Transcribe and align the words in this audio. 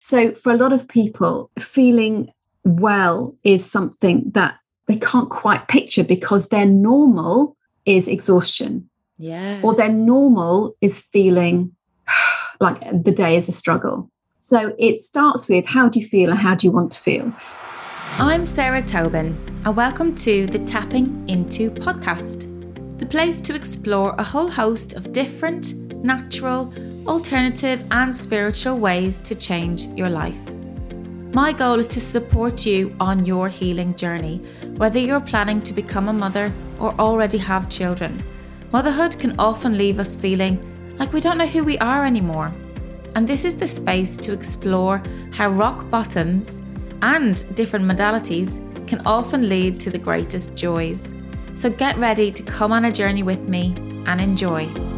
So, 0.00 0.34
for 0.34 0.52
a 0.52 0.56
lot 0.56 0.72
of 0.72 0.88
people, 0.88 1.50
feeling 1.58 2.30
well 2.64 3.36
is 3.44 3.68
something 3.68 4.30
that 4.34 4.58
they 4.86 4.96
can't 4.96 5.30
quite 5.30 5.68
picture 5.68 6.04
because 6.04 6.48
their 6.48 6.66
normal 6.66 7.56
is 7.84 8.08
exhaustion. 8.08 8.88
Yeah. 9.18 9.60
Or 9.62 9.74
their 9.74 9.88
normal 9.88 10.76
is 10.80 11.00
feeling 11.00 11.74
like 12.60 12.80
the 12.80 13.12
day 13.12 13.36
is 13.36 13.48
a 13.48 13.52
struggle. 13.52 14.10
So 14.40 14.74
it 14.78 15.00
starts 15.00 15.48
with 15.48 15.66
how 15.66 15.88
do 15.88 15.98
you 15.98 16.06
feel 16.06 16.30
and 16.30 16.38
how 16.38 16.54
do 16.54 16.66
you 16.66 16.72
want 16.72 16.92
to 16.92 17.00
feel? 17.00 17.32
I'm 18.18 18.46
Sarah 18.46 18.82
Tobin, 18.82 19.36
and 19.64 19.76
welcome 19.76 20.14
to 20.16 20.46
the 20.46 20.60
Tapping 20.60 21.28
Into 21.28 21.70
podcast, 21.70 22.48
the 22.98 23.06
place 23.06 23.40
to 23.42 23.54
explore 23.54 24.14
a 24.18 24.22
whole 24.22 24.48
host 24.48 24.94
of 24.94 25.12
different, 25.12 25.74
natural, 26.04 26.72
alternative, 27.08 27.84
and 27.90 28.14
spiritual 28.14 28.76
ways 28.76 29.20
to 29.20 29.34
change 29.34 29.86
your 29.98 30.10
life. 30.10 30.38
My 31.34 31.52
goal 31.52 31.78
is 31.78 31.88
to 31.88 32.00
support 32.00 32.64
you 32.64 32.96
on 32.98 33.26
your 33.26 33.48
healing 33.48 33.94
journey, 33.94 34.38
whether 34.76 34.98
you're 34.98 35.20
planning 35.20 35.60
to 35.60 35.74
become 35.74 36.08
a 36.08 36.12
mother 36.12 36.52
or 36.80 36.94
already 36.98 37.38
have 37.38 37.68
children. 37.68 38.22
Motherhood 38.72 39.18
can 39.18 39.38
often 39.38 39.76
leave 39.76 39.98
us 39.98 40.16
feeling 40.16 40.58
like 40.98 41.12
we 41.12 41.20
don't 41.20 41.38
know 41.38 41.46
who 41.46 41.62
we 41.62 41.78
are 41.78 42.04
anymore. 42.04 42.54
And 43.14 43.28
this 43.28 43.44
is 43.44 43.56
the 43.56 43.68
space 43.68 44.16
to 44.18 44.32
explore 44.32 45.02
how 45.32 45.50
rock 45.50 45.88
bottoms 45.88 46.62
and 47.02 47.54
different 47.54 47.84
modalities 47.84 48.60
can 48.86 49.06
often 49.06 49.48
lead 49.48 49.78
to 49.80 49.90
the 49.90 49.98
greatest 49.98 50.56
joys. 50.56 51.14
So 51.54 51.70
get 51.70 51.96
ready 51.98 52.30
to 52.30 52.42
come 52.42 52.72
on 52.72 52.86
a 52.86 52.92
journey 52.92 53.22
with 53.22 53.40
me 53.40 53.74
and 54.06 54.20
enjoy. 54.20 54.95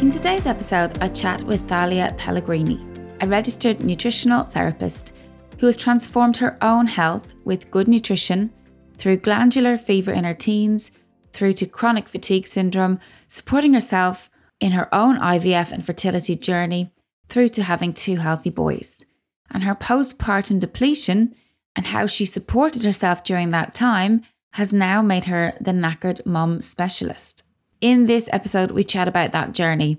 In 0.00 0.10
today's 0.10 0.46
episode, 0.46 0.96
I 1.02 1.08
chat 1.08 1.42
with 1.42 1.68
Thalia 1.68 2.14
Pellegrini, 2.16 2.86
a 3.20 3.26
registered 3.26 3.80
nutritional 3.80 4.44
therapist 4.44 5.12
who 5.58 5.66
has 5.66 5.76
transformed 5.76 6.36
her 6.36 6.56
own 6.62 6.86
health 6.86 7.34
with 7.44 7.68
good 7.72 7.88
nutrition 7.88 8.52
through 8.96 9.16
glandular 9.16 9.76
fever 9.76 10.12
in 10.12 10.22
her 10.22 10.34
teens, 10.34 10.92
through 11.32 11.54
to 11.54 11.66
chronic 11.66 12.06
fatigue 12.06 12.46
syndrome, 12.46 13.00
supporting 13.26 13.74
herself 13.74 14.30
in 14.60 14.70
her 14.70 14.88
own 14.94 15.18
IVF 15.18 15.72
and 15.72 15.84
fertility 15.84 16.36
journey, 16.36 16.92
through 17.28 17.48
to 17.48 17.64
having 17.64 17.92
two 17.92 18.18
healthy 18.18 18.50
boys. 18.50 19.04
And 19.50 19.64
her 19.64 19.74
postpartum 19.74 20.60
depletion 20.60 21.34
and 21.74 21.86
how 21.86 22.06
she 22.06 22.24
supported 22.24 22.84
herself 22.84 23.24
during 23.24 23.50
that 23.50 23.74
time 23.74 24.22
has 24.52 24.72
now 24.72 25.02
made 25.02 25.24
her 25.24 25.54
the 25.60 25.72
knackered 25.72 26.24
mum 26.24 26.60
specialist. 26.60 27.47
In 27.80 28.06
this 28.06 28.28
episode, 28.32 28.72
we 28.72 28.82
chat 28.82 29.06
about 29.06 29.30
that 29.30 29.54
journey, 29.54 29.98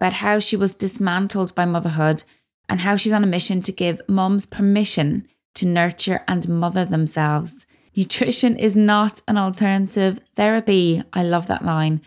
about 0.00 0.14
how 0.14 0.38
she 0.38 0.56
was 0.56 0.72
dismantled 0.72 1.54
by 1.54 1.66
motherhood, 1.66 2.24
and 2.70 2.80
how 2.80 2.96
she's 2.96 3.12
on 3.12 3.22
a 3.22 3.26
mission 3.26 3.60
to 3.62 3.72
give 3.72 4.00
mums 4.08 4.46
permission 4.46 5.28
to 5.54 5.66
nurture 5.66 6.24
and 6.26 6.48
mother 6.48 6.86
themselves. 6.86 7.66
Nutrition 7.94 8.56
is 8.56 8.76
not 8.76 9.20
an 9.28 9.36
alternative 9.36 10.20
therapy. 10.36 11.02
I 11.12 11.22
love 11.22 11.48
that 11.48 11.64
line. 11.64 12.00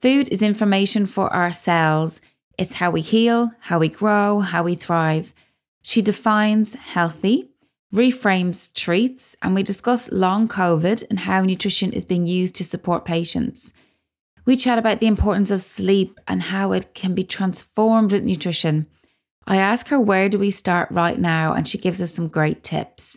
Food 0.00 0.28
is 0.30 0.40
information 0.40 1.04
for 1.04 1.28
our 1.34 1.52
cells. 1.52 2.22
It's 2.56 2.74
how 2.74 2.90
we 2.90 3.02
heal, 3.02 3.52
how 3.60 3.78
we 3.78 3.88
grow, 3.88 4.40
how 4.40 4.62
we 4.62 4.74
thrive. 4.74 5.34
She 5.82 6.00
defines 6.00 6.76
healthy, 6.76 7.50
reframes 7.92 8.72
treats, 8.72 9.36
and 9.42 9.54
we 9.54 9.62
discuss 9.62 10.10
long 10.12 10.48
COVID 10.48 11.04
and 11.10 11.20
how 11.20 11.42
nutrition 11.42 11.92
is 11.92 12.06
being 12.06 12.26
used 12.26 12.54
to 12.56 12.64
support 12.64 13.04
patients. 13.04 13.74
We 14.44 14.56
chat 14.56 14.78
about 14.78 14.98
the 14.98 15.06
importance 15.06 15.50
of 15.50 15.62
sleep 15.62 16.18
and 16.26 16.42
how 16.42 16.72
it 16.72 16.94
can 16.94 17.14
be 17.14 17.22
transformed 17.24 18.10
with 18.10 18.24
nutrition. 18.24 18.86
I 19.46 19.56
ask 19.56 19.88
her 19.88 20.00
where 20.00 20.28
do 20.28 20.38
we 20.38 20.50
start 20.50 20.90
right 20.90 21.18
now, 21.18 21.52
and 21.52 21.66
she 21.66 21.78
gives 21.78 22.00
us 22.00 22.14
some 22.14 22.28
great 22.28 22.62
tips. 22.62 23.16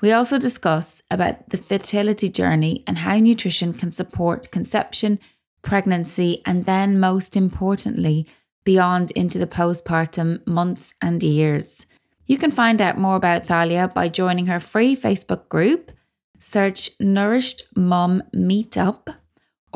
We 0.00 0.12
also 0.12 0.38
discuss 0.38 1.02
about 1.10 1.50
the 1.50 1.56
fertility 1.56 2.28
journey 2.28 2.84
and 2.86 2.98
how 2.98 3.16
nutrition 3.18 3.72
can 3.72 3.90
support 3.90 4.50
conception, 4.50 5.18
pregnancy, 5.62 6.42
and 6.44 6.64
then 6.64 7.00
most 7.00 7.36
importantly, 7.36 8.26
beyond 8.64 9.12
into 9.12 9.38
the 9.38 9.46
postpartum 9.46 10.44
months 10.46 10.94
and 11.00 11.22
years. 11.22 11.86
You 12.26 12.38
can 12.38 12.50
find 12.50 12.82
out 12.82 12.98
more 12.98 13.16
about 13.16 13.46
Thalia 13.46 13.88
by 13.88 14.08
joining 14.08 14.46
her 14.46 14.60
free 14.60 14.96
Facebook 14.96 15.48
group, 15.48 15.92
search 16.40 16.90
Nourished 17.00 17.62
Mum 17.76 18.22
Meetup, 18.34 19.14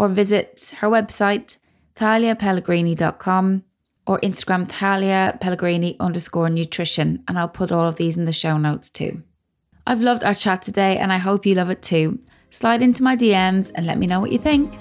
or 0.01 0.09
visit 0.09 0.73
her 0.79 0.89
website, 0.89 1.59
thaliapellegrini.com 1.95 3.63
or 4.07 4.19
Instagram 4.21 4.67
Thalia 4.67 5.37
Pellegrini 5.43 5.95
underscore 6.01 6.49
nutrition. 6.49 7.23
And 7.29 7.39
I'll 7.39 7.51
put 7.51 7.71
all 7.71 7.87
of 7.87 7.97
these 7.97 8.17
in 8.17 8.25
the 8.25 8.33
show 8.33 8.57
notes 8.57 8.89
too. 8.89 9.23
I've 9.87 10.01
loved 10.01 10.25
our 10.25 10.33
chat 10.33 10.63
today 10.63 10.97
and 10.97 11.13
I 11.13 11.19
hope 11.19 11.45
you 11.45 11.55
love 11.55 11.69
it 11.69 11.83
too. 11.83 12.19
Slide 12.49 12.81
into 12.81 13.03
my 13.03 13.15
DMs 13.15 13.73
and 13.75 13.87
let 13.87 13.99
me 13.99 14.07
know 14.07 14.21
what 14.21 14.33
you 14.33 14.39
think. 14.39 14.73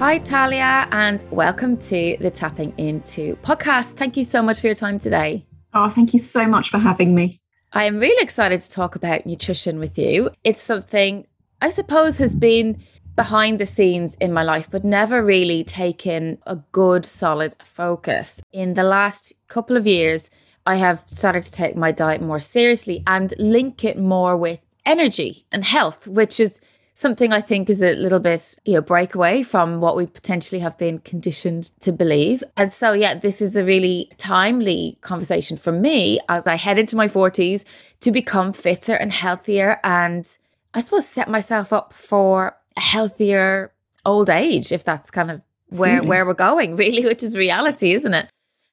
Hi, 0.00 0.18
Thalia, 0.18 0.88
and 0.90 1.22
welcome 1.30 1.76
to 1.76 2.16
the 2.18 2.32
Tapping 2.32 2.74
Into 2.78 3.36
podcast. 3.36 3.92
Thank 3.92 4.16
you 4.16 4.24
so 4.24 4.42
much 4.42 4.60
for 4.60 4.66
your 4.66 4.74
time 4.74 4.98
today. 4.98 5.46
Oh, 5.72 5.88
thank 5.88 6.14
you 6.14 6.18
so 6.18 6.48
much 6.48 6.68
for 6.68 6.78
having 6.78 7.14
me. 7.14 7.38
I 7.72 7.84
am 7.84 7.98
really 7.98 8.22
excited 8.22 8.60
to 8.60 8.70
talk 8.70 8.96
about 8.96 9.26
nutrition 9.26 9.78
with 9.78 9.98
you. 9.98 10.30
It's 10.44 10.62
something 10.62 11.26
I 11.60 11.68
suppose 11.68 12.18
has 12.18 12.34
been 12.34 12.80
behind 13.16 13.58
the 13.58 13.66
scenes 13.66 14.14
in 14.16 14.32
my 14.32 14.42
life, 14.42 14.68
but 14.70 14.84
never 14.84 15.24
really 15.24 15.64
taken 15.64 16.38
a 16.46 16.56
good, 16.70 17.04
solid 17.04 17.56
focus. 17.62 18.42
In 18.52 18.74
the 18.74 18.84
last 18.84 19.34
couple 19.48 19.76
of 19.76 19.86
years, 19.86 20.30
I 20.66 20.76
have 20.76 21.04
started 21.06 21.42
to 21.44 21.50
take 21.50 21.76
my 21.76 21.92
diet 21.92 22.20
more 22.20 22.38
seriously 22.38 23.02
and 23.06 23.32
link 23.38 23.84
it 23.84 23.98
more 23.98 24.36
with 24.36 24.60
energy 24.84 25.44
and 25.50 25.64
health, 25.64 26.06
which 26.06 26.38
is 26.38 26.60
something 26.96 27.30
I 27.30 27.42
think 27.42 27.68
is 27.68 27.82
a 27.82 27.94
little 27.94 28.18
bit, 28.18 28.56
you 28.64 28.74
know, 28.74 28.80
breakaway 28.80 29.42
from 29.42 29.80
what 29.80 29.96
we 29.96 30.06
potentially 30.06 30.60
have 30.60 30.76
been 30.78 30.98
conditioned 31.00 31.64
to 31.80 31.92
believe. 31.92 32.42
And 32.56 32.72
so, 32.72 32.92
yeah, 32.92 33.14
this 33.14 33.42
is 33.42 33.54
a 33.54 33.62
really 33.62 34.10
timely 34.16 34.98
conversation 35.02 35.58
for 35.58 35.72
me 35.72 36.18
as 36.28 36.46
I 36.46 36.56
head 36.56 36.78
into 36.78 36.96
my 36.96 37.06
40s 37.06 37.64
to 38.00 38.10
become 38.10 38.54
fitter 38.54 38.94
and 38.94 39.12
healthier 39.12 39.78
and 39.84 40.26
I 40.72 40.80
suppose 40.80 41.06
set 41.06 41.28
myself 41.28 41.72
up 41.72 41.92
for 41.92 42.56
a 42.76 42.80
healthier 42.80 43.72
old 44.04 44.30
age, 44.30 44.72
if 44.72 44.82
that's 44.84 45.10
kind 45.10 45.30
of 45.30 45.42
where, 45.78 46.02
where 46.02 46.24
we're 46.24 46.34
going, 46.34 46.76
really, 46.82 47.04
which 47.04 47.22
is 47.22 47.36
reality, 47.36 47.92
isn't 47.92 48.14
it? 48.14 48.28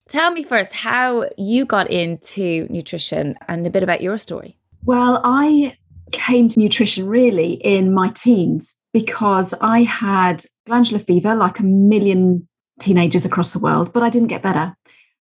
Tell 0.08 0.32
me 0.32 0.44
first 0.44 0.74
how 0.74 1.30
you 1.38 1.66
got 1.66 1.90
into 1.90 2.68
nutrition 2.70 3.36
and 3.48 3.66
a 3.68 3.70
bit 3.70 3.84
about 3.84 4.02
your 4.02 4.18
story. 4.18 4.58
Well, 4.86 5.22
I 5.24 5.78
came 6.12 6.50
to 6.50 6.60
nutrition 6.60 7.08
really 7.08 7.54
in 7.54 7.94
my 7.94 8.10
teens 8.10 8.76
because 8.94 9.54
I 9.62 9.84
had 9.84 10.44
glandular 10.66 11.00
fever 11.00 11.36
like 11.36 11.60
a 11.60 11.64
million 11.64 12.48
teenagers 12.80 13.26
across 13.26 13.54
the 13.54 13.60
world, 13.60 13.94
but 13.94 14.04
I 14.04 14.10
didn't 14.10 14.28
get 14.28 14.44
better. 14.44 14.76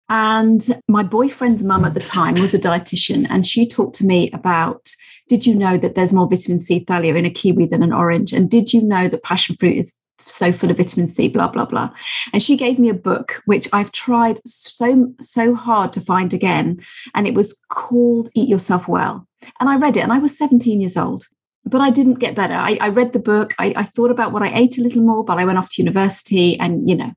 And 0.10 0.62
my 0.90 1.04
boyfriend's 1.04 1.64
mum 1.64 1.86
at 1.86 1.94
the 1.94 2.02
time 2.02 2.36
was 2.36 2.54
a 2.54 2.60
dietitian, 2.60 3.28
and 3.30 3.48
she 3.48 3.66
talked 3.66 3.96
to 3.96 4.06
me 4.06 4.30
about 4.32 4.90
did 5.30 5.46
you 5.46 5.56
know 5.56 5.78
that 5.78 5.96
there's 5.96 6.12
more 6.12 6.28
vitamin 6.28 6.60
C 6.60 6.80
thalia 6.80 7.16
in 7.16 7.26
a 7.26 7.30
kiwi 7.30 7.66
than 7.66 7.82
an 7.82 7.94
orange? 7.94 8.34
And 8.34 8.50
did 8.50 8.74
you 8.74 8.82
know 8.82 9.08
that 9.08 9.24
passion 9.24 9.56
fruit 9.56 9.78
is 9.78 9.96
so 10.20 10.52
full 10.52 10.70
of 10.72 10.78
vitamin 10.78 11.08
C, 11.08 11.28
blah, 11.28 11.48
blah, 11.48 11.66
blah. 11.66 11.90
And 12.34 12.42
she 12.42 12.58
gave 12.58 12.80
me 12.80 12.90
a 12.90 12.94
book, 12.94 13.42
which 13.46 13.68
I've 13.74 13.92
tried 13.92 14.40
so, 14.46 15.14
so 15.22 15.56
hard 15.56 15.94
to 15.94 16.02
find 16.02 16.34
again. 16.34 16.82
And 17.16 17.28
it 17.28 17.34
was 17.34 17.60
called 17.70 18.30
Eat 18.36 18.50
Yourself 18.50 18.88
Well. 18.88 19.28
And 19.60 19.70
I 19.70 19.76
read 19.78 19.98
it 19.98 20.02
and 20.02 20.14
I 20.14 20.20
was 20.20 20.38
17 20.38 20.82
years 20.82 20.98
old, 20.98 21.28
but 21.66 21.82
I 21.82 21.90
didn't 21.90 22.16
get 22.16 22.36
better. 22.36 22.54
I, 22.54 22.78
I 22.82 22.90
read 22.90 23.14
the 23.14 23.20
book. 23.20 23.54
I, 23.60 23.74
I 23.76 23.84
thought 23.84 24.12
about 24.12 24.32
what 24.32 24.44
I 24.44 24.54
ate 24.54 24.78
a 24.78 24.82
little 24.82 25.02
more, 25.02 25.24
but 25.24 25.40
I 25.40 25.46
went 25.46 25.58
off 25.58 25.70
to 25.72 25.82
university 25.82 26.60
and, 26.60 26.90
you 26.90 26.96
know, 26.96 27.14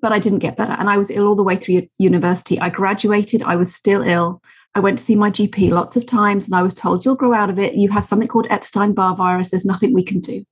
but 0.00 0.12
I 0.12 0.18
didn't 0.18 0.38
get 0.38 0.56
better. 0.56 0.72
And 0.72 0.88
I 0.88 0.96
was 0.96 1.10
ill 1.10 1.26
all 1.26 1.36
the 1.36 1.44
way 1.44 1.56
through 1.56 1.88
university. 1.98 2.58
I 2.60 2.70
graduated, 2.70 3.42
I 3.42 3.56
was 3.56 3.74
still 3.74 4.02
ill. 4.02 4.42
I 4.74 4.80
went 4.80 4.98
to 4.98 5.04
see 5.04 5.16
my 5.16 5.30
GP 5.30 5.70
lots 5.70 5.96
of 5.96 6.06
times 6.06 6.46
and 6.46 6.54
I 6.54 6.62
was 6.62 6.74
told, 6.74 7.04
you'll 7.04 7.16
grow 7.16 7.34
out 7.34 7.50
of 7.50 7.58
it. 7.58 7.74
You 7.74 7.88
have 7.90 8.04
something 8.04 8.28
called 8.28 8.46
Epstein 8.50 8.92
Barr 8.92 9.16
virus. 9.16 9.50
There's 9.50 9.66
nothing 9.66 9.92
we 9.92 10.04
can 10.04 10.20
do. 10.20 10.44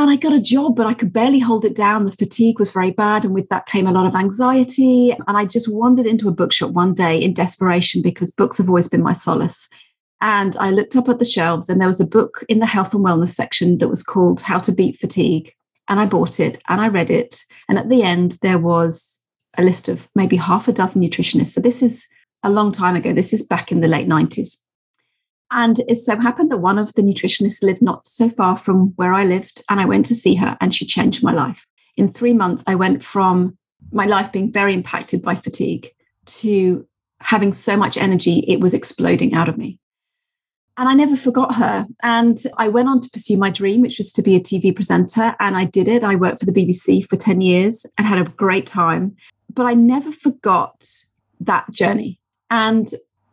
And 0.00 0.08
I 0.08 0.16
got 0.16 0.32
a 0.32 0.40
job, 0.40 0.76
but 0.76 0.86
I 0.86 0.94
could 0.94 1.12
barely 1.12 1.40
hold 1.40 1.62
it 1.66 1.74
down. 1.74 2.06
The 2.06 2.10
fatigue 2.10 2.58
was 2.58 2.70
very 2.70 2.90
bad. 2.90 3.22
And 3.22 3.34
with 3.34 3.50
that 3.50 3.66
came 3.66 3.86
a 3.86 3.92
lot 3.92 4.06
of 4.06 4.14
anxiety. 4.14 5.10
And 5.10 5.36
I 5.36 5.44
just 5.44 5.70
wandered 5.70 6.06
into 6.06 6.26
a 6.26 6.32
bookshop 6.32 6.70
one 6.70 6.94
day 6.94 7.18
in 7.18 7.34
desperation 7.34 8.00
because 8.00 8.30
books 8.30 8.56
have 8.56 8.68
always 8.70 8.88
been 8.88 9.02
my 9.02 9.12
solace. 9.12 9.68
And 10.22 10.56
I 10.56 10.70
looked 10.70 10.96
up 10.96 11.10
at 11.10 11.18
the 11.18 11.26
shelves, 11.26 11.68
and 11.68 11.78
there 11.78 11.86
was 11.86 12.00
a 12.00 12.06
book 12.06 12.42
in 12.48 12.60
the 12.60 12.66
health 12.66 12.94
and 12.94 13.04
wellness 13.04 13.34
section 13.34 13.76
that 13.76 13.90
was 13.90 14.02
called 14.02 14.40
How 14.40 14.58
to 14.60 14.72
Beat 14.72 14.96
Fatigue. 14.96 15.52
And 15.86 16.00
I 16.00 16.06
bought 16.06 16.40
it 16.40 16.62
and 16.70 16.80
I 16.80 16.88
read 16.88 17.10
it. 17.10 17.36
And 17.68 17.76
at 17.76 17.90
the 17.90 18.02
end, 18.02 18.38
there 18.40 18.58
was 18.58 19.22
a 19.58 19.62
list 19.62 19.90
of 19.90 20.08
maybe 20.14 20.36
half 20.36 20.66
a 20.66 20.72
dozen 20.72 21.02
nutritionists. 21.02 21.48
So 21.48 21.60
this 21.60 21.82
is 21.82 22.06
a 22.42 22.48
long 22.48 22.72
time 22.72 22.96
ago. 22.96 23.12
This 23.12 23.34
is 23.34 23.46
back 23.46 23.70
in 23.70 23.82
the 23.82 23.88
late 23.88 24.08
90s. 24.08 24.56
And 25.50 25.80
it 25.88 25.96
so 25.96 26.16
happened 26.16 26.50
that 26.50 26.58
one 26.58 26.78
of 26.78 26.94
the 26.94 27.02
nutritionists 27.02 27.62
lived 27.62 27.82
not 27.82 28.06
so 28.06 28.28
far 28.28 28.56
from 28.56 28.92
where 28.96 29.12
I 29.12 29.24
lived. 29.24 29.62
And 29.68 29.80
I 29.80 29.84
went 29.84 30.06
to 30.06 30.14
see 30.14 30.34
her 30.36 30.56
and 30.60 30.74
she 30.74 30.86
changed 30.86 31.22
my 31.22 31.32
life. 31.32 31.66
In 31.96 32.08
three 32.08 32.32
months, 32.32 32.62
I 32.66 32.76
went 32.76 33.02
from 33.02 33.56
my 33.92 34.06
life 34.06 34.30
being 34.30 34.52
very 34.52 34.74
impacted 34.74 35.22
by 35.22 35.34
fatigue 35.34 35.90
to 36.26 36.86
having 37.20 37.52
so 37.52 37.76
much 37.76 37.96
energy, 37.96 38.44
it 38.48 38.60
was 38.60 38.74
exploding 38.74 39.34
out 39.34 39.48
of 39.48 39.58
me. 39.58 39.78
And 40.76 40.88
I 40.88 40.94
never 40.94 41.16
forgot 41.16 41.56
her. 41.56 41.86
And 42.02 42.38
I 42.56 42.68
went 42.68 42.88
on 42.88 43.00
to 43.02 43.10
pursue 43.10 43.36
my 43.36 43.50
dream, 43.50 43.82
which 43.82 43.98
was 43.98 44.12
to 44.14 44.22
be 44.22 44.34
a 44.34 44.40
TV 44.40 44.74
presenter. 44.74 45.34
And 45.38 45.56
I 45.56 45.66
did 45.66 45.88
it. 45.88 46.02
I 46.02 46.16
worked 46.16 46.38
for 46.38 46.46
the 46.46 46.52
BBC 46.52 47.04
for 47.04 47.16
10 47.16 47.42
years 47.42 47.84
and 47.98 48.06
had 48.06 48.18
a 48.18 48.30
great 48.30 48.66
time. 48.66 49.14
But 49.52 49.66
I 49.66 49.74
never 49.74 50.10
forgot 50.10 50.86
that 51.40 51.70
journey. 51.70 52.18
And 52.50 52.88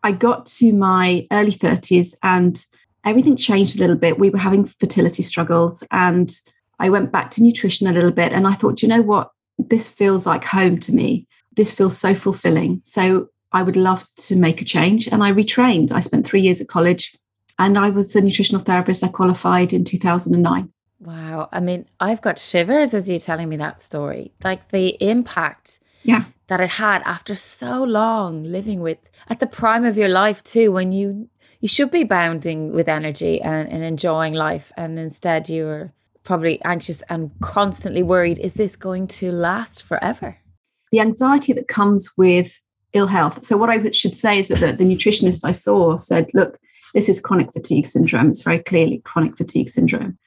I 0.08 0.12
got 0.14 0.46
to 0.46 0.72
my 0.72 1.28
early 1.34 1.52
30s 1.52 2.16
and 2.24 2.58
everything 3.04 3.36
changed 3.36 3.76
a 3.76 3.82
little 3.82 3.98
bit. 3.98 4.18
We 4.18 4.30
were 4.30 4.40
having 4.40 4.64
fertility 4.64 5.22
struggles 5.22 5.84
and 5.92 6.32
I 6.80 6.90
went 6.90 7.12
back 7.12 7.30
to 7.32 7.44
nutrition 7.44 7.88
a 7.88 7.92
little 7.92 8.12
bit. 8.12 8.32
And 8.32 8.48
I 8.48 8.54
thought, 8.54 8.82
you 8.82 8.88
know 8.88 9.02
what? 9.02 9.32
This 9.58 9.90
feels 9.90 10.26
like 10.26 10.46
home 10.46 10.80
to 10.80 10.94
me. 10.94 11.28
This 11.58 11.74
feels 11.74 11.98
so 11.98 12.16
fulfilling. 12.16 12.80
So 12.86 13.28
I 13.52 13.64
would 13.64 13.76
love 13.76 14.10
to 14.28 14.38
make 14.38 14.62
a 14.62 14.66
change. 14.66 15.10
And 15.10 15.22
I 15.22 15.34
retrained. 15.34 15.92
I 15.92 16.00
spent 16.00 16.26
three 16.26 16.40
years 16.40 16.62
at 16.62 16.70
college 16.70 17.14
and 17.60 17.78
I 17.78 17.90
was 17.90 18.16
a 18.16 18.22
nutritional 18.22 18.62
therapist. 18.62 19.04
I 19.04 19.10
qualified 19.10 19.74
in 19.74 19.84
2009. 19.84 20.72
Wow. 21.02 21.50
I 21.52 21.60
mean, 21.60 21.86
I've 22.00 22.22
got 22.22 22.40
shivers 22.40 22.94
as 22.94 23.10
you're 23.10 23.20
telling 23.20 23.50
me 23.50 23.58
that 23.58 23.82
story. 23.82 24.32
Like 24.42 24.70
the 24.70 24.96
impact 25.02 25.82
yeah. 26.04 26.26
that 26.48 26.62
it 26.62 26.72
had 26.72 27.02
after 27.06 27.36
so 27.36 27.84
long 27.84 28.44
living 28.44 28.82
with 28.82 28.98
at 29.30 29.40
the 29.40 29.48
prime 29.48 29.86
of 29.86 29.98
your 29.98 30.10
life 30.10 30.44
too, 30.44 30.72
when 30.72 30.92
you 30.92 31.30
you 31.60 31.68
should 31.68 31.92
be 31.92 32.04
bounding 32.04 32.72
with 32.72 32.88
energy 32.88 33.42
and, 33.42 33.68
and 33.68 33.84
enjoying 33.84 34.34
life. 34.34 34.72
And 34.78 35.00
instead 35.00 35.50
you're 35.50 35.92
probably 36.24 36.64
anxious 36.64 37.02
and 37.04 37.32
constantly 37.42 38.04
worried, 38.04 38.38
is 38.40 38.54
this 38.54 38.76
going 38.76 39.08
to 39.08 39.32
last 39.32 39.82
forever? 39.82 40.38
The 40.92 41.00
anxiety 41.00 41.54
that 41.54 41.68
comes 41.68 42.12
with 42.18 42.62
ill 42.94 43.08
health. 43.08 43.44
So 43.44 43.58
what 43.58 43.70
I 43.70 43.92
should 43.92 44.16
say 44.16 44.40
is 44.40 44.50
that 44.50 44.60
the, 44.60 44.74
the 44.74 44.86
nutritionist 44.86 45.44
I 45.44 45.52
saw 45.52 45.98
said, 45.98 46.30
look, 46.34 46.60
this 46.94 47.10
is 47.10 47.20
chronic 47.20 47.52
fatigue 47.54 47.86
syndrome. 47.86 48.30
It's 48.30 48.44
very 48.44 48.60
clearly 48.60 49.02
chronic 49.04 49.36
fatigue 49.36 49.70
syndrome. 49.70 50.18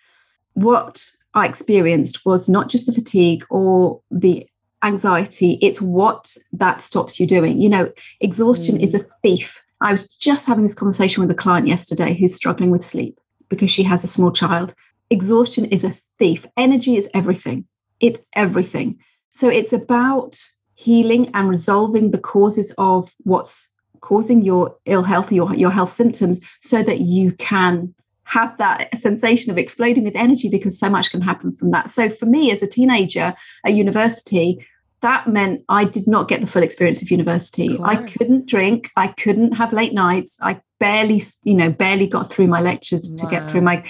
What 0.55 1.11
I 1.35 1.47
experienced 1.47 2.27
was 2.27 2.49
not 2.49 2.69
just 2.69 2.87
the 2.87 2.93
fatigue 2.93 3.45
or 3.51 4.01
the 4.11 4.47
anxiety, 4.83 5.59
it's 5.61 5.81
what 5.81 6.37
that 6.53 6.81
stops 6.81 7.21
you 7.21 7.27
doing. 7.27 7.61
You 7.61 7.69
know, 7.69 7.93
exhaustion 8.21 8.79
mm. 8.79 8.83
is 8.83 8.95
a 8.95 9.07
thief. 9.23 9.63
I 9.81 9.93
was 9.93 10.07
just 10.17 10.47
having 10.47 10.63
this 10.63 10.75
conversation 10.75 11.23
with 11.23 11.31
a 11.31 11.35
client 11.35 11.67
yesterday 11.67 12.15
who's 12.15 12.35
struggling 12.35 12.71
with 12.71 12.85
sleep 12.85 13.19
because 13.49 13.71
she 13.71 13.83
has 13.85 14.05
a 14.05 14.09
small 14.09 14.31
child. 14.31 14.75
Exhaustion 15.11 15.65
is 15.67 15.85
a 15.85 15.91
thief. 16.19 16.47
Energy 16.57 16.97
is 16.97 17.09
everything. 17.15 17.67
It's 17.99 18.27
everything. 18.35 18.99
So 19.33 19.49
it's 19.49 19.73
about 19.73 20.39
healing 20.75 21.31
and 21.35 21.49
resolving 21.49 22.11
the 22.11 22.19
causes 22.19 22.73
of 22.79 23.15
what's 23.25 23.69
causing 24.01 24.43
your 24.43 24.77
ill 24.87 25.03
health, 25.03 25.31
your, 25.31 25.55
your 25.55 25.71
health 25.71 25.91
symptoms, 25.91 26.41
so 26.63 26.83
that 26.83 27.01
you 27.01 27.33
can 27.33 27.95
have 28.31 28.57
that 28.59 28.97
sensation 28.99 29.51
of 29.51 29.59
exploding 29.59 30.05
with 30.05 30.17
energy 30.17 30.49
because 30.49 30.79
so 30.79 30.89
much 30.89 31.11
can 31.11 31.21
happen 31.21 31.51
from 31.53 31.71
that. 31.73 31.91
So 31.91 32.09
for 32.09 32.27
me 32.27 32.51
as 32.51 32.63
a 32.63 32.67
teenager 32.67 33.35
at 33.65 33.75
university, 33.75 34.65
that 35.01 35.27
meant 35.27 35.65
I 35.69 35.85
did 35.85 36.07
not 36.07 36.29
get 36.29 36.41
the 36.41 36.47
full 36.47 36.63
experience 36.63 37.03
of 37.03 37.11
university. 37.11 37.75
Of 37.75 37.81
I 37.81 37.97
couldn't 37.97 38.47
drink, 38.47 38.91
I 38.97 39.09
couldn't 39.09 39.53
have 39.53 39.73
late 39.73 39.95
nights. 39.95 40.39
I 40.43 40.61
barely, 40.79 41.23
you 41.43 41.55
know, 41.55 41.71
barely 41.71 42.07
got 42.07 42.31
through 42.31 42.47
my 42.47 42.61
lectures 42.61 43.11
wow. 43.11 43.17
to 43.17 43.35
get 43.35 43.51
through 43.51 43.63
my, 43.63 43.85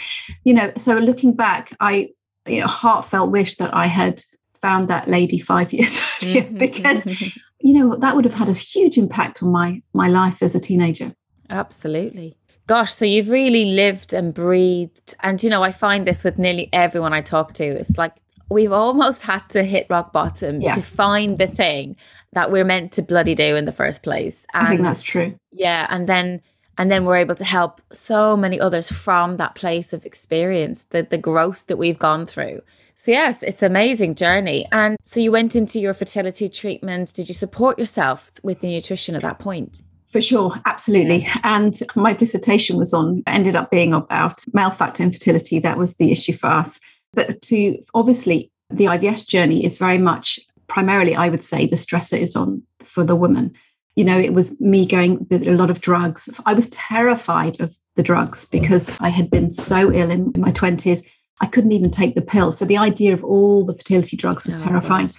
you 0.44 0.54
know, 0.54 0.72
so 0.76 0.96
looking 0.98 1.34
back, 1.34 1.72
I 1.80 2.10
you 2.46 2.60
know, 2.60 2.66
heartfelt 2.66 3.30
wish 3.30 3.56
that 3.56 3.74
I 3.74 3.86
had 3.86 4.22
found 4.60 4.88
that 4.88 5.08
lady 5.08 5.38
five 5.38 5.72
years 5.74 6.00
earlier 6.22 6.42
mm-hmm. 6.42 6.58
because 6.58 7.06
you 7.60 7.74
know 7.74 7.96
that 7.96 8.16
would 8.16 8.24
have 8.24 8.34
had 8.34 8.48
a 8.48 8.52
huge 8.52 8.96
impact 8.98 9.42
on 9.42 9.50
my 9.50 9.82
my 9.92 10.08
life 10.08 10.42
as 10.42 10.54
a 10.54 10.60
teenager 10.60 11.14
absolutely 11.48 12.36
gosh 12.70 12.92
so 12.92 13.04
you've 13.04 13.28
really 13.28 13.72
lived 13.72 14.12
and 14.12 14.32
breathed 14.32 15.16
and 15.24 15.42
you 15.42 15.50
know 15.50 15.60
i 15.60 15.72
find 15.72 16.06
this 16.06 16.22
with 16.22 16.38
nearly 16.38 16.68
everyone 16.72 17.12
i 17.12 17.20
talk 17.20 17.52
to 17.52 17.64
it's 17.64 17.98
like 17.98 18.14
we've 18.48 18.70
almost 18.70 19.24
had 19.24 19.40
to 19.48 19.64
hit 19.64 19.88
rock 19.90 20.12
bottom 20.12 20.60
yeah. 20.60 20.72
to 20.72 20.80
find 20.80 21.38
the 21.38 21.48
thing 21.48 21.96
that 22.32 22.52
we're 22.52 22.64
meant 22.64 22.92
to 22.92 23.02
bloody 23.02 23.34
do 23.34 23.56
in 23.56 23.64
the 23.64 23.72
first 23.72 24.04
place 24.04 24.46
and, 24.54 24.68
i 24.68 24.70
think 24.70 24.82
that's 24.82 25.02
true 25.02 25.34
yeah 25.50 25.84
and 25.90 26.06
then 26.06 26.40
and 26.78 26.92
then 26.92 27.04
we're 27.04 27.16
able 27.16 27.34
to 27.34 27.42
help 27.42 27.82
so 27.90 28.36
many 28.36 28.60
others 28.60 28.88
from 28.88 29.36
that 29.36 29.56
place 29.56 29.92
of 29.92 30.06
experience 30.06 30.84
the 30.84 31.02
the 31.02 31.18
growth 31.18 31.66
that 31.66 31.76
we've 31.76 31.98
gone 31.98 32.24
through 32.24 32.60
so, 32.94 33.12
yes, 33.12 33.42
it's 33.42 33.62
an 33.62 33.72
amazing 33.72 34.14
journey. 34.14 34.66
And 34.72 34.98
so, 35.04 35.20
you 35.20 35.32
went 35.32 35.56
into 35.56 35.80
your 35.80 35.94
fertility 35.94 36.50
treatment. 36.50 37.14
Did 37.14 37.28
you 37.28 37.34
support 37.34 37.78
yourself 37.78 38.30
with 38.42 38.60
the 38.60 38.66
nutrition 38.66 39.14
at 39.14 39.22
that 39.22 39.38
point? 39.38 39.80
For 40.10 40.20
sure, 40.20 40.60
absolutely. 40.66 41.28
And 41.44 41.74
my 41.94 42.12
dissertation 42.12 42.76
was 42.76 42.92
on, 42.92 43.22
ended 43.26 43.54
up 43.54 43.70
being 43.70 43.92
about 43.92 44.44
male 44.52 44.70
factor 44.70 45.02
infertility. 45.02 45.60
That 45.60 45.78
was 45.78 45.96
the 45.96 46.10
issue 46.10 46.32
for 46.32 46.48
us. 46.48 46.80
But 47.14 47.40
to 47.42 47.78
obviously, 47.94 48.50
the 48.70 48.86
IVF 48.86 49.26
journey 49.26 49.64
is 49.64 49.78
very 49.78 49.98
much 49.98 50.40
primarily, 50.66 51.14
I 51.14 51.28
would 51.28 51.44
say, 51.44 51.66
the 51.66 51.76
stressor 51.76 52.18
is 52.18 52.34
on 52.34 52.62
for 52.80 53.04
the 53.04 53.16
woman. 53.16 53.54
You 53.94 54.04
know, 54.04 54.18
it 54.18 54.34
was 54.34 54.60
me 54.60 54.84
going 54.84 55.26
a 55.30 55.50
lot 55.52 55.70
of 55.70 55.80
drugs. 55.80 56.28
I 56.44 56.54
was 56.54 56.68
terrified 56.70 57.60
of 57.60 57.76
the 57.96 58.02
drugs 58.02 58.46
because 58.46 58.90
I 59.00 59.10
had 59.10 59.30
been 59.30 59.50
so 59.50 59.92
ill 59.92 60.10
in 60.10 60.32
my 60.36 60.52
20s 60.52 61.04
I 61.40 61.46
couldn't 61.46 61.72
even 61.72 61.90
take 61.90 62.14
the 62.14 62.22
pill. 62.22 62.52
So 62.52 62.64
the 62.64 62.76
idea 62.76 63.12
of 63.12 63.24
all 63.24 63.64
the 63.64 63.74
fertility 63.74 64.16
drugs 64.16 64.44
was 64.44 64.54
oh, 64.56 64.66
terrifying. 64.68 65.06
God. 65.06 65.16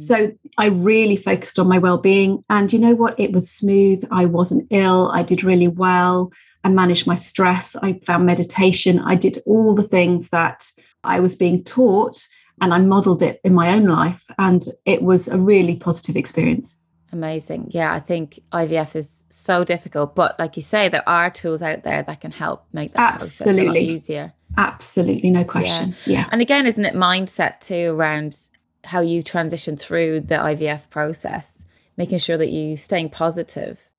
So 0.00 0.32
I 0.58 0.66
really 0.66 1.16
focused 1.16 1.58
on 1.58 1.68
my 1.68 1.78
well-being. 1.78 2.42
And 2.50 2.72
you 2.72 2.78
know 2.78 2.94
what? 2.94 3.18
It 3.18 3.32
was 3.32 3.50
smooth. 3.50 4.02
I 4.10 4.24
wasn't 4.24 4.66
ill. 4.70 5.10
I 5.12 5.22
did 5.22 5.44
really 5.44 5.68
well. 5.68 6.32
I 6.64 6.68
managed 6.68 7.06
my 7.06 7.14
stress. 7.14 7.76
I 7.76 8.00
found 8.04 8.26
meditation. 8.26 8.98
I 9.00 9.14
did 9.14 9.42
all 9.46 9.74
the 9.74 9.82
things 9.82 10.28
that 10.30 10.70
I 11.04 11.20
was 11.20 11.34
being 11.34 11.64
taught 11.64 12.26
and 12.60 12.74
I 12.74 12.78
modeled 12.78 13.22
it 13.22 13.40
in 13.44 13.54
my 13.54 13.72
own 13.72 13.84
life. 13.84 14.24
And 14.38 14.62
it 14.84 15.02
was 15.02 15.28
a 15.28 15.38
really 15.38 15.76
positive 15.76 16.16
experience. 16.16 16.82
Amazing. 17.12 17.68
Yeah, 17.70 17.92
I 17.92 17.98
think 17.98 18.38
IVF 18.52 18.94
is 18.94 19.24
so 19.30 19.64
difficult, 19.64 20.14
but 20.14 20.38
like 20.38 20.56
you 20.56 20.62
say, 20.62 20.88
there 20.88 21.08
are 21.08 21.28
tools 21.28 21.60
out 21.62 21.82
there 21.82 22.02
that 22.02 22.20
can 22.20 22.30
help 22.30 22.66
make 22.72 22.92
that 22.92 23.14
Absolutely. 23.14 23.80
easier. 23.80 24.32
Absolutely, 24.56 25.30
no 25.30 25.42
question. 25.42 25.96
Yeah. 26.06 26.20
yeah. 26.20 26.28
And 26.30 26.40
again, 26.40 26.66
isn't 26.66 26.84
it 26.84 26.94
mindset 26.94 27.60
too 27.60 27.96
around 27.96 28.36
how 28.84 29.00
you 29.00 29.22
transition 29.22 29.76
through 29.76 30.20
the 30.20 30.36
IVF 30.36 30.88
process, 30.90 31.64
making 31.96 32.18
sure 32.18 32.36
that 32.36 32.50
you 32.50 32.76
staying 32.76 33.10
positive? 33.10 33.90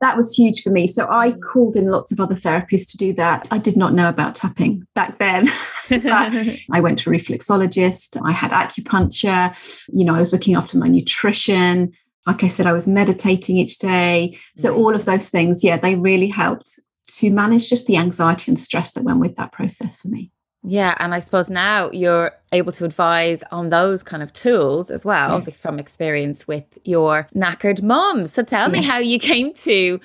That 0.00 0.16
was 0.16 0.34
huge 0.34 0.62
for 0.62 0.70
me. 0.70 0.86
So 0.86 1.06
I 1.10 1.32
called 1.32 1.76
in 1.76 1.90
lots 1.90 2.10
of 2.10 2.20
other 2.20 2.34
therapists 2.34 2.90
to 2.92 2.96
do 2.96 3.12
that. 3.14 3.46
I 3.50 3.58
did 3.58 3.76
not 3.76 3.92
know 3.92 4.08
about 4.08 4.34
tapping 4.34 4.86
back 4.94 5.18
then. 5.18 5.46
I 5.90 6.80
went 6.80 6.98
to 7.00 7.10
a 7.10 7.12
reflexologist. 7.12 8.20
I 8.24 8.32
had 8.32 8.50
acupuncture. 8.52 9.84
You 9.88 10.04
know, 10.04 10.14
I 10.14 10.20
was 10.20 10.32
looking 10.32 10.54
after 10.54 10.78
my 10.78 10.86
nutrition. 10.86 11.92
Like 12.26 12.44
I 12.44 12.48
said, 12.48 12.66
I 12.66 12.72
was 12.72 12.86
meditating 12.86 13.56
each 13.56 13.78
day. 13.78 14.38
So 14.56 14.74
all 14.74 14.94
of 14.94 15.04
those 15.04 15.28
things, 15.30 15.64
yeah, 15.64 15.78
they 15.78 15.96
really 15.96 16.28
helped 16.28 16.78
to 17.08 17.30
manage 17.30 17.68
just 17.68 17.86
the 17.86 17.96
anxiety 17.96 18.50
and 18.50 18.58
stress 18.58 18.92
that 18.92 19.02
went 19.02 19.18
with 19.18 19.36
that 19.36 19.52
process 19.52 20.00
for 20.00 20.08
me. 20.08 20.30
Yeah, 20.62 20.94
and 20.98 21.14
I 21.14 21.20
suppose 21.20 21.48
now 21.48 21.90
you're 21.90 22.32
able 22.52 22.72
to 22.72 22.84
advise 22.84 23.42
on 23.50 23.70
those 23.70 24.02
kind 24.02 24.22
of 24.22 24.32
tools 24.32 24.90
as 24.90 25.06
well 25.06 25.38
yes. 25.38 25.58
from 25.58 25.78
experience 25.78 26.46
with 26.46 26.64
your 26.84 27.28
knackered 27.34 27.82
mom. 27.82 28.26
So 28.26 28.42
tell 28.42 28.70
yes. 28.70 28.72
me 28.72 28.86
how 28.86 28.98
you 28.98 29.18
came 29.18 29.54
to 29.54 30.00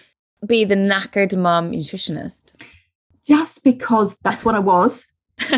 be 0.45 0.63
the 0.63 0.75
knackered 0.75 1.38
mom 1.38 1.71
nutritionist. 1.71 2.63
Just 3.27 3.63
because 3.63 4.17
that's 4.19 4.45
what 4.45 4.55
I 4.55 4.59
was. 4.59 5.12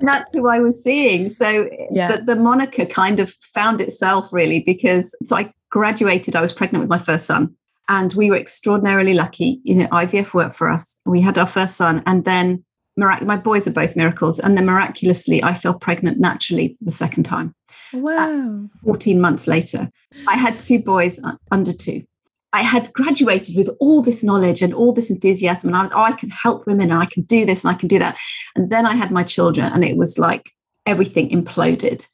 that's 0.00 0.32
who 0.32 0.48
I 0.48 0.58
was 0.58 0.82
seeing. 0.82 1.30
So 1.30 1.46
eh, 1.46 1.86
yeah. 1.90 2.16
the, 2.16 2.22
the 2.22 2.36
moniker 2.36 2.86
kind 2.86 3.20
of 3.20 3.30
found 3.30 3.80
itself 3.80 4.32
really 4.32 4.60
because 4.60 5.14
so 5.24 5.36
I 5.36 5.52
graduated, 5.70 6.34
I 6.34 6.40
was 6.40 6.52
pregnant 6.52 6.82
with 6.82 6.90
my 6.90 6.98
first 6.98 7.26
son. 7.26 7.54
And 7.88 8.12
we 8.14 8.30
were 8.30 8.36
extraordinarily 8.36 9.14
lucky. 9.14 9.60
You 9.62 9.76
know, 9.76 9.86
IVF 9.88 10.34
worked 10.34 10.54
for 10.54 10.68
us. 10.68 10.96
We 11.04 11.20
had 11.20 11.38
our 11.38 11.46
first 11.46 11.76
son, 11.76 12.02
and 12.04 12.24
then 12.24 12.64
mirac- 12.96 13.22
my 13.22 13.36
boys 13.36 13.66
are 13.66 13.72
both 13.72 13.96
miracles. 13.96 14.38
And 14.38 14.56
then 14.56 14.66
miraculously, 14.66 15.42
I 15.42 15.54
fell 15.54 15.74
pregnant 15.74 16.18
naturally 16.18 16.76
the 16.80 16.92
second 16.92 17.24
time. 17.24 17.54
Uh, 17.94 17.98
wow. 17.98 18.68
14 18.84 19.20
months 19.20 19.46
later, 19.46 19.90
I 20.28 20.36
had 20.36 20.58
two 20.58 20.80
boys 20.80 21.20
under 21.50 21.72
two. 21.72 22.04
I 22.52 22.62
had 22.62 22.92
graduated 22.94 23.56
with 23.56 23.68
all 23.80 24.02
this 24.02 24.24
knowledge 24.24 24.62
and 24.62 24.72
all 24.72 24.92
this 24.92 25.10
enthusiasm, 25.10 25.68
and 25.68 25.76
I 25.76 25.82
was, 25.82 25.92
oh, 25.92 26.02
I 26.02 26.12
can 26.12 26.30
help 26.30 26.66
women, 26.66 26.90
and 26.90 27.02
I 27.02 27.06
can 27.06 27.24
do 27.24 27.44
this, 27.44 27.64
and 27.64 27.74
I 27.74 27.78
can 27.78 27.88
do 27.88 27.98
that. 27.98 28.16
And 28.54 28.70
then 28.70 28.86
I 28.86 28.94
had 28.94 29.10
my 29.10 29.24
children, 29.24 29.70
and 29.72 29.84
it 29.84 29.96
was 29.96 30.18
like 30.18 30.50
everything 30.86 31.28
imploded. 31.28 32.06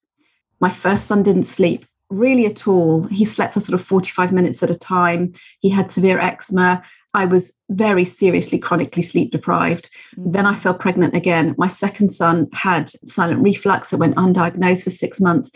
My 0.59 0.71
first 0.71 1.07
son 1.07 1.23
didn't 1.23 1.45
sleep 1.45 1.85
really 2.11 2.47
at 2.47 2.67
all. 2.69 3.05
He 3.05 3.25
slept 3.25 3.55
for 3.55 3.61
sort 3.61 3.79
of 3.79 3.87
45 3.87 4.33
minutes 4.33 4.63
at 4.63 4.71
a 4.71 4.79
time. 4.79 5.33
He 5.61 5.69
had 5.69 5.91
severe 5.91 6.21
eczema. 6.21 6.83
I 7.15 7.27
was 7.27 7.53
very 7.71 8.05
seriously 8.05 8.59
chronically 8.59 9.03
sleep 9.03 9.33
deprived. 9.33 9.91
Mm. 10.17 10.33
Then 10.33 10.47
I 10.47 10.55
fell 10.55 10.75
pregnant 10.75 11.15
again. 11.15 11.55
My 11.59 11.67
second 11.67 12.11
son 12.11 12.49
had 12.53 12.89
silent 12.89 13.43
reflux 13.43 13.91
that 13.91 13.99
went 13.99 14.17
undiagnosed 14.17 14.85
for 14.85 14.91
six 14.91 15.21
months. 15.21 15.51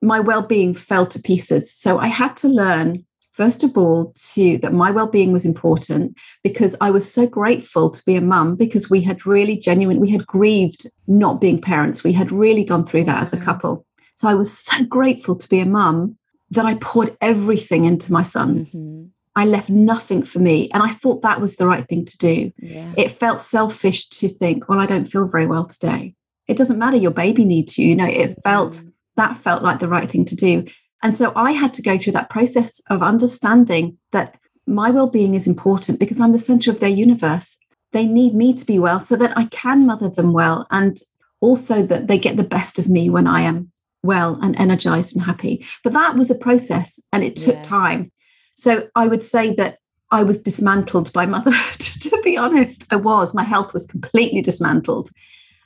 My 0.00 0.20
well 0.20 0.42
being 0.42 0.74
fell 0.74 1.06
to 1.06 1.20
pieces. 1.20 1.72
So 1.72 1.98
I 1.98 2.06
had 2.08 2.36
to 2.38 2.48
learn 2.48 3.04
first 3.32 3.64
of 3.64 3.76
all 3.76 4.12
to 4.16 4.58
that 4.58 4.72
my 4.72 4.90
well-being 4.90 5.32
was 5.32 5.44
important 5.44 6.16
because 6.42 6.76
i 6.80 6.90
was 6.90 7.12
so 7.12 7.26
grateful 7.26 7.90
to 7.90 8.04
be 8.04 8.14
a 8.14 8.20
mum 8.20 8.54
because 8.54 8.90
we 8.90 9.00
had 9.00 9.26
really 9.26 9.56
genuine 9.56 10.00
we 10.00 10.10
had 10.10 10.26
grieved 10.26 10.86
not 11.06 11.40
being 11.40 11.60
parents 11.60 12.04
we 12.04 12.12
had 12.12 12.30
really 12.30 12.64
gone 12.64 12.84
through 12.84 13.04
that 13.04 13.22
as 13.22 13.32
a 13.32 13.40
couple 13.40 13.84
so 14.14 14.28
i 14.28 14.34
was 14.34 14.56
so 14.56 14.84
grateful 14.84 15.34
to 15.34 15.48
be 15.48 15.60
a 15.60 15.66
mum 15.66 16.16
that 16.50 16.66
i 16.66 16.74
poured 16.74 17.16
everything 17.20 17.84
into 17.84 18.12
my 18.12 18.22
sons 18.22 18.74
mm-hmm. 18.74 19.06
I 19.36 19.44
left 19.44 19.70
nothing 19.70 20.22
for 20.22 20.38
me 20.38 20.70
and 20.72 20.82
i 20.82 20.88
thought 20.88 21.22
that 21.22 21.40
was 21.40 21.56
the 21.56 21.66
right 21.66 21.88
thing 21.88 22.04
to 22.04 22.18
do 22.18 22.52
yeah. 22.58 22.92
it 22.96 23.10
felt 23.10 23.40
selfish 23.40 24.08
to 24.08 24.28
think 24.28 24.68
well 24.68 24.80
i 24.80 24.86
don't 24.86 25.06
feel 25.06 25.26
very 25.26 25.46
well 25.46 25.64
today 25.64 26.14
it 26.48 26.56
doesn't 26.56 26.78
matter 26.78 26.96
your 26.96 27.10
baby 27.10 27.44
needs 27.44 27.78
you 27.78 27.88
you 27.88 27.96
know 27.96 28.06
it 28.06 28.38
felt 28.42 28.74
mm-hmm. 28.74 28.88
that 29.16 29.36
felt 29.36 29.62
like 29.62 29.80
the 29.80 29.88
right 29.88 30.10
thing 30.10 30.24
to 30.24 30.36
do 30.36 30.64
and 31.02 31.16
so 31.16 31.32
I 31.34 31.52
had 31.52 31.74
to 31.74 31.82
go 31.82 31.98
through 31.98 32.12
that 32.14 32.30
process 32.30 32.80
of 32.88 33.02
understanding 33.02 33.98
that 34.12 34.36
my 34.66 34.90
well 34.90 35.08
being 35.08 35.34
is 35.34 35.46
important 35.46 35.98
because 35.98 36.20
I'm 36.20 36.32
the 36.32 36.38
center 36.38 36.70
of 36.70 36.80
their 36.80 36.88
universe. 36.88 37.58
They 37.90 38.06
need 38.06 38.34
me 38.34 38.54
to 38.54 38.64
be 38.64 38.78
well 38.78 39.00
so 39.00 39.16
that 39.16 39.36
I 39.36 39.46
can 39.46 39.84
mother 39.84 40.08
them 40.08 40.32
well 40.32 40.66
and 40.70 40.96
also 41.40 41.84
that 41.86 42.06
they 42.06 42.18
get 42.18 42.36
the 42.36 42.44
best 42.44 42.78
of 42.78 42.88
me 42.88 43.10
when 43.10 43.26
I 43.26 43.42
am 43.42 43.72
well 44.04 44.38
and 44.40 44.58
energized 44.58 45.16
and 45.16 45.24
happy. 45.24 45.66
But 45.82 45.92
that 45.92 46.14
was 46.16 46.30
a 46.30 46.36
process 46.36 47.00
and 47.12 47.24
it 47.24 47.36
took 47.36 47.56
yeah. 47.56 47.62
time. 47.62 48.12
So 48.54 48.88
I 48.94 49.06
would 49.06 49.24
say 49.24 49.54
that 49.54 49.78
I 50.10 50.22
was 50.22 50.40
dismantled 50.40 51.12
by 51.12 51.26
motherhood, 51.26 51.78
to 51.80 52.20
be 52.22 52.36
honest. 52.36 52.92
I 52.92 52.96
was. 52.96 53.34
My 53.34 53.44
health 53.44 53.72
was 53.72 53.86
completely 53.86 54.42
dismantled. 54.42 55.10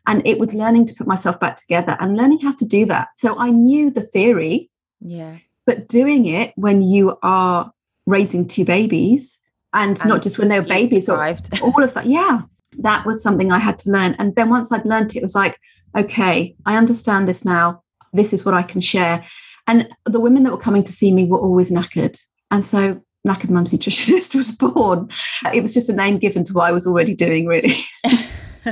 And 0.08 0.24
it 0.24 0.38
was 0.38 0.54
learning 0.54 0.86
to 0.86 0.94
put 0.94 1.08
myself 1.08 1.40
back 1.40 1.56
together 1.56 1.96
and 1.98 2.16
learning 2.16 2.38
how 2.38 2.52
to 2.52 2.64
do 2.64 2.84
that. 2.86 3.08
So 3.16 3.36
I 3.38 3.50
knew 3.50 3.90
the 3.90 4.02
theory 4.02 4.70
yeah. 5.00 5.38
But 5.64 5.88
doing 5.88 6.26
it 6.26 6.52
when 6.56 6.82
you 6.82 7.18
are 7.22 7.72
raising 8.06 8.46
two 8.46 8.64
babies 8.64 9.38
and, 9.72 9.98
and 10.00 10.08
not 10.08 10.22
just 10.22 10.38
when 10.38 10.48
they're 10.48 10.62
babies 10.62 11.08
or 11.08 11.16
all 11.62 11.82
of 11.82 11.94
that. 11.94 12.06
Yeah. 12.06 12.42
That 12.78 13.04
was 13.04 13.22
something 13.22 13.50
I 13.50 13.58
had 13.58 13.78
to 13.80 13.90
learn. 13.90 14.14
And 14.18 14.34
then 14.36 14.50
once 14.50 14.70
I'd 14.70 14.86
learned 14.86 15.10
it, 15.10 15.18
it 15.18 15.22
was 15.22 15.34
like, 15.34 15.58
okay, 15.96 16.54
I 16.66 16.76
understand 16.76 17.26
this 17.26 17.44
now. 17.44 17.82
This 18.12 18.32
is 18.32 18.44
what 18.44 18.54
I 18.54 18.62
can 18.62 18.80
share. 18.80 19.24
And 19.66 19.88
the 20.04 20.20
women 20.20 20.44
that 20.44 20.52
were 20.52 20.58
coming 20.58 20.84
to 20.84 20.92
see 20.92 21.12
me 21.12 21.24
were 21.24 21.38
always 21.38 21.72
knackered. 21.72 22.18
And 22.50 22.64
so 22.64 23.00
knackered 23.26 23.50
mum's 23.50 23.72
nutritionist 23.72 24.34
was 24.36 24.52
born. 24.52 25.08
It 25.52 25.62
was 25.62 25.74
just 25.74 25.90
a 25.90 25.94
name 25.94 26.18
given 26.18 26.44
to 26.44 26.52
what 26.52 26.68
I 26.68 26.72
was 26.72 26.86
already 26.86 27.14
doing, 27.14 27.46
really. 27.46 27.76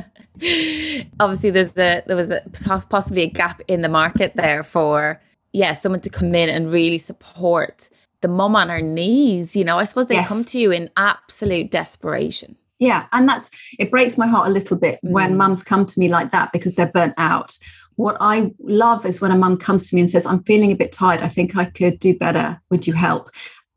Obviously, 1.21 1.51
there's 1.51 1.73
the 1.73 2.03
there 2.07 2.17
was 2.17 2.31
a, 2.31 2.43
possibly 2.89 3.23
a 3.23 3.31
gap 3.31 3.61
in 3.69 3.83
the 3.83 3.89
market 3.89 4.35
there 4.35 4.63
for 4.63 5.21
yeah, 5.53 5.73
someone 5.73 6.01
to 6.01 6.11
come 6.11 6.35
in 6.35 6.49
and 6.49 6.73
really 6.73 6.99
support 6.99 7.89
the 8.21 8.29
mum 8.29 8.57
on 8.57 8.69
her 8.69 8.83
knees. 8.83 9.55
You 9.55 9.65
know, 9.65 9.79
I 9.79 9.85
suppose 9.85 10.09
they 10.09 10.17
yes. 10.17 10.29
come 10.29 10.45
to 10.45 10.59
you 10.59 10.73
in 10.73 10.91
absolute 10.97 11.71
desperation. 11.71 12.57
Yeah. 12.81 13.07
And 13.13 13.29
that's, 13.29 13.51
it 13.79 13.91
breaks 13.91 14.19
my 14.19 14.27
heart 14.27 14.49
a 14.49 14.53
little 14.53 14.77
bit 14.77 14.99
mm. 15.05 15.11
when 15.11 15.37
mums 15.37 15.63
come 15.63 15.87
to 15.87 16.01
me 16.01 16.09
like 16.09 16.33
that 16.33 16.53
because 16.53 16.75
they're 16.75 16.91
burnt 16.91 17.15
out. 17.17 17.57
What 17.97 18.17
I 18.19 18.51
love 18.59 19.07
is 19.07 19.21
when 19.21 19.31
a 19.31 19.39
mum 19.39 19.57
comes 19.57 19.89
to 19.89 19.97
me 19.97 20.03
and 20.03 20.11
says, 20.11 20.27
I'm 20.27 20.43
feeling 20.43 20.73
a 20.73 20.77
bit 20.77 20.93
tired. 20.93 21.23
I 21.23 21.29
think 21.29 21.57
I 21.57 21.67
could 21.67 22.01
do 22.01 22.19
better. 22.19 22.61
Would 22.71 22.89
you 22.89 22.93
help? 22.93 23.31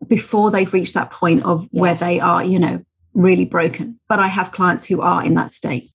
Before 0.05 0.51
they've 0.51 0.71
reached 0.73 0.93
that 0.93 1.11
point 1.11 1.43
of 1.43 1.67
yeah. 1.71 1.81
where 1.81 1.95
they 1.95 2.19
are, 2.19 2.43
you 2.43 2.59
know, 2.59 2.83
really 3.13 3.45
broken. 3.45 3.99
But 4.07 4.19
I 4.19 4.27
have 4.27 4.51
clients 4.51 4.85
who 4.85 5.01
are 5.01 5.23
in 5.25 5.35
that 5.35 5.51
state 5.51 5.89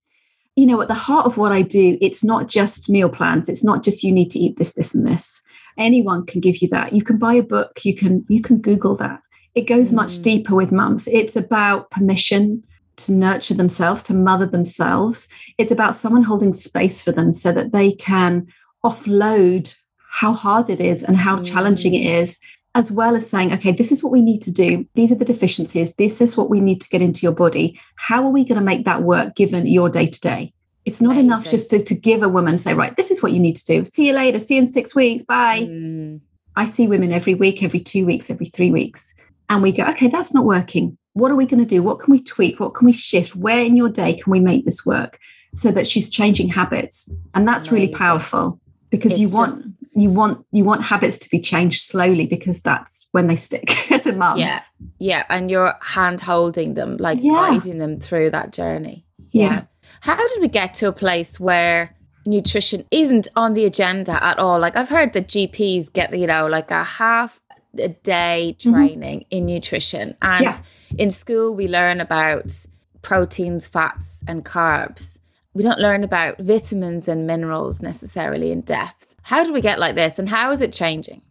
you 0.55 0.67
know, 0.67 0.83
at 0.83 0.89
the 0.89 0.93
heart 0.93 1.25
of 1.25 1.39
what 1.39 1.51
I 1.51 1.63
do, 1.63 1.97
it's 2.03 2.23
not 2.23 2.47
just 2.47 2.91
meal 2.91 3.09
plans. 3.09 3.49
It's 3.49 3.65
not 3.65 3.83
just 3.83 4.05
you 4.05 4.13
need 4.13 4.31
to 4.33 4.39
eat 4.39 4.59
this, 4.59 4.75
this, 4.75 4.95
and 4.95 5.07
this 5.07 5.41
anyone 5.79 6.27
can 6.27 6.41
give 6.41 6.59
you 6.59 6.69
that 6.69 6.93
you 6.93 7.03
can 7.03 7.19
buy 7.19 7.35
a 7.35 7.43
book 7.43 7.85
you 7.85 7.95
can 7.95 8.25
you 8.29 8.41
can 8.41 8.59
google 8.59 8.95
that 8.97 9.21
it 9.55 9.67
goes 9.67 9.93
mm. 9.93 9.97
much 9.97 10.19
deeper 10.19 10.55
with 10.55 10.73
mums 10.73 11.09
it's 11.09 11.37
about 11.37 11.91
permission 11.91 12.63
to 12.97 13.13
nurture 13.13 13.55
themselves 13.55 14.03
to 14.03 14.15
mother 14.15 14.47
themselves 14.47 15.29
it's 15.59 15.73
about 15.73 15.95
someone 15.95 16.23
holding 16.23 16.53
space 16.53 17.03
for 17.03 17.13
them 17.13 17.33
so 17.33 17.53
that 17.53 17.73
they 17.73 17.93
can 17.93 18.47
offload 18.85 19.75
how 20.11 20.33
hard 20.33 20.69
it 20.69 20.81
is 20.81 21.03
and 21.03 21.17
how 21.17 21.39
mm. 21.39 21.47
challenging 21.47 21.95
it 21.95 22.05
is 22.05 22.39
as 22.75 22.91
well 22.91 23.17
as 23.17 23.29
saying, 23.29 23.53
okay, 23.53 23.73
this 23.73 23.93
is 23.93 24.03
what 24.03 24.13
we 24.13 24.23
need 24.23 24.41
to 24.43 24.51
do. 24.51 24.87
These 24.95 25.13
are 25.13 25.17
the 25.17 25.25
deficiencies. 25.25 25.95
This 25.97 26.21
is 26.21 26.37
what 26.37 26.49
we 26.49 26.61
need 26.61 26.81
to 26.81 26.89
get 26.89 27.03
into 27.03 27.21
your 27.23 27.33
body. 27.33 27.79
How 27.97 28.25
are 28.25 28.31
we 28.31 28.45
going 28.45 28.59
to 28.59 28.65
make 28.65 28.85
that 28.87 29.03
work 29.03 29.35
given 29.35 29.67
your 29.67 29.91
day 29.91 30.07
to 30.07 30.21
day? 30.21 30.53
It's 30.85 31.01
not 31.01 31.13
Amazing. 31.13 31.27
enough 31.27 31.49
just 31.49 31.71
to, 31.71 31.83
to 31.83 31.95
give 31.95 32.23
a 32.23 32.29
woman, 32.29 32.59
say, 32.59 32.75
right, 32.75 32.97
this 32.97 33.11
is 33.11 33.23
what 33.23 33.33
you 33.33 33.41
need 33.41 33.57
to 33.57 33.65
do. 33.65 33.85
See 33.85 34.07
you 34.09 34.15
later. 34.15 34.39
See 34.39 34.57
you 34.57 34.63
in 34.63 34.73
six 34.73 34.95
weeks. 34.95 35.23
Bye. 35.25 35.61
Mm. 35.61 36.21
I 36.57 36.67
see 36.67 36.89
women 36.89 37.13
every 37.13 37.35
week, 37.35 37.63
every 37.63 37.81
two 37.81 38.05
weeks, 38.05 38.31
every 38.31 38.47
three 38.47 38.71
weeks. 38.71 39.15
And 39.49 39.63
we 39.63 39.71
go, 39.71 39.85
okay, 39.85 40.09
that's 40.09 40.35
not 40.35 40.45
working. 40.45 40.97
What 41.13 41.31
are 41.31 41.37
we 41.37 41.47
going 41.47 41.61
to 41.61 41.67
do? 41.67 41.83
What 41.83 42.01
can 42.01 42.11
we 42.11 42.23
tweak? 42.23 42.59
What 42.59 42.75
can 42.75 42.87
we 42.87 42.93
shift? 42.93 43.37
Where 43.37 43.63
in 43.63 43.77
your 43.77 43.91
day 43.91 44.15
can 44.15 44.31
we 44.31 44.41
make 44.41 44.65
this 44.65 44.85
work 44.85 45.19
so 45.55 45.71
that 45.71 45.87
she's 45.87 46.09
changing 46.09 46.49
habits? 46.49 47.11
And 47.35 47.47
that's 47.47 47.69
Amazing. 47.69 47.89
really 47.89 47.95
powerful 47.95 48.59
because 48.91 49.13
it's 49.13 49.21
you 49.21 49.31
want 49.31 49.51
just, 49.51 49.69
you 49.95 50.11
want 50.11 50.45
you 50.53 50.65
want 50.65 50.83
habits 50.83 51.19
to 51.19 51.29
be 51.29 51.41
changed 51.41 51.83
slowly 51.83 52.27
because 52.27 52.63
that's 52.63 53.09
when 53.13 53.27
they 53.27 53.37
stick 53.37 53.91
as 53.91 54.07
a 54.07 54.13
mum. 54.13 54.39
Yeah. 54.39 54.63
Yeah. 54.99 55.25
And 55.29 55.51
you're 55.51 55.75
hand 55.81 56.21
holding 56.21 56.75
them, 56.75 56.97
like 56.97 57.19
yeah. 57.21 57.33
guiding 57.33 57.79
them 57.79 58.01
through 58.01 58.31
that 58.31 58.53
journey. 58.53 59.05
yeah. 59.31 59.49
yeah. 59.49 59.63
How 60.01 60.17
did 60.17 60.41
we 60.41 60.49
get 60.49 60.75
to 60.75 60.89
a 60.89 60.93
place 60.93 61.39
where 61.39 61.95
nutrition 62.27 62.85
isn't 62.91 63.29
on 63.37 63.55
the 63.55 63.65
agenda 63.65 64.23
at 64.25 64.39
all? 64.39 64.59
Like 64.59 64.77
I've 64.77 64.89
heard 64.89 65.13
that 65.13 65.29
GPs 65.29 65.93
get, 65.93 66.17
you 66.19 66.27
know, 66.27 66.47
like 66.47 66.73
a 66.73 66.83
half 66.83 67.41
a 67.79 67.89
day 67.89 68.57
mm-hmm. 68.59 68.73
training 68.73 69.21
mm-hmm. 69.21 69.37
in 69.37 69.47
nutrition. 69.47 70.17
And 70.23 70.45
yeah. 70.45 70.59
in 70.99 71.11
school, 71.11 71.55
we 71.55 71.69
learn 71.69 72.01
about 72.01 72.67
proteins, 73.03 73.69
fats, 73.69 74.25
and 74.27 74.45
carbs. 74.45 75.19
We 75.55 75.63
don't 75.63 75.79
learn 75.79 76.03
about 76.03 76.39
vitamins 76.39 77.09
and 77.09 77.27
minerals 77.27 77.83
necessarily 77.83 78.51
in 78.51 78.63
depth. 78.63 79.12
How 79.23 79.45
did 79.45 79.53
we 79.53 79.61
get 79.61 79.79
like 79.79 79.95
this 79.95 80.19
and 80.19 80.29
how 80.29 80.51
is 80.51 80.63
it 80.63 80.73
changing? 80.73 81.23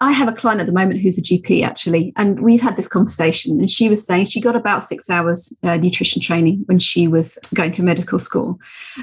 I 0.00 0.10
have 0.10 0.26
a 0.26 0.32
client 0.32 0.60
at 0.60 0.66
the 0.66 0.72
moment 0.72 1.00
who's 1.00 1.16
a 1.16 1.22
GP 1.22 1.64
actually, 1.64 2.12
and 2.16 2.40
we've 2.40 2.60
had 2.60 2.76
this 2.76 2.88
conversation. 2.88 3.60
And 3.60 3.70
she 3.70 3.88
was 3.88 4.04
saying 4.04 4.24
she 4.24 4.40
got 4.40 4.56
about 4.56 4.84
six 4.84 5.08
hours 5.08 5.56
uh, 5.62 5.76
nutrition 5.76 6.20
training 6.20 6.64
when 6.66 6.80
she 6.80 7.06
was 7.06 7.38
going 7.54 7.70
through 7.70 7.84
medical 7.84 8.18
school. 8.18 8.58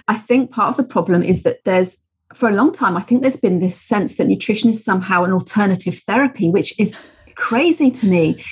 I 0.09 0.15
think 0.15 0.51
part 0.51 0.71
of 0.71 0.77
the 0.77 0.83
problem 0.83 1.23
is 1.23 1.43
that 1.43 1.63
there's, 1.63 1.95
for 2.33 2.49
a 2.49 2.53
long 2.53 2.73
time, 2.73 2.97
I 2.97 3.01
think 3.01 3.21
there's 3.21 3.37
been 3.37 3.61
this 3.61 3.79
sense 3.79 4.15
that 4.15 4.27
nutrition 4.27 4.71
is 4.71 4.83
somehow 4.83 5.23
an 5.23 5.31
alternative 5.31 5.97
therapy, 5.99 6.49
which 6.49 6.77
is 6.77 6.97
crazy 7.35 7.89
to 7.91 8.05
me. 8.05 8.43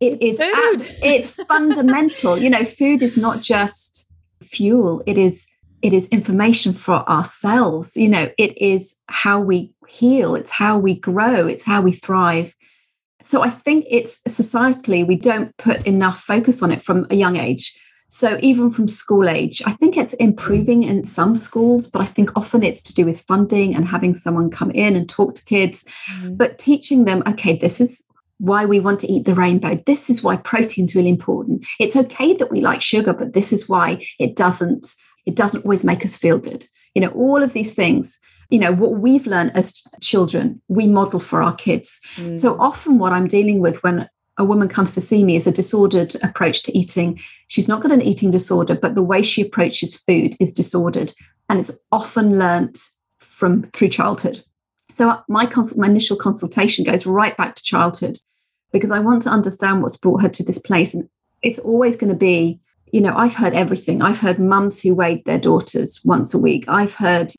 It 0.00 0.18
it's 0.20 0.38
is 0.38 0.54
food. 0.54 0.96
it's 1.02 1.30
fundamental. 1.48 2.36
You 2.36 2.50
know, 2.50 2.64
food 2.64 3.02
is 3.02 3.16
not 3.16 3.40
just 3.40 4.12
fuel; 4.42 5.02
it 5.06 5.16
is 5.16 5.46
it 5.84 5.92
is 5.92 6.08
information 6.08 6.72
for 6.72 7.08
ourselves 7.08 7.96
you 7.96 8.08
know 8.08 8.28
it 8.38 8.56
is 8.60 9.00
how 9.08 9.38
we 9.38 9.70
heal 9.86 10.34
it's 10.34 10.50
how 10.50 10.78
we 10.78 10.98
grow 10.98 11.46
it's 11.46 11.64
how 11.64 11.80
we 11.80 11.92
thrive 11.92 12.56
so 13.20 13.42
i 13.42 13.50
think 13.50 13.84
it's 13.88 14.20
societally 14.22 15.06
we 15.06 15.14
don't 15.16 15.56
put 15.58 15.86
enough 15.86 16.18
focus 16.18 16.62
on 16.62 16.72
it 16.72 16.82
from 16.82 17.06
a 17.10 17.14
young 17.14 17.36
age 17.36 17.78
so 18.08 18.38
even 18.40 18.70
from 18.70 18.88
school 18.88 19.28
age 19.28 19.62
i 19.66 19.70
think 19.72 19.96
it's 19.96 20.14
improving 20.14 20.82
in 20.82 21.04
some 21.04 21.36
schools 21.36 21.86
but 21.86 22.00
i 22.00 22.06
think 22.06 22.34
often 22.34 22.62
it's 22.62 22.82
to 22.82 22.94
do 22.94 23.04
with 23.04 23.20
funding 23.20 23.74
and 23.74 23.86
having 23.86 24.14
someone 24.14 24.50
come 24.50 24.70
in 24.70 24.96
and 24.96 25.08
talk 25.08 25.34
to 25.34 25.44
kids 25.44 25.84
mm. 26.18 26.36
but 26.36 26.58
teaching 26.58 27.04
them 27.04 27.22
okay 27.26 27.56
this 27.56 27.80
is 27.80 28.04
why 28.38 28.64
we 28.64 28.80
want 28.80 28.98
to 28.98 29.06
eat 29.06 29.24
the 29.24 29.34
rainbow. 29.34 29.80
This 29.86 30.10
is 30.10 30.24
why 30.24 30.36
protein's 30.36 30.96
really 30.96 31.08
important. 31.08 31.64
It's 31.78 31.96
okay 31.96 32.34
that 32.34 32.50
we 32.50 32.60
like 32.60 32.82
sugar, 32.82 33.12
but 33.12 33.32
this 33.32 33.52
is 33.52 33.68
why 33.68 34.04
it 34.18 34.34
doesn't 34.34 34.92
it 35.26 35.36
doesn't 35.36 35.64
always 35.64 35.84
make 35.84 36.04
us 36.04 36.16
feel 36.16 36.38
good. 36.38 36.64
You 36.94 37.02
know, 37.02 37.10
all 37.10 37.42
of 37.42 37.52
these 37.52 37.74
things, 37.74 38.18
you 38.50 38.58
know, 38.58 38.72
what 38.72 39.00
we've 39.00 39.26
learned 39.26 39.52
as 39.56 39.82
children, 40.00 40.60
we 40.68 40.86
model 40.86 41.18
for 41.18 41.42
our 41.42 41.54
kids. 41.54 42.00
Mm. 42.16 42.36
So 42.36 42.56
often, 42.58 42.98
what 42.98 43.12
I'm 43.12 43.26
dealing 43.26 43.60
with 43.60 43.82
when 43.82 44.08
a 44.36 44.44
woman 44.44 44.68
comes 44.68 44.94
to 44.94 45.00
see 45.00 45.24
me 45.24 45.36
is 45.36 45.46
a 45.46 45.52
disordered 45.52 46.14
approach 46.22 46.62
to 46.64 46.76
eating. 46.76 47.20
She's 47.48 47.68
not 47.68 47.82
got 47.82 47.92
an 47.92 48.02
eating 48.02 48.30
disorder, 48.30 48.74
but 48.74 48.94
the 48.94 49.02
way 49.02 49.22
she 49.22 49.42
approaches 49.42 50.00
food 50.00 50.34
is 50.40 50.52
disordered. 50.52 51.12
And 51.48 51.58
it's 51.58 51.70
often 51.92 52.38
learnt 52.38 52.78
from 53.18 53.70
through 53.72 53.88
childhood. 53.88 54.42
So 54.90 55.20
my, 55.28 55.46
consult, 55.46 55.80
my 55.80 55.88
initial 55.88 56.16
consultation 56.16 56.84
goes 56.84 57.06
right 57.06 57.36
back 57.36 57.54
to 57.54 57.62
childhood 57.62 58.18
because 58.72 58.90
I 58.90 59.00
want 59.00 59.22
to 59.22 59.30
understand 59.30 59.82
what's 59.82 59.96
brought 59.96 60.22
her 60.22 60.28
to 60.28 60.44
this 60.44 60.58
place. 60.58 60.94
And 60.94 61.08
it's 61.42 61.58
always 61.58 61.96
going 61.96 62.12
to 62.12 62.18
be 62.18 62.60
you 62.94 63.00
know, 63.00 63.12
I've 63.16 63.34
heard 63.34 63.54
everything. 63.54 64.02
I've 64.02 64.20
heard 64.20 64.38
mums 64.38 64.80
who 64.80 64.94
weighed 64.94 65.24
their 65.24 65.38
daughters 65.38 66.00
once 66.04 66.32
a 66.32 66.38
week. 66.38 66.64
I've 66.68 66.94
heard 66.94 67.32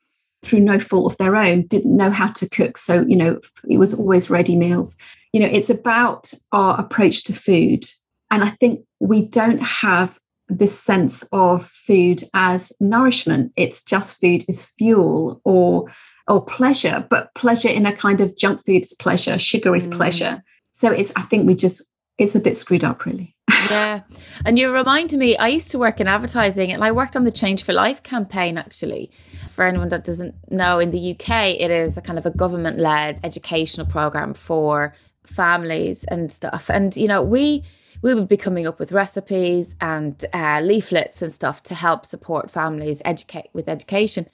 through 0.43 0.59
no 0.59 0.79
fault 0.81 1.13
of 1.13 1.17
their 1.17 1.37
own, 1.37 1.65
didn't 1.67 1.95
know 1.95 2.11
how 2.11 2.27
to 2.27 2.49
cook. 2.49 2.77
So, 2.77 3.05
you 3.07 3.15
know, 3.15 3.39
it 3.69 3.77
was 3.77 3.93
always 3.93 4.29
ready 4.29 4.57
meals. 4.57 4.97
You 5.31 5.39
know, 5.39 5.49
it's 5.49 5.69
about 5.69 6.33
our 6.51 6.77
approach 6.77 7.23
to 7.25 7.33
food 7.33 7.85
And 8.31 8.43
I 8.43 8.49
think 8.49 8.81
we 8.99 9.21
don't 9.21 9.61
have 9.61 10.19
this 10.49 10.77
sense 10.77 11.23
of 11.31 11.65
food 11.65 12.21
as 12.33 12.73
nourishment. 12.81 13.53
It's 13.55 13.81
just 13.81 14.19
food 14.19 14.43
is 14.49 14.65
fuel 14.65 15.39
or 15.45 15.87
or 16.27 16.43
pleasure, 16.43 17.07
but 17.09 17.33
pleasure 17.35 17.69
in 17.69 17.85
a 17.85 17.95
kind 17.95 18.19
of 18.19 18.35
junk 18.35 18.59
food 18.65 18.83
is 18.83 18.93
pleasure, 18.93 19.37
sugar 19.39 19.75
is 19.75 19.87
mm. 19.87 19.95
pleasure. 19.95 20.43
So 20.71 20.91
it's 20.91 21.13
I 21.15 21.21
think 21.21 21.47
we 21.47 21.55
just 21.55 21.81
it's 22.17 22.35
a 22.35 22.39
bit 22.39 22.57
screwed 22.57 22.83
up 22.83 23.05
really. 23.05 23.35
yeah. 23.69 24.01
And 24.43 24.57
you 24.57 24.71
reminded 24.71 25.19
me, 25.19 25.37
I 25.37 25.47
used 25.47 25.71
to 25.71 25.79
work 25.79 25.99
in 25.99 26.07
advertising 26.07 26.71
and 26.71 26.83
I 26.83 26.91
worked 26.91 27.15
on 27.15 27.23
the 27.23 27.31
Change 27.31 27.63
for 27.63 27.73
Life 27.73 28.01
campaign 28.03 28.57
actually. 28.57 29.11
For 29.47 29.63
anyone 29.65 29.89
that 29.89 30.03
doesn't 30.03 30.35
know, 30.51 30.79
in 30.79 30.91
the 30.91 31.11
UK, 31.11 31.55
it 31.59 31.71
is 31.71 31.97
a 31.97 32.01
kind 32.01 32.17
of 32.17 32.25
a 32.25 32.31
government 32.31 32.79
led 32.79 33.19
educational 33.23 33.85
program 33.85 34.33
for 34.33 34.93
families 35.25 36.03
and 36.05 36.31
stuff. 36.31 36.69
And, 36.69 36.95
you 36.95 37.07
know, 37.07 37.21
we, 37.21 37.63
we 38.01 38.13
would 38.13 38.27
be 38.27 38.37
coming 38.37 38.67
up 38.67 38.79
with 38.79 38.91
recipes 38.91 39.75
and 39.81 40.23
uh, 40.33 40.61
leaflets 40.61 41.21
and 41.21 41.31
stuff 41.31 41.63
to 41.63 41.75
help 41.75 42.05
support 42.05 42.51
families 42.51 43.01
educate 43.05 43.49
with 43.53 43.69
education. 43.69 44.27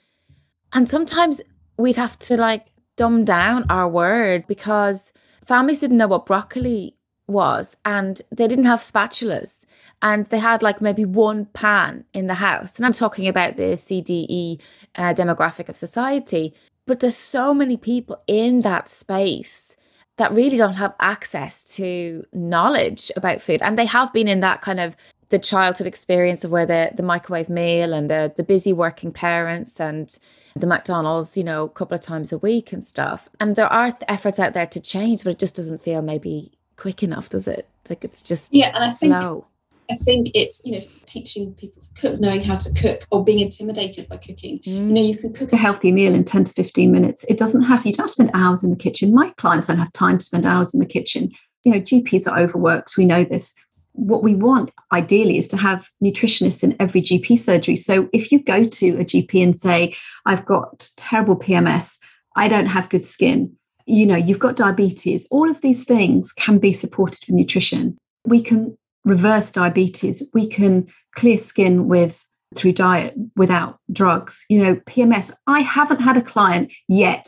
And 0.72 0.88
sometimes 0.88 1.40
we'd 1.78 1.96
have 1.96 2.18
to 2.20 2.36
like 2.36 2.66
dumb 2.96 3.24
down 3.24 3.64
our 3.68 3.88
word 3.88 4.46
because 4.46 5.12
families 5.44 5.78
didn't 5.78 5.98
know 5.98 6.08
what 6.08 6.26
broccoli 6.26 6.96
was 7.32 7.76
and 7.84 8.22
they 8.30 8.46
didn't 8.46 8.66
have 8.66 8.80
spatulas 8.80 9.64
and 10.00 10.26
they 10.26 10.38
had 10.38 10.62
like 10.62 10.80
maybe 10.80 11.04
one 11.04 11.46
pan 11.46 12.04
in 12.12 12.26
the 12.26 12.34
house 12.34 12.76
and 12.76 12.86
i'm 12.86 12.92
talking 12.92 13.26
about 13.26 13.56
the 13.56 13.72
cde 13.72 14.60
uh, 14.96 15.14
demographic 15.14 15.68
of 15.68 15.76
society 15.76 16.54
but 16.86 17.00
there's 17.00 17.16
so 17.16 17.54
many 17.54 17.76
people 17.76 18.22
in 18.26 18.60
that 18.60 18.88
space 18.88 19.76
that 20.18 20.32
really 20.32 20.56
don't 20.56 20.74
have 20.74 20.94
access 21.00 21.64
to 21.64 22.24
knowledge 22.32 23.10
about 23.16 23.40
food 23.40 23.62
and 23.62 23.78
they 23.78 23.86
have 23.86 24.12
been 24.12 24.28
in 24.28 24.40
that 24.40 24.60
kind 24.60 24.78
of 24.78 24.96
the 25.32 25.38
childhood 25.38 25.86
experience 25.86 26.44
of 26.44 26.50
where 26.50 26.66
the, 26.66 26.90
the 26.94 27.02
microwave 27.02 27.48
meal 27.48 27.94
and 27.94 28.10
the, 28.10 28.32
the 28.36 28.42
busy 28.42 28.72
working 28.72 29.10
parents 29.10 29.80
and 29.80 30.18
the 30.54 30.66
McDonald's, 30.66 31.38
you 31.38 31.42
know, 31.42 31.64
a 31.64 31.68
couple 31.70 31.94
of 31.94 32.02
times 32.02 32.32
a 32.32 32.38
week 32.38 32.70
and 32.70 32.84
stuff. 32.84 33.30
And 33.40 33.56
there 33.56 33.72
are 33.72 33.96
efforts 34.06 34.38
out 34.38 34.52
there 34.52 34.66
to 34.66 34.78
change, 34.78 35.24
but 35.24 35.30
it 35.30 35.38
just 35.38 35.56
doesn't 35.56 35.80
feel 35.80 36.02
maybe 36.02 36.52
quick 36.76 37.02
enough, 37.02 37.28
does 37.28 37.48
it? 37.48 37.68
Like 37.88 38.04
it's 38.04 38.22
just 38.22 38.54
yeah, 38.54 38.70
and 38.74 38.84
I 38.84 38.90
slow. 38.90 39.08
think 39.08 39.44
I 39.90 39.94
think 39.94 40.30
it's 40.34 40.62
you 40.64 40.78
know 40.78 40.84
teaching 41.06 41.54
people 41.54 41.82
to 41.82 42.00
cook, 42.00 42.20
knowing 42.20 42.42
how 42.42 42.56
to 42.56 42.72
cook, 42.72 43.06
or 43.10 43.24
being 43.24 43.40
intimidated 43.40 44.08
by 44.08 44.16
cooking. 44.16 44.60
Mm. 44.60 44.66
You 44.66 44.82
know, 44.82 45.00
you 45.02 45.16
can 45.16 45.32
cook 45.32 45.52
a 45.52 45.56
healthy 45.56 45.92
meal 45.92 46.14
in 46.14 46.24
ten 46.24 46.44
to 46.44 46.52
fifteen 46.52 46.92
minutes. 46.92 47.24
It 47.24 47.38
doesn't 47.38 47.62
have 47.62 47.84
you 47.84 47.92
don't 47.92 48.04
have 48.04 48.08
to 48.08 48.12
spend 48.12 48.30
hours 48.34 48.64
in 48.64 48.70
the 48.70 48.76
kitchen. 48.76 49.14
My 49.14 49.30
clients 49.36 49.68
don't 49.68 49.78
have 49.78 49.92
time 49.92 50.18
to 50.18 50.24
spend 50.24 50.46
hours 50.46 50.72
in 50.72 50.80
the 50.80 50.86
kitchen. 50.86 51.30
You 51.64 51.72
know, 51.72 51.80
GPs 51.80 52.30
are 52.30 52.38
overworked. 52.38 52.96
We 52.96 53.04
know 53.04 53.24
this. 53.24 53.54
What 53.94 54.22
we 54.22 54.34
want 54.34 54.70
ideally 54.90 55.36
is 55.36 55.46
to 55.48 55.58
have 55.58 55.90
nutritionists 56.02 56.64
in 56.64 56.74
every 56.80 57.02
GP 57.02 57.38
surgery. 57.38 57.76
So 57.76 58.08
if 58.14 58.32
you 58.32 58.42
go 58.42 58.64
to 58.64 58.88
a 58.98 59.04
GP 59.04 59.42
and 59.42 59.54
say, 59.54 59.94
I've 60.24 60.46
got 60.46 60.88
terrible 60.96 61.36
PMS, 61.36 61.98
I 62.34 62.48
don't 62.48 62.66
have 62.66 62.88
good 62.88 63.04
skin, 63.04 63.54
you 63.86 64.06
know, 64.06 64.16
you've 64.16 64.38
got 64.38 64.56
diabetes, 64.56 65.26
all 65.30 65.50
of 65.50 65.60
these 65.60 65.84
things 65.84 66.32
can 66.32 66.58
be 66.58 66.72
supported 66.72 67.20
with 67.26 67.36
nutrition. 67.36 67.96
We 68.26 68.40
can 68.40 68.76
reverse 69.04 69.50
diabetes, 69.50 70.22
we 70.32 70.46
can 70.46 70.86
clear 71.14 71.38
skin 71.38 71.88
with 71.88 72.26
through 72.54 72.72
diet 72.72 73.14
without 73.36 73.78
drugs. 73.92 74.44
You 74.48 74.62
know, 74.62 74.76
PMS, 74.86 75.32
I 75.46 75.60
haven't 75.60 76.00
had 76.00 76.16
a 76.16 76.22
client 76.22 76.72
yet 76.88 77.26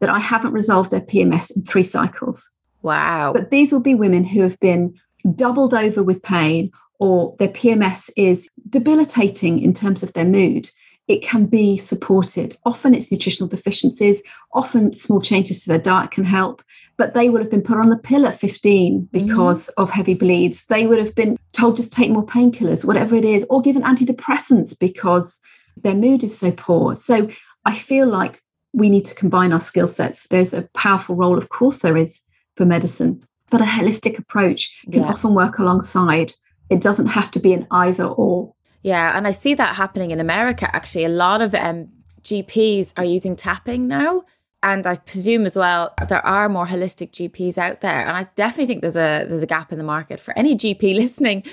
that 0.00 0.10
I 0.10 0.18
haven't 0.18 0.52
resolved 0.52 0.90
their 0.90 1.00
PMS 1.00 1.56
in 1.56 1.62
three 1.62 1.82
cycles. 1.82 2.50
Wow. 2.82 3.32
But 3.32 3.50
these 3.50 3.72
will 3.72 3.80
be 3.80 3.94
women 3.94 4.24
who 4.24 4.42
have 4.42 4.58
been 4.60 4.94
doubled 5.34 5.74
over 5.74 6.02
with 6.02 6.22
pain 6.22 6.70
or 6.98 7.34
their 7.38 7.48
PMS 7.48 8.10
is 8.16 8.48
debilitating 8.68 9.58
in 9.58 9.72
terms 9.72 10.02
of 10.02 10.12
their 10.12 10.24
mood 10.24 10.68
it 11.06 11.22
can 11.22 11.46
be 11.46 11.76
supported. 11.76 12.56
Often 12.64 12.94
it's 12.94 13.12
nutritional 13.12 13.48
deficiencies, 13.48 14.22
often 14.52 14.92
small 14.94 15.20
changes 15.20 15.62
to 15.62 15.70
their 15.70 15.78
diet 15.78 16.10
can 16.10 16.24
help, 16.24 16.62
but 16.96 17.14
they 17.14 17.28
would 17.28 17.40
have 17.42 17.50
been 17.50 17.62
put 17.62 17.78
on 17.78 17.90
the 17.90 17.98
pill 17.98 18.26
at 18.26 18.38
15 18.38 19.08
because 19.12 19.68
mm. 19.68 19.82
of 19.82 19.90
heavy 19.90 20.14
bleeds. 20.14 20.66
They 20.66 20.86
would 20.86 20.98
have 20.98 21.14
been 21.14 21.38
told 21.52 21.76
to 21.76 21.90
take 21.90 22.10
more 22.10 22.24
painkillers, 22.24 22.84
whatever 22.84 23.16
it 23.16 23.24
is, 23.24 23.44
or 23.50 23.60
given 23.60 23.82
antidepressants 23.82 24.78
because 24.78 25.40
their 25.76 25.94
mood 25.94 26.24
is 26.24 26.36
so 26.36 26.52
poor. 26.52 26.94
So 26.94 27.28
I 27.64 27.74
feel 27.74 28.06
like 28.08 28.40
we 28.72 28.88
need 28.88 29.04
to 29.06 29.14
combine 29.14 29.52
our 29.52 29.60
skill 29.60 29.88
sets. 29.88 30.26
There's 30.28 30.54
a 30.54 30.68
powerful 30.74 31.16
role, 31.16 31.38
of 31.38 31.48
course, 31.48 31.78
there 31.78 31.96
is 31.96 32.20
for 32.56 32.64
medicine, 32.64 33.22
but 33.50 33.60
a 33.60 33.64
holistic 33.64 34.18
approach 34.18 34.84
can 34.90 35.02
yeah. 35.02 35.08
often 35.08 35.34
work 35.34 35.58
alongside. 35.58 36.32
It 36.70 36.80
doesn't 36.80 37.06
have 37.06 37.30
to 37.32 37.40
be 37.40 37.52
an 37.52 37.66
either 37.70 38.04
or. 38.04 38.53
Yeah, 38.84 39.16
and 39.16 39.26
I 39.26 39.30
see 39.30 39.54
that 39.54 39.76
happening 39.76 40.10
in 40.10 40.20
America 40.20 40.68
actually. 40.76 41.06
A 41.06 41.08
lot 41.08 41.40
of 41.40 41.54
um, 41.54 41.88
GPs 42.20 42.92
are 42.96 43.04
using 43.04 43.34
tapping 43.34 43.88
now. 43.88 44.22
And 44.62 44.86
I 44.86 44.96
presume 44.96 45.44
as 45.44 45.56
well 45.56 45.94
there 46.08 46.24
are 46.24 46.48
more 46.48 46.66
holistic 46.66 47.10
GPs 47.10 47.58
out 47.58 47.80
there. 47.80 48.06
And 48.06 48.16
I 48.16 48.28
definitely 48.34 48.66
think 48.66 48.82
there's 48.82 48.96
a 48.96 49.24
there's 49.26 49.42
a 49.42 49.46
gap 49.46 49.72
in 49.72 49.78
the 49.78 49.84
market 49.84 50.20
for 50.20 50.36
any 50.38 50.54
GP 50.54 50.94
listening. 51.02 51.44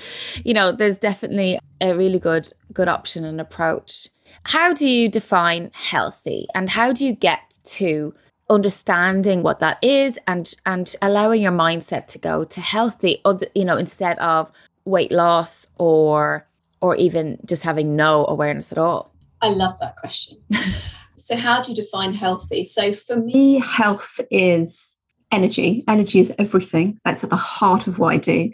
You 0.44 0.52
know, 0.52 0.72
there's 0.72 0.98
definitely 0.98 1.58
a 1.80 1.94
really 1.94 2.18
good 2.18 2.52
good 2.72 2.88
option 2.88 3.24
and 3.24 3.40
approach. 3.40 4.08
How 4.44 4.74
do 4.74 4.86
you 4.88 5.08
define 5.08 5.70
healthy 5.72 6.46
and 6.54 6.68
how 6.68 6.92
do 6.92 7.06
you 7.06 7.14
get 7.14 7.58
to 7.64 8.14
understanding 8.50 9.42
what 9.42 9.58
that 9.60 9.78
is 9.82 10.18
and 10.26 10.54
and 10.66 10.94
allowing 11.00 11.40
your 11.40 11.52
mindset 11.52 12.06
to 12.08 12.18
go 12.18 12.44
to 12.44 12.60
healthy 12.60 13.20
other 13.24 13.46
you 13.54 13.64
know 13.64 13.78
instead 13.78 14.18
of 14.18 14.52
weight 14.84 15.12
loss 15.12 15.66
or 15.78 16.46
or 16.82 16.96
even 16.96 17.38
just 17.46 17.64
having 17.64 17.96
no 17.96 18.26
awareness 18.26 18.72
at 18.72 18.78
all? 18.78 19.14
I 19.40 19.48
love 19.48 19.72
that 19.80 19.96
question. 19.96 20.38
so, 21.16 21.36
how 21.36 21.62
do 21.62 21.72
you 21.72 21.76
define 21.76 22.12
healthy? 22.12 22.64
So, 22.64 22.92
for 22.92 23.16
me, 23.16 23.60
health 23.60 24.20
is 24.30 24.96
energy. 25.30 25.82
Energy 25.88 26.20
is 26.20 26.34
everything. 26.38 27.00
That's 27.04 27.24
at 27.24 27.30
the 27.30 27.36
heart 27.36 27.86
of 27.86 27.98
what 27.98 28.12
I 28.12 28.18
do. 28.18 28.52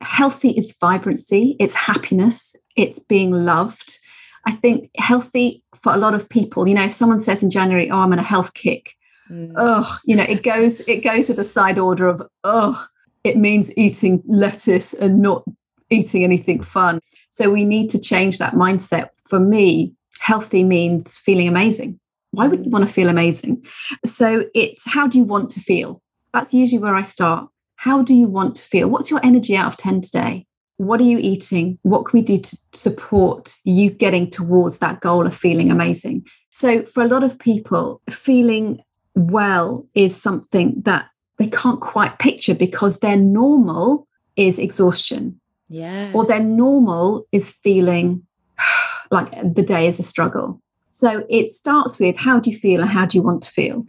Healthy 0.00 0.50
is 0.50 0.74
vibrancy, 0.80 1.56
it's 1.60 1.74
happiness, 1.74 2.56
it's 2.74 2.98
being 2.98 3.32
loved. 3.32 3.98
I 4.46 4.52
think 4.52 4.90
healthy 4.96 5.62
for 5.74 5.92
a 5.92 5.98
lot 5.98 6.14
of 6.14 6.28
people, 6.28 6.66
you 6.66 6.74
know, 6.74 6.84
if 6.84 6.94
someone 6.94 7.20
says 7.20 7.42
in 7.42 7.50
January, 7.50 7.90
oh, 7.90 7.98
I'm 7.98 8.12
on 8.12 8.18
a 8.18 8.22
health 8.22 8.54
kick, 8.54 8.96
mm. 9.30 9.52
oh, 9.56 9.98
you 10.04 10.16
know, 10.16 10.22
it 10.22 10.42
goes, 10.42 10.80
it 10.88 11.04
goes 11.04 11.28
with 11.28 11.38
a 11.38 11.44
side 11.44 11.78
order 11.78 12.08
of, 12.08 12.22
oh, 12.44 12.86
it 13.24 13.36
means 13.36 13.70
eating 13.76 14.22
lettuce 14.26 14.94
and 14.94 15.20
not 15.20 15.44
eating 15.90 16.24
anything 16.24 16.62
fun. 16.62 17.00
So 17.30 17.50
we 17.50 17.64
need 17.64 17.90
to 17.90 18.00
change 18.00 18.38
that 18.38 18.54
mindset. 18.54 19.10
For 19.28 19.40
me, 19.40 19.94
healthy 20.18 20.64
means 20.64 21.16
feeling 21.16 21.48
amazing. 21.48 21.98
Why 22.32 22.46
would 22.46 22.60
you 22.60 22.66
mm. 22.66 22.72
want 22.72 22.86
to 22.86 22.92
feel 22.92 23.08
amazing? 23.08 23.64
So 24.04 24.44
it's 24.54 24.88
how 24.88 25.06
do 25.06 25.18
you 25.18 25.24
want 25.24 25.50
to 25.50 25.60
feel? 25.60 26.02
That's 26.32 26.54
usually 26.54 26.80
where 26.80 26.94
I 26.94 27.02
start. 27.02 27.48
How 27.76 28.02
do 28.02 28.14
you 28.14 28.28
want 28.28 28.56
to 28.56 28.62
feel? 28.62 28.88
What's 28.88 29.10
your 29.10 29.20
energy 29.24 29.56
out 29.56 29.68
of 29.68 29.76
10 29.78 30.02
today? 30.02 30.46
What 30.76 31.00
are 31.00 31.04
you 31.04 31.18
eating? 31.18 31.78
What 31.82 32.04
can 32.04 32.18
we 32.18 32.22
do 32.22 32.38
to 32.38 32.58
support 32.72 33.54
you 33.64 33.90
getting 33.90 34.30
towards 34.30 34.78
that 34.78 35.00
goal 35.00 35.26
of 35.26 35.34
feeling 35.34 35.70
amazing? 35.70 36.26
So, 36.50 36.84
for 36.84 37.02
a 37.02 37.08
lot 37.08 37.22
of 37.22 37.38
people, 37.38 38.00
feeling 38.08 38.82
well 39.14 39.86
is 39.94 40.20
something 40.20 40.80
that 40.82 41.10
they 41.38 41.48
can't 41.48 41.80
quite 41.80 42.18
picture 42.18 42.54
because 42.54 42.98
their 42.98 43.16
normal 43.16 44.06
is 44.36 44.58
exhaustion. 44.58 45.40
Yeah. 45.70 46.10
Or 46.12 46.26
their 46.26 46.42
normal 46.42 47.26
is 47.32 47.52
feeling 47.52 48.26
like 49.10 49.30
the 49.54 49.62
day 49.62 49.86
is 49.86 49.98
a 49.98 50.02
struggle. 50.02 50.60
So 50.90 51.24
it 51.30 51.52
starts 51.52 51.98
with 51.98 52.18
how 52.18 52.40
do 52.40 52.50
you 52.50 52.56
feel 52.56 52.80
and 52.80 52.90
how 52.90 53.06
do 53.06 53.16
you 53.16 53.22
want 53.22 53.42
to 53.44 53.50
feel? 53.50 53.84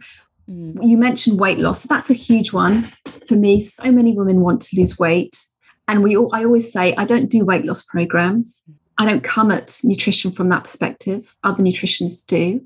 Mm. 0.48 0.78
You 0.82 0.96
mentioned 0.96 1.38
weight 1.38 1.58
loss. 1.58 1.82
That's 1.82 2.10
a 2.10 2.14
huge 2.14 2.52
one 2.52 2.84
for 3.26 3.34
me. 3.34 3.60
So 3.60 3.90
many 3.90 4.16
women 4.16 4.40
want 4.40 4.62
to 4.62 4.80
lose 4.80 4.98
weight. 4.98 5.36
And 5.88 6.02
we 6.02 6.16
all, 6.16 6.30
I 6.32 6.44
always 6.44 6.72
say, 6.72 6.94
I 6.96 7.04
don't 7.04 7.28
do 7.28 7.44
weight 7.44 7.64
loss 7.64 7.82
programs. 7.82 8.62
I 8.98 9.04
don't 9.04 9.24
come 9.24 9.50
at 9.50 9.80
nutrition 9.82 10.30
from 10.30 10.48
that 10.50 10.62
perspective. 10.62 11.34
Other 11.42 11.62
nutritionists 11.62 12.24
do. 12.24 12.64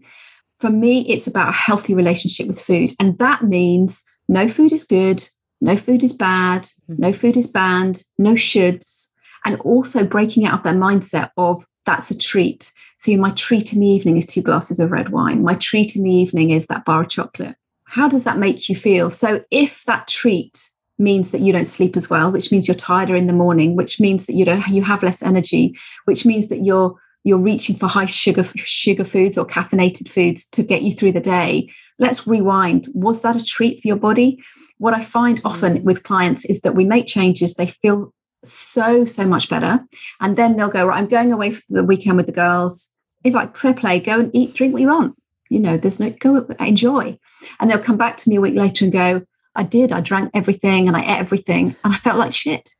For 0.58 0.70
me, 0.70 1.08
it's 1.08 1.26
about 1.26 1.48
a 1.48 1.52
healthy 1.52 1.94
relationship 1.94 2.46
with 2.46 2.60
food. 2.60 2.92
And 3.00 3.16
that 3.18 3.42
means 3.42 4.04
no 4.28 4.48
food 4.48 4.72
is 4.72 4.84
good, 4.84 5.26
no 5.60 5.76
food 5.76 6.02
is 6.02 6.12
bad, 6.12 6.62
mm-hmm. 6.62 6.96
no 6.98 7.12
food 7.12 7.36
is 7.36 7.46
banned, 7.46 8.02
no 8.18 8.32
shoulds, 8.32 9.08
and 9.44 9.60
also 9.60 10.04
breaking 10.04 10.44
out 10.44 10.54
of 10.54 10.62
that 10.64 10.74
mindset 10.74 11.30
of 11.36 11.64
that's 11.84 12.10
a 12.10 12.18
treat. 12.18 12.72
So 12.98 13.16
my 13.16 13.30
treat 13.30 13.72
in 13.72 13.80
the 13.80 13.86
evening 13.86 14.16
is 14.16 14.26
two 14.26 14.42
glasses 14.42 14.80
of 14.80 14.90
red 14.90 15.10
wine. 15.10 15.42
My 15.42 15.54
treat 15.54 15.94
in 15.94 16.02
the 16.02 16.10
evening 16.12 16.50
is 16.50 16.66
that 16.66 16.84
bar 16.84 17.02
of 17.02 17.08
chocolate. 17.08 17.54
How 17.84 18.08
does 18.08 18.24
that 18.24 18.38
make 18.38 18.68
you 18.68 18.74
feel? 18.74 19.10
So 19.10 19.44
if 19.50 19.84
that 19.84 20.08
treat 20.08 20.68
means 20.98 21.30
that 21.30 21.40
you 21.40 21.52
don't 21.52 21.68
sleep 21.68 21.96
as 21.96 22.10
well, 22.10 22.32
which 22.32 22.50
means 22.50 22.66
you're 22.66 22.74
tired 22.74 23.10
in 23.10 23.26
the 23.26 23.32
morning, 23.32 23.76
which 23.76 24.00
means 24.00 24.26
that 24.26 24.34
you 24.34 24.44
don't 24.44 24.66
you 24.68 24.82
have 24.82 25.02
less 25.02 25.22
energy, 25.22 25.76
which 26.06 26.26
means 26.26 26.48
that 26.48 26.64
you're 26.64 26.98
you're 27.26 27.38
reaching 27.38 27.76
for 27.76 27.86
high 27.88 28.06
sugar 28.06 28.44
sugar 28.44 29.04
foods 29.04 29.36
or 29.36 29.46
caffeinated 29.46 30.08
foods 30.08 30.46
to 30.46 30.62
get 30.62 30.82
you 30.82 30.92
through 30.92 31.12
the 31.12 31.20
day. 31.20 31.70
Let's 31.98 32.26
rewind. 32.26 32.86
Was 32.94 33.22
that 33.22 33.36
a 33.36 33.44
treat 33.44 33.80
for 33.80 33.88
your 33.88 33.96
body? 33.96 34.38
what 34.78 34.94
I 34.94 35.02
find 35.02 35.40
often 35.44 35.78
mm. 35.78 35.82
with 35.82 36.02
clients 36.02 36.44
is 36.44 36.60
that 36.60 36.74
we 36.74 36.84
make 36.84 37.06
changes, 37.06 37.54
they 37.54 37.66
feel 37.66 38.12
so, 38.44 39.04
so 39.04 39.26
much 39.26 39.48
better. 39.48 39.84
And 40.20 40.36
then 40.36 40.56
they'll 40.56 40.68
go, 40.68 40.86
right, 40.86 40.98
I'm 40.98 41.08
going 41.08 41.32
away 41.32 41.50
for 41.50 41.62
the 41.70 41.84
weekend 41.84 42.16
with 42.16 42.26
the 42.26 42.32
girls. 42.32 42.88
It's 43.24 43.34
like 43.34 43.56
fair 43.56 43.74
play, 43.74 44.00
go 44.00 44.20
and 44.20 44.30
eat, 44.34 44.54
drink 44.54 44.72
what 44.72 44.82
you 44.82 44.88
want. 44.88 45.16
You 45.48 45.60
know, 45.60 45.76
there's 45.76 46.00
no 46.00 46.10
go 46.10 46.46
enjoy. 46.60 47.18
And 47.60 47.70
they'll 47.70 47.78
come 47.78 47.96
back 47.96 48.16
to 48.18 48.30
me 48.30 48.36
a 48.36 48.40
week 48.40 48.54
later 48.54 48.84
and 48.84 48.92
go, 48.92 49.22
I 49.54 49.62
did, 49.62 49.92
I 49.92 50.00
drank 50.00 50.30
everything 50.34 50.86
and 50.86 50.96
I 50.96 51.02
ate 51.02 51.20
everything 51.20 51.74
and 51.82 51.94
I 51.94 51.96
felt 51.96 52.18
like 52.18 52.32
shit. 52.32 52.70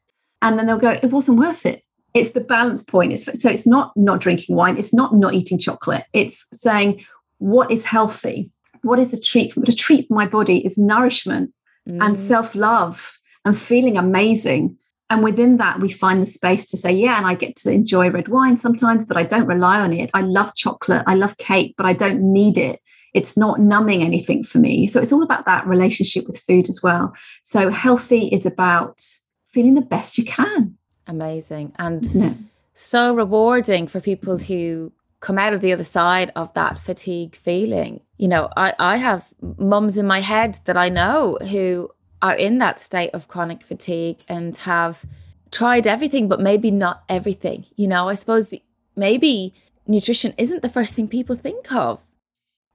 And 0.42 0.58
then 0.58 0.66
they'll 0.66 0.78
go, 0.78 0.90
it 0.90 1.10
wasn't 1.10 1.38
worth 1.38 1.64
it. 1.64 1.82
It's 2.16 2.30
the 2.30 2.40
balance 2.40 2.82
point. 2.82 3.12
It's, 3.12 3.42
so 3.42 3.50
it's 3.50 3.66
not 3.66 3.92
not 3.94 4.20
drinking 4.20 4.56
wine. 4.56 4.78
It's 4.78 4.94
not 4.94 5.14
not 5.14 5.34
eating 5.34 5.58
chocolate. 5.58 6.04
It's 6.12 6.46
saying 6.52 7.04
what 7.38 7.70
is 7.70 7.84
healthy, 7.84 8.50
what 8.82 8.98
is 8.98 9.12
a 9.12 9.20
treat. 9.20 9.52
But 9.54 9.68
a 9.68 9.74
treat 9.74 10.08
for 10.08 10.14
my 10.14 10.26
body 10.26 10.64
is 10.64 10.78
nourishment 10.78 11.52
mm. 11.88 12.02
and 12.02 12.18
self 12.18 12.54
love 12.54 13.18
and 13.44 13.56
feeling 13.56 13.96
amazing. 13.96 14.78
And 15.08 15.22
within 15.22 15.58
that, 15.58 15.78
we 15.78 15.88
find 15.88 16.20
the 16.20 16.26
space 16.26 16.64
to 16.66 16.76
say, 16.76 16.90
yeah, 16.90 17.16
and 17.16 17.26
I 17.26 17.34
get 17.34 17.54
to 17.56 17.70
enjoy 17.70 18.10
red 18.10 18.26
wine 18.26 18.56
sometimes, 18.56 19.04
but 19.04 19.16
I 19.16 19.22
don't 19.22 19.46
rely 19.46 19.78
on 19.78 19.92
it. 19.92 20.10
I 20.14 20.22
love 20.22 20.54
chocolate, 20.56 21.04
I 21.06 21.14
love 21.14 21.36
cake, 21.36 21.74
but 21.76 21.86
I 21.86 21.92
don't 21.92 22.32
need 22.32 22.58
it. 22.58 22.80
It's 23.14 23.36
not 23.36 23.60
numbing 23.60 24.02
anything 24.02 24.42
for 24.42 24.58
me. 24.58 24.86
So 24.88 25.00
it's 25.00 25.12
all 25.12 25.22
about 25.22 25.46
that 25.46 25.66
relationship 25.66 26.26
with 26.26 26.40
food 26.40 26.68
as 26.68 26.82
well. 26.82 27.14
So 27.44 27.70
healthy 27.70 28.26
is 28.28 28.46
about 28.46 29.00
feeling 29.46 29.74
the 29.74 29.80
best 29.80 30.18
you 30.18 30.24
can. 30.24 30.76
Amazing. 31.06 31.72
And 31.78 32.48
so 32.74 33.14
rewarding 33.14 33.86
for 33.86 34.00
people 34.00 34.38
who 34.38 34.92
come 35.20 35.38
out 35.38 35.52
of 35.52 35.60
the 35.60 35.72
other 35.72 35.84
side 35.84 36.30
of 36.36 36.52
that 36.54 36.78
fatigue 36.78 37.34
feeling. 37.34 38.00
You 38.18 38.28
know, 38.28 38.48
I, 38.56 38.74
I 38.78 38.96
have 38.96 39.32
mums 39.40 39.96
in 39.96 40.06
my 40.06 40.20
head 40.20 40.58
that 40.66 40.76
I 40.76 40.88
know 40.88 41.38
who 41.50 41.90
are 42.22 42.34
in 42.34 42.58
that 42.58 42.78
state 42.78 43.10
of 43.10 43.28
chronic 43.28 43.62
fatigue 43.62 44.18
and 44.28 44.56
have 44.58 45.04
tried 45.50 45.86
everything, 45.86 46.28
but 46.28 46.40
maybe 46.40 46.70
not 46.70 47.04
everything. 47.08 47.66
You 47.76 47.88
know, 47.88 48.08
I 48.08 48.14
suppose 48.14 48.54
maybe 48.94 49.54
nutrition 49.86 50.32
isn't 50.36 50.62
the 50.62 50.68
first 50.68 50.94
thing 50.94 51.08
people 51.08 51.36
think 51.36 51.72
of. 51.72 52.00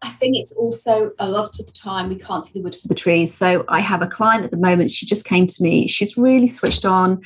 I 0.03 0.09
think 0.09 0.35
it's 0.35 0.51
also 0.53 1.11
a 1.19 1.29
lot 1.29 1.59
of 1.59 1.65
the 1.67 1.73
time 1.79 2.09
we 2.09 2.15
can't 2.15 2.43
see 2.43 2.57
the 2.57 2.63
wood 2.63 2.75
for 2.75 2.87
the 2.87 2.95
trees. 2.95 3.35
So 3.35 3.65
I 3.67 3.81
have 3.81 4.01
a 4.01 4.07
client 4.07 4.43
at 4.43 4.51
the 4.51 4.57
moment. 4.57 4.89
She 4.89 5.05
just 5.05 5.25
came 5.25 5.45
to 5.45 5.63
me. 5.63 5.87
She's 5.87 6.17
really 6.17 6.47
switched 6.47 6.85
on 6.85 7.21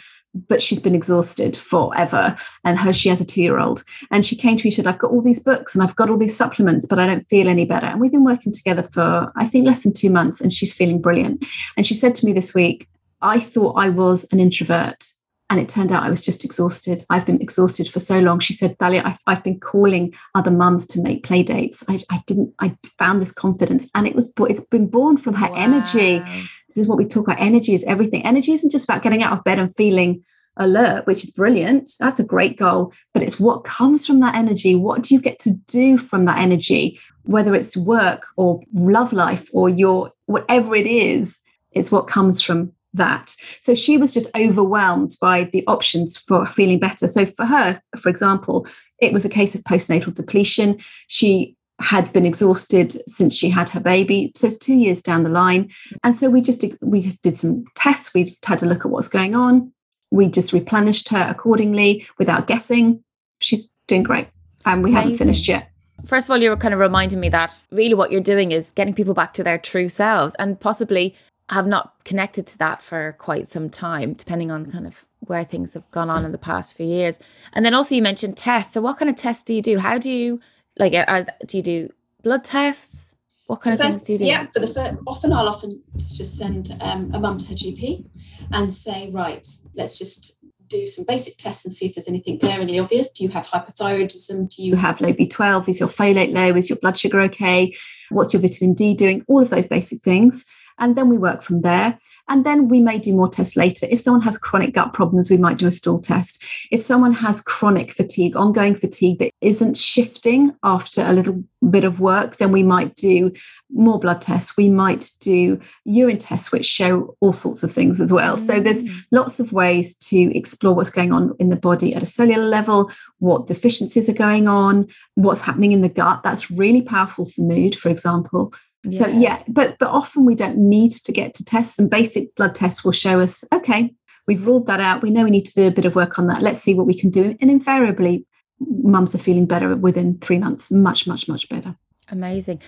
but 0.48 0.62
she's 0.62 0.80
been 0.80 0.96
exhausted 0.96 1.56
forever 1.56 2.36
and 2.64 2.78
her 2.78 2.94
she 2.94 3.10
has 3.10 3.22
a 3.22 3.26
two-year-old. 3.26 3.84
And 4.12 4.26
she 4.26 4.36
came 4.36 4.58
to 4.58 4.64
me 4.64 4.72
she 4.72 4.76
said 4.76 4.88
i've 4.88 5.00
got 5.00 5.12
all 5.12 5.22
these 5.22 5.40
books 5.40 5.76
and 5.76 5.84
i've 5.84 5.96
got 5.96 6.10
all 6.10 6.18
these 6.18 6.36
supplements 6.36 6.86
but 6.86 7.00
i 7.00 7.08
don't 7.08 7.28
feel 7.30 7.48
any 7.48 7.66
better. 7.66 7.88
And 7.88 8.00
we've 8.00 8.12
been 8.12 8.26
working 8.26 8.54
together 8.54 8.84
for 8.84 9.32
i 9.36 9.46
think 9.46 9.66
less 9.66 9.84
than 9.84 9.94
two 9.94 10.10
months 10.10 10.42
and 10.42 10.52
she's 10.52 10.74
feeling 10.74 11.02
brilliant. 11.02 11.46
And 11.78 11.86
she 11.86 11.94
said 11.94 12.16
to 12.16 12.26
me 12.26 12.34
this 12.34 12.54
week 12.54 12.88
i 13.22 13.40
thought 13.40 13.76
i 13.78 13.90
was 13.90 14.26
an 14.32 14.40
introvert 14.40 15.04
and 15.50 15.60
it 15.60 15.70
turned 15.70 15.92
out 15.92 16.04
I 16.04 16.10
was 16.10 16.26
just 16.26 16.44
exhausted. 16.44 17.06
I've 17.10 17.26
been 17.26 17.42
exhausted 17.42 17.88
for 17.88 18.00
so 18.00 18.20
long. 18.20 18.40
She 18.40 18.54
said, 18.54 18.78
Thalia, 18.80 19.04
I've, 19.06 19.20
I've 19.28 19.44
been 19.44 19.60
calling 19.60 20.14
other 20.34 20.50
mums 20.50 20.88
to 20.88 21.02
make 21.02 21.24
play 21.24 21.44
dates. 21.44 21.84
I, 21.88 22.02
I, 22.12 22.24
didn't, 22.26 22.54
I 22.60 22.76
found 22.98 23.22
this 23.22 23.32
confidence 23.32 23.88
and 23.94 24.08
it 24.08 24.16
was, 24.16 24.34
it's 24.40 24.66
been 24.66 24.88
born 24.88 25.18
from 25.18 25.36
her 25.36 25.50
wow. 25.50 25.56
energy. 25.56 26.20
This 26.68 26.78
is 26.78 26.88
what 26.88 26.98
we 26.98 27.06
talk 27.06 27.28
about. 27.28 27.40
Energy 27.40 27.74
is 27.74 27.84
everything. 27.86 28.26
Energy 28.26 28.54
isn't 28.54 28.72
just 28.72 28.86
about 28.86 29.04
getting 29.04 29.22
out 29.22 29.34
of 29.34 29.44
bed 29.44 29.60
and 29.60 29.74
feeling 29.74 30.24
alert, 30.58 31.06
which 31.06 31.24
is 31.24 31.32
brilliant. 31.32 31.92
That's 32.00 32.20
a 32.20 32.26
great 32.26 32.58
goal. 32.58 32.92
But 33.14 33.22
it's 33.22 33.40
what 33.40 33.66
comes 33.66 34.08
from 34.08 34.22
that 34.22 34.36
energy. 34.36 34.76
What 34.76 35.04
do 35.04 35.14
you 35.14 35.22
get 35.22 35.38
to 35.40 35.52
do 35.68 35.98
from 35.98 36.26
that 36.26 36.40
energy? 36.40 37.00
Whether 37.24 37.54
it's 37.54 37.78
work 37.78 38.26
or 38.36 38.62
love 38.74 39.14
life 39.14 39.50
or 39.54 39.70
your 39.70 40.12
whatever 40.26 40.76
it 40.76 40.88
is, 40.88 41.40
it's 41.72 41.92
what 41.92 42.08
comes 42.08 42.42
from 42.42 42.72
that. 42.96 43.36
So 43.62 43.76
she 43.76 43.98
was 43.98 44.14
just 44.14 44.30
overwhelmed 44.38 45.16
by 45.22 45.46
the 45.46 45.64
options 45.68 46.18
for 46.18 46.46
feeling 46.46 46.80
better. 46.80 47.08
So 47.08 47.26
for 47.26 47.46
her, 47.46 47.80
for 47.98 48.10
example, 48.10 48.68
it 49.00 49.14
was 49.14 49.26
a 49.26 49.30
case 49.30 49.56
of 49.56 49.62
postnatal 49.64 50.14
depletion. 50.14 50.80
She 51.08 51.56
had 51.80 52.12
been 52.14 52.26
exhausted 52.26 52.94
since 53.10 53.36
she 53.36 53.50
had 53.50 53.70
her 53.70 53.82
baby 53.82 54.32
so 54.34 54.48
it's 54.48 54.58
two 54.58 54.76
years 54.76 55.02
down 55.02 55.24
the 55.24 55.30
line 55.30 55.70
and 56.06 56.16
so 56.16 56.30
we 56.30 56.40
just 56.40 56.62
did, 56.62 56.78
we 56.82 57.02
did 57.22 57.36
some 57.36 57.66
tests 57.76 58.14
we 58.14 58.38
had 58.46 58.64
a 58.64 58.66
look 58.66 58.86
at 58.86 58.92
what's 58.92 59.10
going 59.10 59.36
on 59.36 59.74
we 60.10 60.28
just 60.28 60.54
replenished 60.54 61.10
her 61.10 61.28
accordingly 61.30 62.08
without 62.18 62.48
guessing 62.48 63.04
she's 63.42 63.74
doing 63.90 64.04
great 64.04 64.30
and 64.66 64.84
we 64.84 64.92
Amazing. 64.92 65.02
haven't 65.02 65.18
finished 65.18 65.48
yet 65.50 65.70
First 66.04 66.30
of 66.30 66.34
all, 66.34 66.44
you 66.44 66.50
were 66.50 66.58
kind 66.58 66.74
of 66.74 66.80
reminding 66.80 67.20
me 67.20 67.30
that 67.30 67.64
really 67.72 67.94
what 67.94 68.12
you're 68.12 68.22
doing 68.22 68.52
is 68.52 68.70
getting 68.72 68.94
people 68.94 69.14
back 69.14 69.34
to 69.34 69.44
their 69.44 69.58
true 69.58 69.90
selves 69.90 70.36
and 70.38 70.60
possibly 70.60 71.16
have 71.50 71.68
not 71.68 71.94
connected 72.04 72.48
to 72.48 72.58
that 72.58 72.82
for 72.82 73.16
quite 73.20 73.48
some 73.48 73.70
time, 73.70 74.14
depending 74.14 74.52
on 74.52 74.72
kind 74.72 74.88
of 74.88 75.06
where 75.20 75.44
things 75.44 75.74
have 75.74 75.90
gone 75.92 76.10
on 76.10 76.26
in 76.26 76.32
the 76.32 76.38
past 76.38 76.76
few 76.76 76.86
years. 76.86 77.20
And 77.54 77.66
then 77.66 77.74
also 77.74 77.96
you 77.96 78.02
mentioned 78.02 78.38
tests. 78.38 78.74
So 78.74 78.82
what 78.82 78.98
kind 78.98 79.10
of 79.10 79.16
tests 79.16 79.44
do 79.44 79.54
you 79.54 79.62
do? 79.62 79.80
How 79.80 79.98
do 79.98 80.12
you 80.12 80.40
like, 80.78 80.94
are, 80.94 81.26
do 81.46 81.58
you 81.58 81.64
do 81.64 81.90
blood 82.24 82.44
tests? 82.44 83.16
What 83.48 83.62
kind 83.62 83.78
first, 83.78 83.88
of 83.88 83.94
things 83.94 84.04
do 84.04 84.14
you 84.14 84.20
do? 84.20 84.26
Yeah, 84.26 84.48
for 84.48 84.60
the 84.60 84.68
first, 84.68 84.96
often 85.06 85.32
I'll 85.32 85.48
often 85.48 85.84
just 85.96 86.36
send 86.36 86.72
um, 86.82 87.12
a 87.14 87.20
mum 87.20 87.38
to 87.38 87.50
her 87.50 87.54
GP 87.54 88.06
and 88.52 88.74
say, 88.74 89.12
right, 89.12 89.48
let's 89.76 90.00
just 90.00 90.44
do 90.68 90.86
some 90.88 91.06
basic 91.08 91.38
tests 91.38 91.64
and 91.64 91.72
see 91.72 91.86
if 91.86 91.94
there's 91.94 92.08
anything 92.08 92.40
glaringly 92.40 92.80
obvious. 92.80 93.12
Do 93.12 93.24
you 93.24 93.30
have 93.30 93.46
hypothyroidism? 93.46 94.56
Do 94.56 94.64
you 94.64 94.76
have 94.76 95.00
low 95.00 95.14
B12? 95.14 95.70
Is 95.70 95.80
your 95.80 95.90
folate 95.90 96.34
low? 96.34 96.56
Is 96.56 96.70
your 96.70 96.78
blood 96.78 96.98
sugar 96.98 97.22
okay? 97.22 97.76
What's 98.10 98.34
your 98.34 98.42
vitamin 98.42 98.74
D 98.74 98.96
doing? 98.96 99.24
All 99.28 99.44
of 99.44 99.52
those 99.52 99.68
basic 99.68 100.02
things. 100.02 100.44
And 100.78 100.96
then 100.96 101.10
we 101.10 101.18
work 101.18 101.42
from 101.42 101.62
there. 101.62 101.98
And 102.28 102.46
then 102.46 102.68
we 102.68 102.82
may 102.82 102.98
do 102.98 103.14
more 103.14 103.30
tests 103.30 103.56
later. 103.56 103.88
If 103.90 104.00
someone 104.00 104.22
has 104.24 104.38
chronic 104.38 104.74
gut 104.74 104.94
problems, 104.94 105.30
we 105.30 105.38
might 105.38 105.58
do 105.58 105.68
a 105.68 105.72
stool 105.72 106.00
test. 106.00 106.44
If 106.72 106.82
someone 106.82 107.14
has 107.14 107.42
chronic 107.42 107.92
fatigue, 107.92 108.36
ongoing 108.36 108.76
fatigue 108.76 109.20
that 109.20 109.32
isn't 109.42 109.78
shifting 109.78 110.54
after 110.64 111.02
a 111.02 111.14
little 111.14 111.44
bit 111.70 111.84
of 111.84 112.00
work, 112.00 112.38
then 112.38 112.52
we 112.52 112.64
might 112.64 112.96
do 112.96 113.32
more 113.72 114.00
blood 114.00 114.22
tests. 114.22 114.58
We 114.58 114.70
might 114.70 115.10
do 115.22 115.60
urine 115.86 116.18
tests, 116.18 116.52
which 116.52 116.66
show 116.66 117.16
all 117.20 117.34
sorts 117.34 117.64
of 117.64 117.72
things 117.72 118.02
as 118.02 118.12
well. 118.12 118.38
Mm. 118.38 118.48
So 118.48 118.60
there's 118.60 118.84
mm. 118.84 119.04
lots 119.12 119.40
of 119.40 119.54
ways 119.54 119.96
to 120.10 120.38
explore 120.38 120.76
what's 120.76 120.90
going 120.90 121.14
on 121.14 121.36
in 121.40 121.50
the 121.50 121.56
body 121.56 121.94
at 121.94 122.04
a 122.04 122.08
cellular 122.08 122.48
level, 122.48 122.92
what 123.20 123.48
deficiencies 123.48 124.10
are 124.10 124.14
going 124.14 124.48
on, 124.48 124.88
what's 125.16 125.42
happening 125.42 125.72
in 125.72 125.82
the 125.82 125.90
gut. 125.90 126.24
That's 126.24 126.52
really 126.52 126.82
powerful 126.82 127.26
for 127.26 127.42
mood, 127.42 127.76
for 127.76 127.90
example. 127.90 128.54
Yeah. 128.86 128.98
So 129.00 129.08
yeah, 129.08 129.44
but 129.48 129.78
but 129.80 129.90
often 129.90 130.26
we 130.26 130.36
don't 130.36 130.58
need 130.58 130.92
to 130.92 131.12
get 131.12 131.34
to 131.36 131.46
tests 131.46 131.80
and 131.80 131.90
basic 131.90 132.34
blood 132.36 132.56
tests 132.56 132.84
will 132.84 132.92
show 132.92 133.20
us, 133.20 133.44
okay, 133.54 133.94
we've 134.28 134.46
ruled 134.46 134.68
that 134.68 134.80
out. 134.80 135.02
We 135.02 135.10
know 135.10 135.24
we 135.24 135.32
need 135.32 135.46
to 135.46 135.54
do 135.54 135.68
a 135.68 135.72
bit 135.72 135.86
of 135.86 135.96
work 135.96 136.20
on 136.20 136.28
that. 136.28 136.42
Let's 136.42 136.62
see 136.62 136.74
what 136.74 136.88
we 136.88 136.94
can 136.94 137.10
do. 137.10 137.36
And 137.42 137.52
invariably, 137.52 138.26
mums 138.60 139.16
are 139.16 139.20
feeling 139.20 139.46
better 139.46 139.76
within 139.76 140.18
three 140.20 140.40
months, 140.40 140.72
much, 140.72 141.08
much, 141.08 141.28
much 141.28 141.50
better. 141.50 141.76
Amazing. 142.12 142.62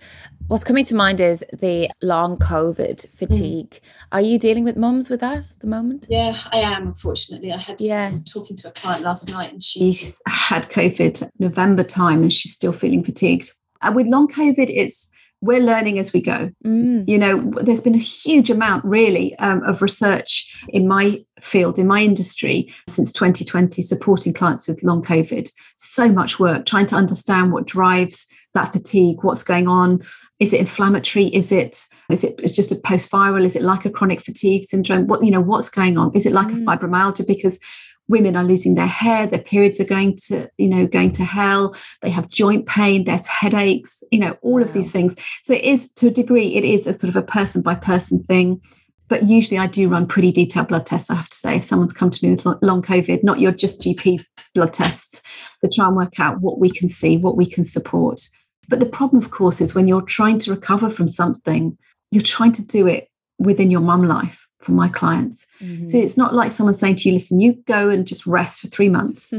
What's 0.47 0.63
coming 0.63 0.83
to 0.85 0.95
mind 0.95 1.21
is 1.21 1.45
the 1.53 1.89
long 2.01 2.37
COVID 2.37 3.07
fatigue. 3.09 3.69
Mm. 3.69 3.79
Are 4.13 4.21
you 4.21 4.39
dealing 4.39 4.63
with 4.63 4.75
mums 4.75 5.11
with 5.11 5.19
that 5.19 5.37
at 5.37 5.59
the 5.59 5.67
moment? 5.67 6.07
Yeah, 6.09 6.35
I 6.51 6.57
am, 6.57 6.87
unfortunately. 6.87 7.53
I 7.53 7.57
had 7.57 7.77
yeah. 7.79 8.07
talking 8.33 8.57
to 8.57 8.69
a 8.69 8.71
client 8.71 9.03
last 9.03 9.31
night 9.31 9.51
and 9.51 9.61
she's 9.61 10.21
had 10.25 10.71
COVID 10.71 11.29
November 11.37 11.83
time 11.83 12.23
and 12.23 12.33
she's 12.33 12.53
still 12.53 12.73
feeling 12.73 13.03
fatigued. 13.03 13.51
And 13.83 13.95
with 13.95 14.07
long 14.07 14.27
COVID, 14.27 14.71
it's 14.73 15.11
we're 15.41 15.59
learning 15.59 15.99
as 15.99 16.13
we 16.13 16.21
go. 16.21 16.51
Mm. 16.65 17.07
You 17.07 17.17
know, 17.17 17.51
there's 17.61 17.81
been 17.81 17.95
a 17.95 17.99
huge 17.99 18.49
amount, 18.49 18.83
really, 18.85 19.37
um, 19.37 19.63
of 19.63 19.81
research 19.81 20.65
in 20.69 20.87
my 20.87 21.23
field, 21.39 21.77
in 21.77 21.87
my 21.87 22.01
industry, 22.01 22.73
since 22.87 23.11
2020, 23.11 23.81
supporting 23.81 24.33
clients 24.33 24.67
with 24.67 24.83
long 24.83 25.03
COVID. 25.03 25.51
So 25.75 26.11
much 26.11 26.39
work 26.39 26.65
trying 26.65 26.87
to 26.87 26.95
understand 26.95 27.51
what 27.51 27.67
drives 27.67 28.27
that 28.53 28.73
fatigue, 28.73 29.23
what's 29.23 29.43
going 29.43 29.67
on. 29.67 30.01
Is 30.39 30.53
it 30.53 30.59
inflammatory? 30.59 31.25
Is 31.25 31.51
it 31.51 31.85
is 32.09 32.23
it 32.23 32.39
it's 32.41 32.55
just 32.55 32.71
a 32.71 32.75
post 32.75 33.11
viral? 33.11 33.45
Is 33.45 33.55
it 33.55 33.61
like 33.61 33.85
a 33.85 33.91
chronic 33.91 34.21
fatigue 34.21 34.65
syndrome? 34.65 35.07
What 35.07 35.23
you 35.23 35.31
know, 35.31 35.41
what's 35.41 35.69
going 35.69 35.97
on? 35.97 36.11
Is 36.15 36.25
it 36.25 36.33
like 36.33 36.47
mm. 36.47 36.63
a 36.63 36.65
fibromyalgia? 36.65 37.27
Because 37.27 37.59
women 38.07 38.35
are 38.35 38.43
losing 38.43 38.75
their 38.75 38.87
hair 38.87 39.27
their 39.27 39.39
periods 39.39 39.79
are 39.79 39.85
going 39.85 40.15
to 40.15 40.49
you 40.57 40.67
know 40.67 40.87
going 40.87 41.11
to 41.11 41.23
hell 41.23 41.75
they 42.01 42.09
have 42.09 42.29
joint 42.29 42.65
pain 42.65 43.03
there's 43.03 43.27
headaches 43.27 44.03
you 44.11 44.19
know 44.19 44.37
all 44.41 44.55
wow. 44.55 44.61
of 44.61 44.73
these 44.73 44.91
things. 44.91 45.15
So 45.43 45.53
it 45.53 45.63
is 45.63 45.91
to 45.93 46.07
a 46.07 46.11
degree 46.11 46.55
it 46.55 46.63
is 46.63 46.87
a 46.87 46.93
sort 46.93 47.09
of 47.09 47.15
a 47.15 47.25
person 47.25 47.61
by 47.61 47.75
person 47.75 48.23
thing 48.23 48.61
but 49.07 49.27
usually 49.27 49.57
i 49.57 49.67
do 49.67 49.89
run 49.89 50.07
pretty 50.07 50.31
detailed 50.31 50.69
blood 50.69 50.85
tests 50.85 51.09
i 51.09 51.15
have 51.15 51.29
to 51.29 51.37
say. 51.37 51.57
If 51.57 51.63
someone's 51.63 51.93
come 51.93 52.09
to 52.09 52.25
me 52.25 52.31
with 52.31 52.45
long 52.61 52.81
covid 52.81 53.23
not 53.23 53.39
your 53.39 53.51
just 53.51 53.81
gp 53.81 54.23
blood 54.53 54.73
tests 54.73 55.21
to 55.63 55.69
try 55.69 55.87
and 55.87 55.95
work 55.95 56.19
out 56.19 56.41
what 56.41 56.59
we 56.59 56.69
can 56.69 56.89
see 56.89 57.17
what 57.17 57.37
we 57.37 57.45
can 57.45 57.63
support. 57.63 58.21
But 58.69 58.79
the 58.79 58.85
problem 58.85 59.21
of 59.21 59.31
course 59.31 59.61
is 59.61 59.73
when 59.73 59.87
you're 59.87 60.01
trying 60.01 60.39
to 60.39 60.51
recover 60.51 60.89
from 60.89 61.07
something 61.07 61.77
you're 62.11 62.23
trying 62.23 62.53
to 62.53 62.65
do 62.65 62.87
it 62.87 63.09
within 63.37 63.69
your 63.69 63.81
mum 63.81 64.03
life 64.03 64.46
for 64.67 64.73
my 64.73 64.89
clients. 64.89 65.47
Mm-hmm. 65.61 65.85
So 65.85 65.97
it's 65.97 66.17
not 66.17 66.35
like 66.35 66.51
someone 66.51 66.73
saying 66.73 66.97
to 66.97 67.09
you, 67.09 67.13
listen, 67.13 67.39
you 67.39 67.53
go 67.65 67.89
and 67.89 68.05
just 68.05 68.27
rest 68.27 68.61
for 68.61 68.67
three 68.67 68.89
months. 68.89 69.33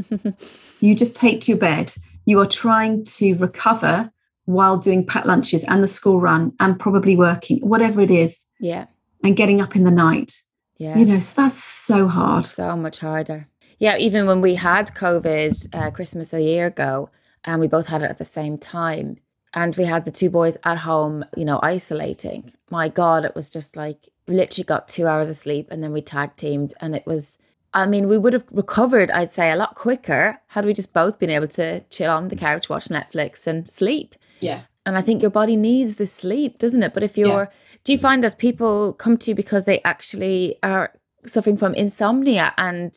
you 0.81 0.95
just 0.95 1.15
take 1.15 1.39
to 1.41 1.51
your 1.51 1.59
bed. 1.59 1.93
You 2.25 2.39
are 2.39 2.47
trying 2.47 3.03
to 3.03 3.35
recover 3.35 4.11
while 4.45 4.77
doing 4.77 5.05
packed 5.05 5.27
lunches 5.27 5.63
and 5.63 5.83
the 5.83 5.87
school 5.87 6.19
run 6.19 6.51
and 6.59 6.79
probably 6.79 7.15
working, 7.15 7.59
whatever 7.59 8.01
it 8.01 8.09
is. 8.09 8.45
Yeah. 8.59 8.87
And 9.23 9.35
getting 9.35 9.61
up 9.61 9.75
in 9.75 9.83
the 9.83 9.91
night. 9.91 10.31
Yeah. 10.77 10.97
You 10.97 11.05
know, 11.05 11.19
so 11.19 11.43
that's 11.43 11.63
so 11.63 12.07
hard. 12.07 12.45
So 12.45 12.75
much 12.75 12.99
harder. 12.99 13.47
Yeah, 13.77 13.97
even 13.97 14.25
when 14.25 14.41
we 14.41 14.55
had 14.55 14.87
COVID 14.87 15.75
uh, 15.75 15.91
Christmas 15.91 16.33
a 16.33 16.41
year 16.41 16.65
ago, 16.65 17.09
and 17.45 17.61
we 17.61 17.67
both 17.67 17.87
had 17.87 18.01
it 18.01 18.09
at 18.09 18.17
the 18.17 18.25
same 18.25 18.57
time, 18.57 19.17
and 19.53 19.75
we 19.75 19.85
had 19.85 20.05
the 20.05 20.11
two 20.11 20.29
boys 20.29 20.57
at 20.63 20.79
home, 20.79 21.23
you 21.35 21.45
know, 21.45 21.59
isolating. 21.61 22.51
My 22.69 22.89
God, 22.89 23.25
it 23.25 23.35
was 23.35 23.49
just 23.49 23.77
like 23.77 24.09
literally 24.35 24.65
got 24.65 24.87
two 24.87 25.07
hours 25.07 25.29
of 25.29 25.35
sleep, 25.35 25.67
and 25.69 25.83
then 25.83 25.91
we 25.91 26.01
tag 26.01 26.35
teamed, 26.35 26.73
and 26.81 26.95
it 26.95 27.05
was. 27.05 27.37
I 27.71 27.85
mean, 27.85 28.07
we 28.07 28.17
would 28.17 28.33
have 28.33 28.45
recovered, 28.51 29.11
I'd 29.11 29.29
say, 29.29 29.51
a 29.51 29.55
lot 29.55 29.75
quicker 29.75 30.41
had 30.47 30.65
we 30.65 30.73
just 30.73 30.91
both 30.91 31.19
been 31.19 31.29
able 31.29 31.45
to 31.49 31.81
chill 31.91 32.09
on 32.09 32.29
the 32.29 32.35
couch, 32.35 32.67
watch 32.67 32.85
Netflix, 32.85 33.45
and 33.45 33.67
sleep. 33.69 34.15
Yeah. 34.39 34.61
And 34.87 34.97
I 34.97 35.01
think 35.01 35.21
your 35.21 35.29
body 35.29 35.55
needs 35.55 35.95
the 35.95 36.07
sleep, 36.07 36.57
doesn't 36.57 36.81
it? 36.81 36.95
But 36.95 37.03
if 37.03 37.15
you're, 37.15 37.51
do 37.83 37.91
you 37.91 37.99
find 37.99 38.23
that 38.23 38.39
people 38.39 38.93
come 38.93 39.17
to 39.17 39.29
you 39.29 39.35
because 39.35 39.65
they 39.65 39.81
actually 39.83 40.55
are 40.63 40.95
suffering 41.27 41.57
from 41.57 41.75
insomnia 41.75 42.55
and 42.57 42.91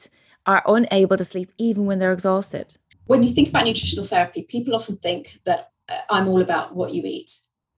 are 0.46 0.62
unable 0.66 1.18
to 1.18 1.24
sleep 1.24 1.52
even 1.58 1.84
when 1.84 1.98
they're 1.98 2.12
exhausted? 2.12 2.78
When 3.04 3.22
you 3.22 3.28
think 3.28 3.50
about 3.50 3.66
nutritional 3.66 4.06
therapy, 4.06 4.42
people 4.42 4.74
often 4.74 4.96
think 4.96 5.40
that 5.44 5.70
uh, 5.90 5.98
I'm 6.08 6.28
all 6.28 6.40
about 6.40 6.74
what 6.74 6.94
you 6.94 7.02
eat. 7.04 7.30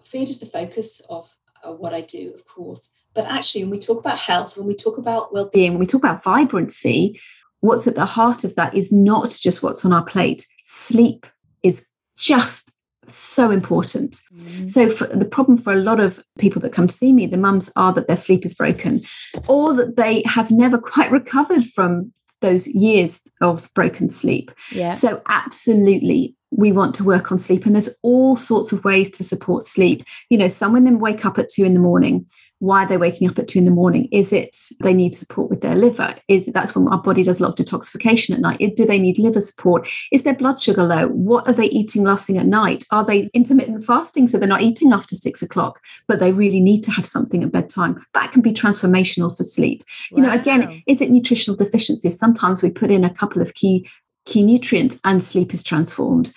Food 0.04 0.30
is 0.30 0.38
the 0.38 0.46
focus 0.46 1.00
of 1.10 1.34
what 1.64 1.92
I 1.92 2.02
do, 2.02 2.32
of 2.34 2.44
course. 2.44 2.93
But 3.14 3.26
actually, 3.26 3.64
when 3.64 3.70
we 3.70 3.78
talk 3.78 3.98
about 3.98 4.18
health, 4.18 4.56
when 4.56 4.66
we 4.66 4.74
talk 4.74 4.98
about 4.98 5.32
well 5.32 5.48
being, 5.52 5.72
When 5.72 5.80
we 5.80 5.86
talk 5.86 6.02
about 6.02 6.22
vibrancy, 6.22 7.20
what's 7.60 7.86
at 7.86 7.94
the 7.94 8.04
heart 8.04 8.44
of 8.44 8.54
that 8.56 8.74
is 8.74 8.92
not 8.92 9.36
just 9.40 9.62
what's 9.62 9.84
on 9.84 9.92
our 9.92 10.04
plate. 10.04 10.46
Sleep 10.64 11.26
is 11.62 11.86
just 12.18 12.72
so 13.06 13.50
important. 13.50 14.20
Mm-hmm. 14.34 14.66
So 14.66 14.90
for 14.90 15.06
the 15.06 15.24
problem 15.24 15.58
for 15.58 15.72
a 15.72 15.76
lot 15.76 16.00
of 16.00 16.22
people 16.38 16.60
that 16.62 16.72
come 16.72 16.86
to 16.86 16.94
see 16.94 17.12
me, 17.12 17.26
the 17.26 17.36
mums 17.36 17.70
are 17.76 17.92
that 17.92 18.06
their 18.06 18.16
sleep 18.16 18.44
is 18.44 18.54
broken 18.54 19.00
or 19.48 19.74
that 19.74 19.96
they 19.96 20.22
have 20.26 20.50
never 20.50 20.78
quite 20.78 21.10
recovered 21.10 21.64
from 21.64 22.12
those 22.40 22.66
years 22.66 23.20
of 23.40 23.72
broken 23.74 24.10
sleep. 24.10 24.50
Yeah. 24.72 24.92
So 24.92 25.22
absolutely 25.28 26.36
we 26.50 26.72
want 26.72 26.94
to 26.94 27.04
work 27.04 27.32
on 27.32 27.38
sleep 27.38 27.66
and 27.66 27.74
there's 27.74 27.96
all 28.02 28.36
sorts 28.36 28.72
of 28.72 28.84
ways 28.84 29.10
to 29.10 29.24
support 29.24 29.64
sleep. 29.64 30.04
You 30.30 30.38
know, 30.38 30.48
some 30.48 30.72
women 30.72 31.00
wake 31.00 31.24
up 31.24 31.38
at 31.38 31.48
2 31.48 31.64
in 31.64 31.74
the 31.74 31.80
morning. 31.80 32.26
Why 32.60 32.84
are 32.84 32.86
they 32.86 32.96
waking 32.96 33.28
up 33.28 33.38
at 33.38 33.48
2 33.48 33.58
in 33.58 33.64
the 33.64 33.70
morning? 33.70 34.08
Is 34.10 34.32
it 34.32 34.56
they 34.82 34.94
need 34.94 35.14
support 35.14 35.50
with 35.50 35.60
their 35.60 35.74
liver? 35.74 36.14
Is 36.28 36.48
it 36.48 36.54
that's 36.54 36.74
when 36.74 36.88
our 36.88 37.02
body 37.02 37.22
does 37.22 37.40
a 37.40 37.42
lot 37.42 37.58
of 37.58 37.66
detoxification 37.66 38.34
at 38.34 38.40
night? 38.40 38.76
Do 38.76 38.86
they 38.86 38.98
need 38.98 39.18
liver 39.18 39.40
support? 39.40 39.88
Is 40.12 40.22
their 40.22 40.34
blood 40.34 40.60
sugar 40.60 40.84
low? 40.84 41.08
What 41.08 41.46
are 41.46 41.52
they 41.52 41.66
eating 41.66 42.04
last 42.04 42.26
thing 42.26 42.38
at 42.38 42.46
night? 42.46 42.84
Are 42.90 43.04
they 43.04 43.30
intermittent 43.34 43.84
fasting 43.84 44.28
so 44.28 44.38
they're 44.38 44.48
not 44.48 44.62
eating 44.62 44.92
after 44.92 45.14
six 45.14 45.42
o'clock, 45.42 45.80
but 46.08 46.20
they 46.20 46.32
really 46.32 46.60
need 46.60 46.82
to 46.84 46.90
have 46.90 47.06
something 47.06 47.42
at 47.42 47.52
bedtime? 47.52 48.04
That 48.14 48.32
can 48.32 48.42
be 48.42 48.52
transformational 48.52 49.36
for 49.36 49.44
sleep. 49.44 49.84
You 50.10 50.22
know, 50.22 50.32
again, 50.32 50.82
is 50.86 51.02
it 51.02 51.10
nutritional 51.10 51.56
deficiencies? 51.56 52.18
Sometimes 52.18 52.62
we 52.62 52.70
put 52.70 52.90
in 52.90 53.04
a 53.04 53.12
couple 53.12 53.42
of 53.42 53.54
key 53.54 53.88
key 54.26 54.42
nutrients 54.42 54.98
and 55.04 55.22
sleep 55.22 55.52
is 55.52 55.62
transformed. 55.62 56.32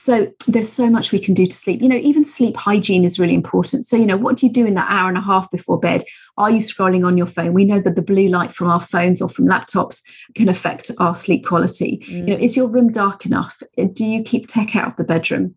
So 0.00 0.32
there's 0.48 0.72
so 0.72 0.88
much 0.88 1.12
we 1.12 1.18
can 1.18 1.34
do 1.34 1.44
to 1.44 1.54
sleep. 1.54 1.82
You 1.82 1.88
know, 1.88 1.96
even 1.96 2.24
sleep 2.24 2.56
hygiene 2.56 3.04
is 3.04 3.20
really 3.20 3.34
important. 3.34 3.84
So, 3.84 3.98
you 3.98 4.06
know, 4.06 4.16
what 4.16 4.38
do 4.38 4.46
you 4.46 4.52
do 4.52 4.64
in 4.64 4.72
that 4.72 4.90
hour 4.90 5.10
and 5.10 5.18
a 5.18 5.20
half 5.20 5.50
before 5.50 5.78
bed? 5.78 6.04
Are 6.38 6.50
you 6.50 6.60
scrolling 6.60 7.06
on 7.06 7.18
your 7.18 7.26
phone? 7.26 7.52
We 7.52 7.66
know 7.66 7.80
that 7.80 7.96
the 7.96 8.02
blue 8.02 8.28
light 8.28 8.50
from 8.50 8.70
our 8.70 8.80
phones 8.80 9.20
or 9.20 9.28
from 9.28 9.46
laptops 9.46 10.02
can 10.34 10.48
affect 10.48 10.90
our 10.98 11.14
sleep 11.14 11.44
quality. 11.44 12.02
You 12.06 12.22
know, 12.22 12.36
mm. 12.36 12.40
is 12.40 12.56
your 12.56 12.68
room 12.68 12.90
dark 12.90 13.26
enough? 13.26 13.62
Do 13.76 14.06
you 14.06 14.22
keep 14.22 14.48
tech 14.48 14.74
out 14.74 14.88
of 14.88 14.96
the 14.96 15.04
bedroom? 15.04 15.54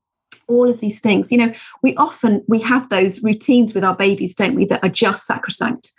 All 0.49 0.69
of 0.69 0.81
these 0.81 0.99
things. 0.99 1.31
You 1.31 1.37
know, 1.37 1.53
we 1.81 1.95
often 1.95 2.43
we 2.49 2.59
have 2.59 2.89
those 2.89 3.23
routines 3.23 3.73
with 3.73 3.85
our 3.85 3.95
babies, 3.95 4.35
don't 4.35 4.55
we, 4.55 4.65
that 4.65 4.83
are 4.83 4.89
just 4.89 5.25
sacrosanct. 5.25 5.93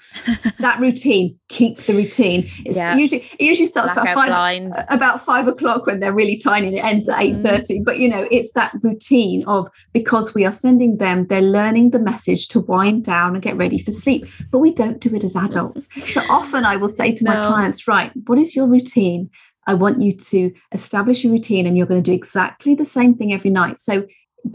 That 0.59 0.79
routine, 0.81 1.39
keep 1.49 1.77
the 1.79 1.95
routine. 1.95 2.49
It's 2.65 2.77
Yeah. 2.77 2.97
usually 2.97 3.23
it 3.39 3.45
usually 3.45 3.67
starts 3.67 3.93
about 3.93 4.07
five 4.09 4.29
blinds. 4.29 4.77
about 4.91 5.25
five 5.25 5.47
o'clock 5.49 5.87
when 5.87 6.01
they're 6.01 6.13
really 6.13 6.37
tiny 6.37 6.69
and 6.69 6.77
it 6.77 6.85
ends 6.85 7.09
at 7.09 7.19
Mm. 7.19 7.43
8.30 7.43 7.85
but 7.85 7.99
you 7.99 8.09
know 8.09 8.27
it's 8.31 8.53
that 8.53 8.73
routine 8.83 9.45
of 9.47 9.69
because 9.93 10.35
we 10.35 10.45
are 10.45 10.53
sending 10.53 10.99
them 10.99 11.27
they're 11.29 11.43
learning 11.43 11.91
the 11.91 11.99
message 11.99 12.49
to 12.49 12.61
wind 12.61 13.05
down 13.05 13.35
and 13.35 13.43
get 13.43 13.57
ready 13.57 13.79
for 13.79 13.93
sleep 13.93 14.25
but 14.51 14.59
we 14.59 14.73
don't 14.73 15.01
do 15.01 15.15
it 15.15 15.25
as 15.25 15.37
adults 15.37 15.89
so 16.15 16.21
often 16.29 16.65
i 16.65 16.77
will 16.77 16.89
say 16.89 17.13
to 17.13 17.25
my 17.25 17.35
clients 17.47 17.87
right 17.89 18.11
what 18.27 18.39
is 18.39 18.55
your 18.57 18.67
routine 18.69 19.29
i 19.67 19.75
want 19.75 20.01
you 20.03 20.13
to 20.13 20.53
establish 20.73 21.25
a 21.25 21.29
routine 21.31 21.67
and 21.67 21.77
you're 21.77 21.87
going 21.87 22.03
to 22.03 22.11
do 22.11 22.15
exactly 22.15 22.75
the 22.75 22.85
same 22.85 23.15
thing 23.15 23.33
every 23.33 23.51
night 23.51 23.79
so 23.79 24.05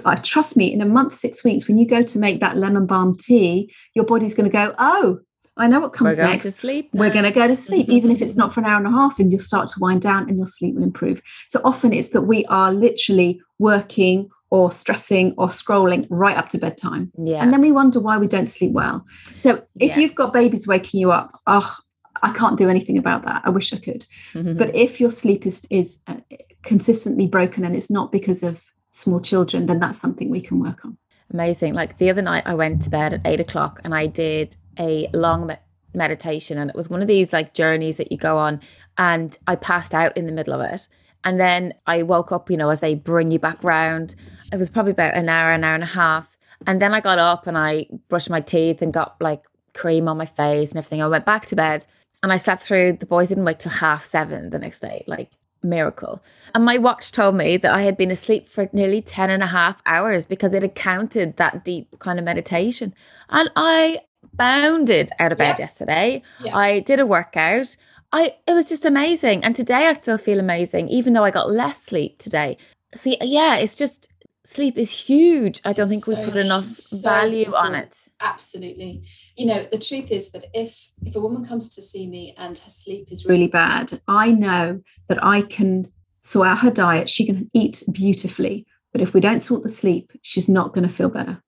uh, 0.06 0.15
trust 0.22 0.56
me 0.56 0.72
in 0.72 0.82
a 0.82 0.86
month 0.86 1.15
six 1.15 1.43
weeks 1.43 1.67
when 1.67 1.78
you 1.80 1.88
go 1.88 2.04
to 2.04 2.19
make 2.19 2.39
that 2.39 2.56
lemon 2.58 2.86
balm 2.86 3.15
tea 3.17 3.74
your 3.95 4.06
body's 4.06 4.36
going 4.36 4.50
to 4.50 4.54
go 4.54 4.74
oh 4.78 5.19
i 5.60 5.67
know 5.67 5.80
what 5.80 5.91
We're 5.91 5.98
comes 5.98 6.15
going 6.17 6.32
next 6.32 6.45
to 6.45 6.52
sleep. 6.52 6.89
we're 6.93 7.10
going 7.12 7.26
to 7.26 7.32
go 7.32 7.48
to 7.48 7.56
sleep, 7.56 7.89
even 7.89 8.10
if 8.12 8.22
it's 8.22 8.36
not 8.36 8.54
for 8.54 8.60
an 8.62 8.65
hour 8.65 8.78
and 8.78 8.88
a 8.88 8.91
half, 8.91 9.19
and 9.19 9.30
you'll 9.32 9.41
start 9.41 9.67
to 9.69 9.80
wind 9.80 10.02
down 10.02 10.28
and 10.30 10.38
your 10.38 10.45
sleep 10.48 10.76
will 10.76 10.84
improve. 10.84 11.22
So 11.48 11.60
often 11.63 11.93
it's 11.93 12.10
that 12.10 12.24
we 12.24 12.45
are 12.45 12.72
literally 12.74 13.41
working 13.60 14.30
or 14.52 14.72
stressing 14.72 15.34
or 15.38 15.48
scrolling 15.48 16.08
right 16.10 16.36
up 16.36 16.50
to 16.50 16.58
bedtime. 16.58 17.12
Yeah. 17.22 17.43
And 17.43 17.54
then 17.54 17.62
we 17.62 17.72
wonder 17.72 18.00
why 18.00 18.17
we 18.17 18.28
don't 18.28 18.48
sleep 18.50 18.72
well. 18.72 19.06
So 19.41 19.63
if 19.80 19.91
Yeah. 19.91 20.00
you've 20.00 20.15
got 20.15 20.34
babies 20.34 20.65
waking 20.67 21.00
you 21.02 21.12
up, 21.12 21.30
oh, 21.45 21.76
I 22.24 22.32
can't 22.34 22.58
do 22.58 22.67
anything 22.69 22.98
about 22.98 23.24
that. 23.26 23.43
I 23.45 23.50
wish 23.52 23.72
I 23.74 23.78
could. 23.78 24.06
But 24.34 24.76
if 24.76 25.00
your 25.00 25.12
sleep 25.12 25.45
is 25.45 25.65
is 25.69 26.02
uh, 26.08 26.15
consistently 26.63 27.28
broken 27.28 27.63
and 27.63 27.76
it's 27.76 27.89
not 27.91 28.12
because 28.12 28.43
of 28.43 28.63
small 28.91 29.19
children, 29.22 29.65
then 29.67 29.80
that's 29.80 30.00
something 30.02 30.30
we 30.30 30.41
can 30.41 30.60
work 30.60 30.84
on. 30.84 30.98
Amazing. 31.32 31.74
Like 31.76 31.98
the 31.98 32.10
other 32.10 32.22
night, 32.24 32.43
I 32.45 32.56
went 32.56 32.82
to 32.84 32.89
bed 32.89 33.13
at 33.13 33.22
eight 33.26 33.39
o'clock 33.39 33.80
and 33.84 33.93
I 33.93 34.08
did 34.08 34.56
a 34.80 35.10
long 35.13 35.48
me- 35.48 35.56
meditation. 35.94 36.58
And 36.58 36.70
it 36.70 36.76
was 36.76 36.89
one 36.89 37.02
of 37.02 37.08
these 37.08 37.34
like 37.34 37.54
journeys 37.54 37.98
that 37.98 38.12
you 38.12 38.18
go 38.18 38.38
on. 38.38 38.62
And 38.98 39.38
I 39.48 39.56
passed 39.56 39.94
out 39.94 40.15
in 40.15 40.26
the 40.26 40.32
middle 40.32 40.54
of 40.54 40.62
it. 40.62 40.88
And 41.24 41.39
then 41.39 41.74
I 41.86 42.04
woke 42.04 42.32
up, 42.32 42.50
you 42.50 42.58
know, 42.58 42.70
as 42.70 42.80
they 42.80 42.96
bring 42.96 43.32
you 43.32 43.39
back 43.39 43.63
round. 43.63 44.15
It 44.54 44.58
was 44.58 44.70
probably 44.70 44.92
about 44.92 45.15
an 45.15 45.28
hour, 45.28 45.52
an 45.52 45.63
hour 45.63 45.76
and 45.76 45.84
a 45.84 45.88
half. 45.88 46.38
And 46.65 46.82
then 46.82 46.94
I 46.94 47.02
got 47.02 47.20
up 47.20 47.48
and 47.48 47.58
I 47.58 47.88
brushed 48.08 48.30
my 48.30 48.42
teeth 48.42 48.82
and 48.82 48.94
got 48.94 49.15
like 49.20 49.46
cream 49.74 50.08
on 50.08 50.18
my 50.18 50.26
face 50.26 50.72
and 50.72 50.78
everything. 50.78 51.02
I 51.02 51.08
went 51.08 51.26
back 51.26 51.46
to 51.48 51.56
bed 51.56 51.86
and 52.24 52.32
I 52.32 52.38
slept 52.38 52.63
through. 52.63 52.94
The 52.94 53.06
boys 53.06 53.30
didn't 53.30 53.46
wake 53.46 53.60
till 53.60 53.72
half 53.72 54.04
seven 54.04 54.50
the 54.50 54.60
next 54.60 54.80
day. 54.80 55.04
Like, 55.08 55.32
miracle. 55.63 56.22
And 56.56 56.65
my 56.65 56.78
watch 56.78 57.12
told 57.12 57.36
me 57.36 57.58
that 57.58 57.74
I 57.74 57.82
had 57.82 57.98
been 57.98 58.12
asleep 58.12 58.48
for 58.48 58.70
nearly 58.72 59.02
10 59.02 59.30
and 59.30 59.44
a 59.44 59.48
half 59.48 59.82
hours 59.86 60.26
because 60.26 60.54
it 60.54 60.62
had 60.62 60.76
counted 60.76 61.38
that 61.38 61.63
deep 61.63 62.00
kind 62.00 62.20
of 62.20 62.26
meditation. 62.26 62.94
And 63.30 63.50
I 63.56 64.00
bounded 64.39 65.12
out 65.19 65.32
of 65.32 65.38
bed 65.38 65.56
Yeah. 65.58 65.63
yesterday. 65.65 66.21
Yeah. 66.43 66.58
I 66.58 66.80
did 66.80 66.99
a 66.99 67.06
workout. 67.06 67.75
I 68.12 68.36
it 68.47 68.54
was 68.54 68.67
just 68.67 68.86
amazing. 68.86 69.43
And 69.43 69.56
today 69.56 69.88
I 69.88 69.93
still 69.93 70.17
feel 70.17 70.39
amazing, 70.39 70.88
even 70.89 71.13
though 71.13 71.23
I 71.25 71.32
got 71.32 71.52
less 71.52 71.84
sleep 71.84 72.17
today. 72.17 72.58
See, 72.95 73.17
yeah, 73.21 73.58
it's 73.58 73.75
just 73.75 74.12
sleep 74.45 74.78
is 74.78 74.89
huge. 74.89 75.62
I 75.63 75.73
don't 75.73 75.88
think 75.89 76.08
we 76.08 76.15
put 76.15 76.36
enough 76.38 76.63
so 76.63 76.97
value 77.08 77.54
on 77.54 77.75
it. 77.75 77.95
Absolutely. 78.19 79.04
You 79.38 79.45
know, 79.45 79.67
the 79.71 79.78
truth 79.78 80.12
is 80.12 80.32
that 80.32 80.45
if 80.54 80.89
if 81.06 81.15
a 81.15 81.19
woman 81.19 81.45
comes 81.45 81.73
to 81.75 81.82
see 81.82 82.08
me 82.08 82.34
and 82.38 82.58
her 82.58 82.69
sleep 82.69 83.06
is 83.12 83.28
really 83.28 83.47
bad, 83.47 84.02
I 84.08 84.32
know 84.32 84.82
that 85.08 85.23
I 85.23 85.43
can 85.43 85.91
sort 86.21 86.47
out 86.47 86.60
her 86.60 86.71
diet. 86.71 87.10
She 87.10 87.25
can 87.25 87.49
eat 87.54 87.84
beautifully. 87.93 88.65
But 88.91 89.02
if 89.02 89.13
we 89.13 89.19
don't 89.19 89.43
sort 89.43 89.62
the 89.62 89.69
sleep, 89.69 90.12
she's 90.23 90.49
not 90.49 90.73
going 90.73 90.88
to 90.88 90.93
feel 90.93 91.10
better. 91.10 91.43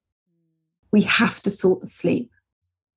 We 0.91 1.01
have 1.01 1.41
to 1.41 1.49
sort 1.49 1.81
the 1.81 1.87
sleep. 1.87 2.29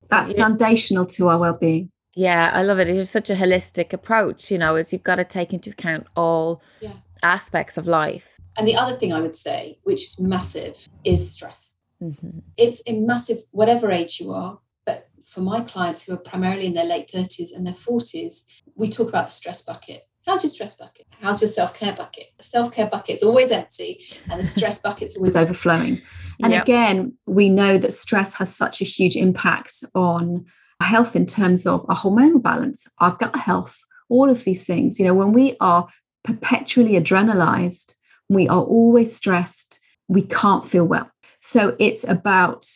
That's 0.09 0.31
Yeah. 0.31 0.37
foundational 0.43 1.05
to 1.05 1.29
our 1.29 1.37
well-being. 1.37 1.91
Yeah, 2.15 2.51
I 2.53 2.63
love 2.63 2.79
it. 2.79 2.87
It's 2.87 3.09
such 3.09 3.29
a 3.29 3.33
holistic 3.35 3.91
approach, 3.91 4.49
you 4.51 4.57
know, 4.57 4.75
it's 4.75 4.93
you've 4.93 5.03
got 5.03 5.15
to 5.15 5.25
take 5.25 5.53
into 5.53 5.71
account 5.71 6.07
all 6.15 6.61
Yeah. 6.79 6.93
aspects 7.23 7.77
of 7.77 7.87
life. 7.87 8.39
And 8.57 8.67
the 8.67 8.75
other 8.75 8.95
thing 8.95 9.11
I 9.11 9.21
would 9.21 9.35
say, 9.35 9.79
which 9.83 10.05
is 10.05 10.19
massive, 10.19 10.87
is 11.03 11.31
stress. 11.33 11.71
hmm 11.99 12.39
It's 12.57 12.81
a 12.87 12.93
massive, 12.93 13.39
whatever 13.51 13.91
age 13.91 14.19
you 14.21 14.31
are. 14.31 14.59
But 14.85 15.07
for 15.23 15.41
my 15.41 15.59
clients 15.61 16.03
who 16.03 16.13
are 16.13 16.17
primarily 16.17 16.67
in 16.67 16.73
their 16.73 16.85
late 16.85 17.09
30s 17.11 17.51
and 17.53 17.65
their 17.67 17.73
40s, 17.73 18.45
we 18.75 18.87
talk 18.87 19.09
about 19.09 19.27
the 19.27 19.31
stress 19.31 19.61
bucket. 19.61 20.07
How's 20.25 20.43
your 20.43 20.49
stress 20.49 20.73
bucket? 20.75 21.05
How's 21.21 21.41
your 21.41 21.47
self 21.47 21.73
care 21.73 21.93
bucket? 21.93 22.31
The 22.37 22.43
self 22.43 22.73
care 22.73 22.87
bucket's 22.87 23.21
always 23.23 23.51
empty, 23.51 24.03
and 24.29 24.39
the 24.39 24.43
stress 24.43 24.79
bucket's 24.79 25.15
always 25.15 25.35
overflowing. 25.35 26.01
And 26.43 26.51
Yep. 26.51 26.63
again, 26.63 27.13
we 27.27 27.47
know 27.49 27.77
that 27.77 27.93
stress 27.93 28.33
has 28.35 28.53
such 28.53 28.81
a 28.81 28.85
huge 28.85 29.15
impact 29.15 29.83
on 29.93 30.45
our 30.81 30.87
health 30.87 31.15
in 31.15 31.25
terms 31.25 31.65
of 31.67 31.85
our 31.89 31.95
hormonal 31.95 32.41
balance, 32.41 32.87
our 32.99 33.15
gut 33.15 33.35
health, 33.35 33.79
all 34.09 34.29
of 34.29 34.43
these 34.43 34.65
things. 34.65 34.99
You 34.99 35.05
know, 35.05 35.13
when 35.13 35.31
we 35.31 35.55
are 35.61 35.87
perpetually 36.23 36.93
adrenalized, 36.93 37.93
we 38.27 38.47
are 38.49 38.63
always 38.63 39.15
stressed, 39.15 39.79
we 40.07 40.23
can't 40.23 40.65
feel 40.65 40.85
well. 40.85 41.09
So 41.39 41.75
it's 41.79 42.03
about 42.03 42.67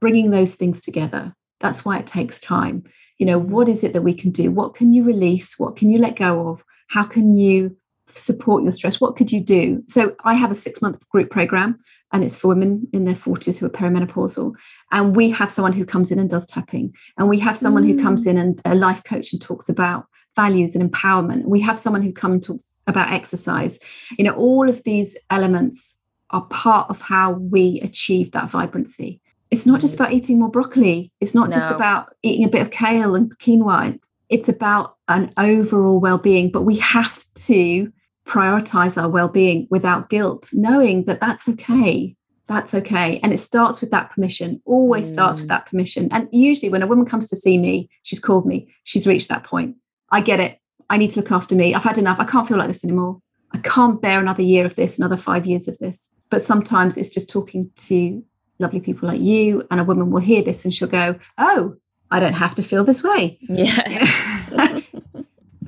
bringing 0.00 0.30
those 0.30 0.54
things 0.54 0.80
together. 0.80 1.34
That's 1.60 1.84
why 1.84 1.98
it 1.98 2.06
takes 2.06 2.38
time. 2.38 2.84
You 3.18 3.26
know, 3.26 3.40
Mhm. 3.40 3.48
what 3.48 3.68
is 3.68 3.82
it 3.82 3.94
that 3.94 4.02
we 4.02 4.12
can 4.14 4.30
do? 4.30 4.50
What 4.50 4.74
can 4.74 4.92
you 4.92 5.02
release? 5.02 5.58
What 5.58 5.74
can 5.74 5.90
you 5.90 5.98
let 5.98 6.14
go 6.14 6.48
of? 6.48 6.62
How 6.88 7.04
can 7.04 7.34
you 7.34 7.76
support 8.06 8.62
your 8.62 8.72
stress? 8.72 9.00
What 9.00 9.16
could 9.16 9.30
you 9.30 9.40
do? 9.40 9.82
So 9.86 10.14
I 10.24 10.34
have 10.34 10.50
a 10.50 10.54
six 10.54 10.82
month 10.82 11.06
group 11.08 11.30
program 11.30 11.78
and 12.12 12.24
it's 12.24 12.36
for 12.36 12.48
women 12.48 12.88
in 12.92 13.04
their 13.04 13.14
40s 13.14 13.58
who 13.58 13.66
are 13.66 13.70
perimenopausal. 13.70 14.54
And 14.92 15.14
we 15.14 15.30
have 15.30 15.50
someone 15.50 15.72
who 15.72 15.84
comes 15.84 16.10
in 16.10 16.18
and 16.18 16.30
does 16.30 16.46
tapping. 16.46 16.94
And 17.18 17.28
we 17.28 17.38
have 17.40 17.56
someone 17.56 17.84
mm. 17.84 17.92
who 17.92 18.02
comes 18.02 18.26
mm. 18.26 18.30
in 18.30 18.38
and 18.38 18.60
a 18.64 18.74
life 18.74 19.04
coach 19.04 19.32
and 19.32 19.42
talks 19.42 19.68
about 19.68 20.06
values 20.34 20.74
and 20.74 20.90
empowerment. 20.90 21.44
We 21.44 21.60
have 21.60 21.78
someone 21.78 22.02
who 22.02 22.12
comes 22.12 22.32
and 22.34 22.42
talks 22.42 22.76
about 22.86 23.12
exercise. 23.12 23.78
You 24.16 24.24
know, 24.24 24.34
all 24.34 24.68
of 24.68 24.82
these 24.84 25.16
elements 25.30 25.98
are 26.30 26.42
part 26.46 26.88
of 26.90 27.00
how 27.00 27.32
we 27.32 27.80
achieve 27.82 28.32
that 28.32 28.50
vibrancy. 28.50 29.20
It's 29.50 29.66
not 29.66 29.80
just 29.80 29.94
about 29.94 30.12
eating 30.12 30.38
more 30.38 30.50
broccoli. 30.50 31.10
It's 31.20 31.34
not 31.34 31.48
no. 31.48 31.54
just 31.54 31.70
about 31.70 32.14
eating 32.22 32.44
a 32.44 32.50
bit 32.50 32.62
of 32.62 32.70
kale 32.70 33.14
and 33.14 33.36
quinoa. 33.38 33.98
It's 34.28 34.48
about 34.48 34.96
an 35.08 35.32
overall 35.36 36.00
well-being, 36.00 36.50
but 36.50 36.62
we 36.62 36.76
have 36.76 37.24
to 37.34 37.92
prioritize 38.26 39.00
our 39.00 39.08
well-being 39.08 39.66
without 39.70 40.10
guilt, 40.10 40.50
knowing 40.52 41.04
that 41.04 41.20
that's 41.20 41.48
okay. 41.48 42.14
That's 42.46 42.74
okay. 42.74 43.20
And 43.22 43.32
it 43.32 43.38
starts 43.38 43.80
with 43.80 43.90
that 43.90 44.10
permission, 44.10 44.60
always 44.64 45.06
mm. 45.10 45.12
starts 45.14 45.38
with 45.38 45.46
mm. 45.46 45.54
that 45.54 45.66
permission. 45.66 46.08
And 46.12 46.28
usually 46.32 46.70
when 46.70 46.82
a 46.82 46.86
woman 46.86 47.06
comes 47.06 47.28
to 47.28 47.36
see 47.36 47.58
me, 47.58 47.90
she's 48.02 48.20
called 48.20 48.46
me, 48.46 48.68
she's 48.84 49.06
reached 49.06 49.28
that 49.28 49.44
point. 49.44 49.76
I 50.10 50.20
get 50.20 50.40
it. 50.40 50.58
I 50.90 50.96
need 50.96 51.10
to 51.10 51.20
look 51.20 51.30
after 51.30 51.54
me. 51.54 51.74
I've 51.74 51.84
had 51.84 51.98
enough. 51.98 52.18
I 52.18 52.24
can't 52.24 52.48
feel 52.48 52.56
like 52.56 52.68
this 52.68 52.84
anymore. 52.84 53.20
I 53.52 53.58
can't 53.58 54.00
bear 54.00 54.18
another 54.18 54.42
year 54.42 54.64
of 54.64 54.74
this, 54.74 54.98
another 54.98 55.16
five 55.16 55.46
years 55.46 55.68
of 55.68 55.78
this. 55.78 56.08
But 56.30 56.42
sometimes 56.42 56.96
it's 56.96 57.10
just 57.10 57.30
talking 57.30 57.70
to 57.76 58.22
lovely 58.58 58.80
people 58.80 59.08
like 59.08 59.20
you, 59.20 59.66
and 59.70 59.80
a 59.80 59.84
woman 59.84 60.10
will 60.10 60.20
hear 60.20 60.42
this 60.42 60.64
and 60.64 60.72
she'll 60.74 60.88
go, 60.88 61.18
Oh, 61.38 61.76
I 62.10 62.20
don't 62.20 62.34
have 62.34 62.54
to 62.56 62.62
feel 62.62 62.84
this 62.84 63.04
way. 63.04 63.38
Yeah. 63.48 63.74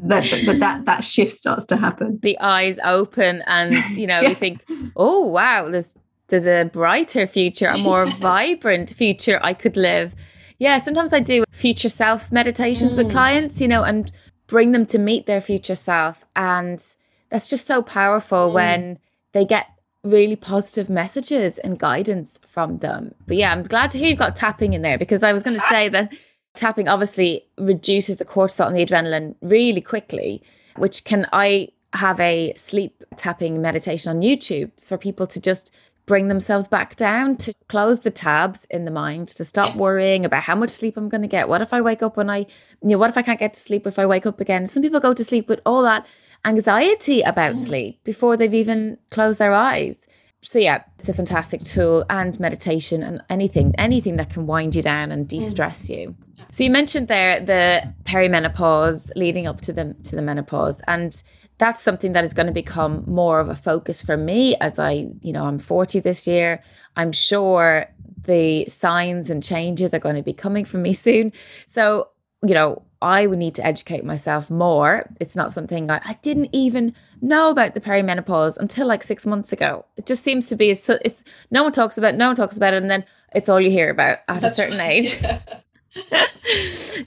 that, 0.03 0.25
that, 0.25 0.57
that, 0.61 0.85
that 0.85 1.05
shift 1.05 1.33
starts 1.33 1.65
to 1.67 1.77
happen. 1.77 2.19
The 2.23 2.39
eyes 2.41 2.79
open, 2.85 3.43
and 3.47 3.87
you 3.97 4.07
know, 4.07 4.21
yeah. 4.21 4.31
you 4.31 4.35
think, 4.35 4.65
Oh, 4.97 5.27
wow, 5.27 5.69
there's 5.69 5.97
there's 6.29 6.47
a 6.47 6.65
brighter 6.65 7.27
future, 7.27 7.67
a 7.67 7.79
more 7.79 8.07
vibrant 8.21 8.91
future 8.91 9.41
I 9.43 9.53
could 9.53 9.77
live. 9.77 10.15
Yeah, 10.59 10.79
sometimes 10.79 11.13
I 11.13 11.21
do 11.21 11.45
future 11.51 11.89
self 11.89 12.31
meditations 12.33 12.95
mm. 12.95 12.99
with 12.99 13.11
clients, 13.11 13.61
you 13.61 13.69
know, 13.69 13.83
and 13.83 14.11
bring 14.47 14.73
them 14.73 14.87
to 14.87 14.99
meet 14.99 15.27
their 15.27 15.41
future 15.41 15.75
self. 15.75 16.25
And 16.37 16.83
that's 17.29 17.49
just 17.49 17.67
so 17.67 17.83
powerful 17.83 18.51
mm. 18.51 18.55
when 18.55 18.99
they 19.33 19.45
get 19.45 19.67
really 20.03 20.37
positive 20.37 20.89
messages 20.89 21.59
and 21.59 21.79
guidance 21.79 22.41
from 22.47 22.79
them. 22.79 23.15
But 23.27 23.37
yeah, 23.37 23.53
I'm 23.53 23.63
glad 23.63 23.91
to 23.93 23.99
hear 23.99 24.09
you've 24.09 24.19
got 24.19 24.35
tapping 24.35 24.73
in 24.73 24.83
there 24.83 24.99
because 24.99 25.23
I 25.23 25.33
was 25.33 25.43
going 25.43 25.57
to 25.57 25.67
say 25.67 25.89
that 25.91 26.13
tapping 26.55 26.89
obviously 26.89 27.47
reduces 27.59 28.17
the 28.17 28.25
cortisol 28.25 28.67
and 28.67 28.77
the 28.77 28.85
adrenaline 28.85 29.35
really 29.41 29.81
quickly, 29.81 30.43
which 30.77 31.05
can 31.05 31.27
I 31.33 31.69
have 31.95 32.21
a 32.21 32.53
sleep 32.57 33.03
tapping 33.17 33.61
meditation 33.61 34.11
on 34.11 34.23
YouTube 34.23 34.71
for 34.81 34.97
people 34.97 35.27
to 35.27 35.41
just 35.41 35.75
bring 36.07 36.29
themselves 36.29 36.67
back 36.67 36.97
down 36.97 37.37
to 37.37 37.53
close 37.69 38.01
the 38.01 38.11
tabs 38.11 38.67
in 38.69 38.85
the 38.85 38.91
mind 38.91 39.29
to 39.29 39.45
stop 39.45 39.71
yes. 39.71 39.79
worrying 39.79 40.25
about 40.25 40.43
how 40.43 40.57
much 40.57 40.71
sleep 40.71 40.97
I'm 40.97 41.09
going 41.09 41.23
to 41.23 41.29
get. 41.29 41.49
What 41.49 41.63
if 41.63 41.73
I 41.73 41.81
wake 41.81 42.03
up 42.03 42.17
when 42.17 42.29
I, 42.29 42.39
you 42.39 42.47
know, 42.91 42.99
what 42.99 43.11
if 43.11 43.17
I 43.17 43.23
can't 43.23 43.39
get 43.39 43.55
to 43.55 43.61
sleep 43.61 43.87
if 43.87 43.99
I 43.99 44.07
wake 44.07 44.27
up 44.27 44.41
again? 44.41 44.67
Some 44.67 44.83
people 44.83 44.99
go 44.99 45.15
to 45.15 45.23
sleep 45.23 45.49
with 45.49 45.61
all 45.65 45.83
that 45.83 46.07
anxiety 46.45 47.21
about 47.21 47.55
mm. 47.55 47.59
sleep 47.59 48.03
before 48.03 48.37
they've 48.37 48.53
even 48.53 48.99
closed 49.11 49.39
their 49.39 49.53
eyes. 49.53 50.09
So 50.43 50.59
yeah, 50.59 50.85
it's 50.99 51.09
a 51.09 51.15
fantastic 51.15 51.63
tool 51.65 52.05
and 52.09 52.39
meditation 52.41 53.03
and 53.03 53.23
anything, 53.29 53.75
anything 53.77 54.17
that 54.17 54.31
can 54.31 54.47
wind 54.47 54.75
you 54.75 54.83
down 54.83 55.13
and 55.13 55.29
de-stress 55.29 55.89
mm. 55.89 55.97
you. 55.97 56.17
So 56.51 56.65
you 56.65 56.71
mentioned 56.71 57.09
there 57.09 57.41
the 57.41 57.95
perimenopause 58.05 59.11
leading 59.15 59.47
up 59.47 59.61
to 59.63 59.73
the 59.73 59.95
to 60.05 60.17
the 60.17 60.23
menopause 60.23 60.81
and 60.89 61.23
that's 61.59 61.83
something 61.83 62.13
that 62.13 62.25
is 62.25 62.33
going 62.33 62.47
to 62.47 62.53
become 62.53 63.05
more 63.07 63.39
of 63.39 63.51
a 63.51 63.55
focus 63.55 64.03
for 64.03 64.17
me 64.17 64.57
as 64.57 64.79
I, 64.79 65.11
you 65.21 65.33
know, 65.33 65.45
I'm 65.45 65.59
40 65.59 66.01
this 66.01 66.27
year. 66.27 66.63
I'm 66.97 67.13
sure 67.13 67.93
the 68.25 68.67
signs 68.67 69.29
and 69.29 69.43
changes 69.43 69.93
are 69.93 69.99
going 69.99 70.17
to 70.17 70.23
be 70.23 70.33
coming 70.33 70.65
from 70.65 70.81
me 70.83 70.93
soon. 71.07 71.33
So, 71.67 72.09
you 72.43 72.55
know, 72.55 72.83
I 73.03 73.27
would 73.27 73.39
need 73.39 73.55
to 73.55 73.65
educate 73.65 74.05
myself 74.05 74.51
more. 74.51 75.09
It's 75.21 75.35
not 75.35 75.53
something 75.53 75.91
I, 75.91 76.01
I 76.05 76.19
didn't 76.23 76.51
even 76.53 76.95
know 77.23 77.51
about 77.51 77.75
the 77.75 77.81
perimenopause 77.81 78.59
until 78.59 78.87
like 78.87 79.03
six 79.03 79.25
months 79.25 79.53
ago. 79.53 79.87
It 79.97 80.07
just 80.07 80.23
seems 80.23 80.49
to 80.49 80.57
be, 80.57 80.71
it's, 80.71 80.89
it's 80.89 81.25
no 81.51 81.63
one 81.63 81.73
talks 81.73 81.97
about, 81.97 82.15
no 82.15 82.29
one 82.29 82.37
talks 82.37 82.57
about 82.57 82.75
it. 82.75 82.83
And 82.83 82.91
then 82.91 83.05
it's 83.35 83.49
all 83.49 83.61
you 83.61 83.71
hear 83.71 83.91
about 83.91 84.19
at 84.29 84.41
That's 84.41 84.59
a 84.59 84.63
certain 84.63 84.79
right. 84.79 85.05
age. 85.05 85.19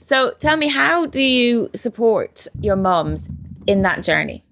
so 0.00 0.32
tell 0.38 0.56
me, 0.56 0.68
how 0.68 1.06
do 1.06 1.22
you 1.22 1.68
support 1.74 2.48
your 2.60 2.76
moms 2.76 3.30
in 3.66 3.82
that 3.82 4.02
journey? 4.02 4.44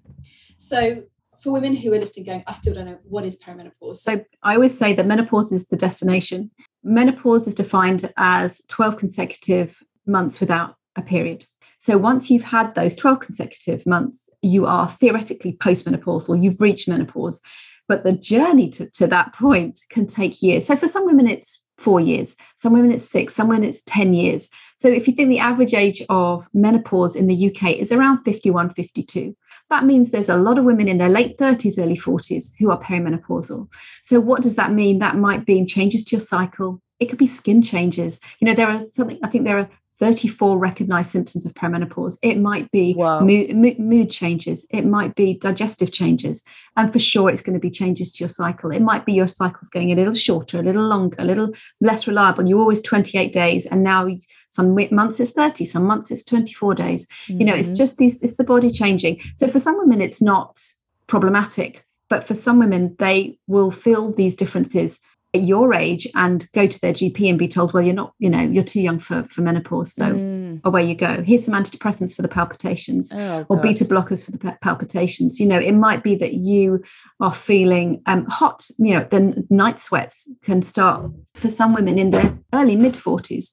So 0.57 1.03
for 1.39 1.51
women 1.51 1.75
who 1.75 1.91
are 1.91 1.99
listening 1.99 2.25
going, 2.25 2.43
I 2.47 2.53
still 2.53 2.73
don't 2.73 2.85
know 2.85 2.99
what 3.03 3.25
is 3.25 3.37
perimenopause. 3.37 3.97
So 3.97 4.23
I 4.43 4.55
always 4.55 4.77
say 4.77 4.93
that 4.93 5.05
menopause 5.05 5.51
is 5.51 5.67
the 5.67 5.75
destination. 5.75 6.51
Menopause 6.85 7.47
is 7.47 7.53
defined 7.53 8.05
as 8.15 8.61
12 8.69 8.95
consecutive 8.95 9.83
months 10.05 10.39
without 10.39 10.77
a 10.95 11.01
period. 11.01 11.45
So 11.79 11.97
once 11.97 12.31
you've 12.31 12.43
had 12.43 12.75
those 12.75 12.95
12 12.95 13.19
consecutive 13.19 13.85
months, 13.85 14.29
you 14.41 14.65
are 14.65 14.87
theoretically 14.87 15.53
postmenopausal, 15.53 16.41
you've 16.41 16.61
reached 16.61 16.87
menopause. 16.87 17.41
But 17.89 18.05
the 18.05 18.13
journey 18.13 18.69
to, 18.69 18.89
to 18.91 19.07
that 19.07 19.33
point 19.33 19.81
can 19.89 20.07
take 20.07 20.41
years. 20.41 20.67
So 20.67 20.77
for 20.77 20.87
some 20.87 21.05
women, 21.05 21.27
it's 21.27 21.61
four 21.77 21.99
years, 21.99 22.35
some 22.55 22.73
women 22.73 22.91
it's 22.91 23.03
six, 23.03 23.33
some 23.33 23.49
women 23.49 23.67
it's 23.67 23.83
10 23.83 24.13
years. 24.13 24.49
So 24.77 24.87
if 24.87 25.07
you 25.07 25.13
think 25.13 25.29
the 25.29 25.39
average 25.39 25.73
age 25.73 26.01
of 26.09 26.47
menopause 26.53 27.15
in 27.15 27.27
the 27.27 27.47
UK 27.49 27.71
is 27.71 27.91
around 27.91 28.19
51, 28.19 28.69
52, 28.69 29.35
that 29.69 29.85
means 29.85 30.11
there's 30.11 30.29
a 30.29 30.37
lot 30.37 30.57
of 30.57 30.65
women 30.65 30.87
in 30.87 30.97
their 30.97 31.09
late 31.09 31.37
30s, 31.37 31.79
early 31.79 31.97
40s 31.97 32.53
who 32.59 32.71
are 32.71 32.79
perimenopausal. 32.79 33.67
So 34.01 34.19
what 34.19 34.41
does 34.41 34.55
that 34.55 34.71
mean? 34.71 34.99
That 34.99 35.17
might 35.17 35.45
be 35.45 35.65
changes 35.65 36.03
to 36.05 36.15
your 36.15 36.21
cycle. 36.21 36.81
It 36.99 37.07
could 37.07 37.17
be 37.17 37.27
skin 37.27 37.61
changes. 37.61 38.19
You 38.39 38.47
know, 38.47 38.53
there 38.53 38.69
are 38.69 38.85
something, 38.85 39.19
I 39.23 39.27
think 39.27 39.45
there 39.45 39.57
are 39.57 39.69
34 39.95 40.57
recognized 40.57 41.11
symptoms 41.11 41.45
of 41.45 41.53
perimenopause. 41.53 42.17
It 42.23 42.39
might 42.39 42.69
be 42.71 42.95
mood, 42.95 43.79
mood, 43.79 44.09
changes. 44.09 44.65
It 44.71 44.85
might 44.85 45.15
be 45.15 45.35
digestive 45.35 45.91
changes. 45.91 46.43
And 46.75 46.91
for 46.91 46.99
sure, 46.99 47.29
it's 47.29 47.41
going 47.41 47.53
to 47.53 47.59
be 47.59 47.69
changes 47.69 48.11
to 48.13 48.23
your 48.23 48.29
cycle. 48.29 48.71
It 48.71 48.81
might 48.81 49.05
be 49.05 49.13
your 49.13 49.27
cycle's 49.27 49.69
going 49.69 49.91
a 49.91 49.95
little 49.95 50.13
shorter, 50.13 50.59
a 50.59 50.63
little 50.63 50.85
longer, 50.85 51.17
a 51.19 51.25
little 51.25 51.53
less 51.79 52.07
reliable. 52.07 52.47
You're 52.47 52.59
always 52.59 52.81
28 52.81 53.31
days. 53.31 53.65
And 53.67 53.83
now 53.83 54.07
some 54.49 54.75
months 54.91 55.19
it's 55.19 55.31
30, 55.31 55.65
some 55.65 55.85
months 55.85 56.09
it's 56.11 56.23
24 56.23 56.73
days. 56.73 57.07
Mm-hmm. 57.07 57.39
You 57.39 57.45
know, 57.45 57.55
it's 57.55 57.69
mm-hmm. 57.69 57.75
just 57.75 57.97
these, 57.97 58.21
it's 58.23 58.35
the 58.35 58.43
body 58.43 58.71
changing. 58.71 59.21
So 59.35 59.47
for 59.47 59.59
some 59.59 59.77
women, 59.77 60.01
it's 60.01 60.21
not 60.21 60.59
problematic. 61.07 61.85
But 62.09 62.23
for 62.23 62.35
some 62.35 62.59
women, 62.59 62.95
they 62.99 63.37
will 63.47 63.71
feel 63.71 64.11
these 64.11 64.35
differences 64.35 64.99
your 65.33 65.73
age 65.73 66.07
and 66.15 66.45
go 66.53 66.67
to 66.67 66.79
their 66.81 66.93
GP 66.93 67.29
and 67.29 67.39
be 67.39 67.47
told, 67.47 67.73
well, 67.73 67.83
you're 67.83 67.95
not, 67.95 68.13
you 68.19 68.29
know, 68.29 68.41
you're 68.41 68.63
too 68.63 68.81
young 68.81 68.99
for, 68.99 69.23
for 69.23 69.41
menopause. 69.41 69.93
So 69.93 70.11
mm. 70.11 70.61
away 70.63 70.85
you 70.85 70.95
go. 70.95 71.23
Here's 71.23 71.45
some 71.45 71.55
antidepressants 71.55 72.15
for 72.15 72.21
the 72.21 72.27
palpitations 72.27 73.11
oh, 73.13 73.45
or 73.49 73.57
beta 73.57 73.83
blockers 73.83 74.23
for 74.23 74.31
the 74.31 74.57
palpitations. 74.61 75.39
You 75.39 75.47
know, 75.47 75.59
it 75.59 75.73
might 75.73 76.03
be 76.03 76.15
that 76.15 76.35
you 76.35 76.83
are 77.19 77.33
feeling 77.33 78.01
um, 78.05 78.25
hot, 78.25 78.67
you 78.77 78.93
know, 78.93 79.07
the 79.09 79.45
night 79.49 79.79
sweats 79.79 80.29
can 80.43 80.61
start 80.61 81.11
for 81.35 81.47
some 81.47 81.73
women 81.73 81.97
in 81.97 82.11
their 82.11 82.37
early 82.53 82.75
mid 82.75 82.93
40s. 82.93 83.51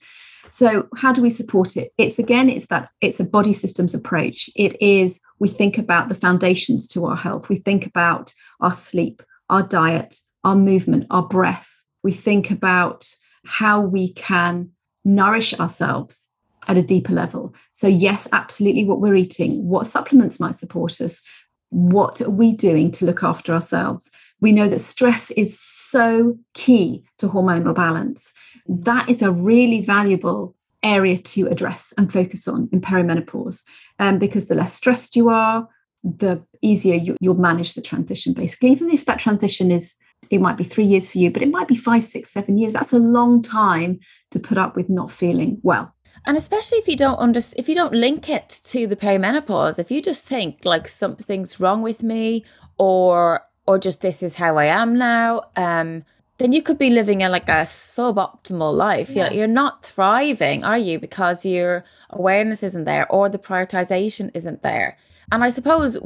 So 0.51 0.89
how 0.97 1.13
do 1.13 1.23
we 1.23 1.31
support 1.31 1.77
it? 1.77 1.93
It's 1.97 2.19
again, 2.19 2.51
it's 2.51 2.67
that 2.67 2.91
it's 3.01 3.21
a 3.21 3.25
body 3.25 3.53
systems 3.53 3.95
approach. 3.95 4.51
It 4.57 4.81
is 4.83 5.21
we 5.39 5.49
think 5.49 5.79
about 5.79 6.09
the 6.09 6.15
foundations 6.15 6.87
to 6.89 7.07
our 7.07 7.17
health. 7.17 7.49
We 7.49 7.57
think 7.57 7.87
about 7.87 8.35
our 8.61 8.73
sleep, 8.73 9.23
our 9.49 9.63
diet, 9.63 10.17
our 10.45 10.57
movement, 10.57 11.07
our 11.11 11.27
breath. 11.27 11.71
We 12.03 12.13
think 12.13 12.51
about 12.51 13.07
how 13.45 13.81
we 13.81 14.13
can 14.13 14.71
nourish 15.05 15.59
ourselves 15.59 16.29
at 16.69 16.77
a 16.77 16.83
deeper 16.83 17.13
level. 17.13 17.55
So, 17.73 17.89
yes, 17.89 18.29
absolutely 18.33 18.85
what 18.85 19.01
we're 19.01 19.15
eating, 19.15 19.67
what 19.67 19.87
supplements 19.87 20.41
might 20.41 20.55
support 20.55 21.01
us, 21.01 21.23
what 21.71 22.21
are 22.21 22.31
we 22.31 22.55
doing 22.55 22.91
to 22.93 23.07
look 23.07 23.23
after 23.23 23.55
ourselves? 23.55 24.11
We 24.41 24.53
know 24.53 24.69
that 24.69 24.81
stress 24.81 25.31
is 25.33 25.59
so 25.59 26.39
key 26.55 27.05
to 27.19 27.29
hormonal 27.29 27.75
balance. 27.75 28.33
That 28.67 29.09
is 29.09 29.23
a 29.23 29.31
really 29.31 29.81
valuable 29.83 30.57
area 30.83 31.19
to 31.19 31.47
address 31.49 31.93
and 31.99 32.13
focus 32.13 32.49
on 32.49 32.69
in 32.73 32.81
perimenopause 32.81 33.63
um, 33.99 34.19
because 34.19 34.49
the 34.49 34.55
less 34.55 34.73
stressed 34.73 35.15
you 35.15 35.29
are, 35.29 35.69
the 36.03 36.43
easier 36.63 36.95
you, 36.95 37.17
will 37.23 37.35
manage 37.35 37.75
the 37.75 37.83
transition, 37.83 38.33
basically, 38.33 38.71
even 38.71 38.91
if 38.91 39.05
that 39.05 39.19
transition 39.19 39.71
is 39.71 39.97
it 40.29 40.41
might 40.41 40.57
be 40.57 40.65
three 40.65 40.85
years 40.85 41.11
for 41.11 41.19
you, 41.19 41.31
but 41.31 41.43
it 41.43 41.51
might 41.51 41.69
be 41.69 41.77
five, 41.77 42.05
six, 42.05 42.31
seven 42.31 42.59
years. 42.59 42.73
That's 42.73 42.93
a 42.93 42.99
long 42.99 43.43
time 43.43 44.01
to 44.31 44.39
put 44.39 44.59
up 44.59 44.77
with 44.77 44.89
not 44.89 45.11
feeling 45.11 45.59
well. 45.63 45.95
And 46.27 46.37
especially 46.37 46.79
if 46.79 46.89
you 46.89 46.97
don't 46.97 47.19
under, 47.19 47.41
if 47.57 47.69
you 47.69 47.75
don't 47.75 47.95
link 47.95 48.29
it 48.29 48.61
to 48.65 48.87
the 48.87 48.97
perimenopause, 48.97 49.79
if 49.79 49.91
you 49.91 50.03
just 50.03 50.27
think 50.27 50.65
like 50.65 50.89
something's 50.89 51.59
wrong 51.59 51.83
with 51.83 52.03
me, 52.03 52.45
or 52.79 53.43
or 53.67 53.79
just 53.79 54.03
this 54.03 54.23
is 54.23 54.37
how 54.37 54.57
I 54.57 54.67
am 54.67 54.99
now, 54.99 55.43
um, 55.57 56.03
then 56.39 56.53
you 56.53 56.63
could 56.63 56.79
be 56.79 56.91
living 56.91 57.23
a 57.23 57.29
like 57.29 57.49
a 57.49 57.63
suboptimal 57.63 58.75
life. 58.75 59.11
Yeah. 59.11 59.27
You're, 59.27 59.39
you're 59.39 59.47
not 59.47 59.85
thriving, 59.85 60.65
are 60.65 60.79
you? 60.79 60.99
Because 60.99 61.47
your 61.47 61.85
awareness 62.11 62.63
isn't 62.63 62.85
there, 62.85 63.11
or 63.11 63.29
the 63.29 63.39
prioritization 63.39 64.31
isn't 64.35 64.63
there. 64.63 64.97
And 65.33 65.45
I 65.45 65.49
suppose 65.49 65.97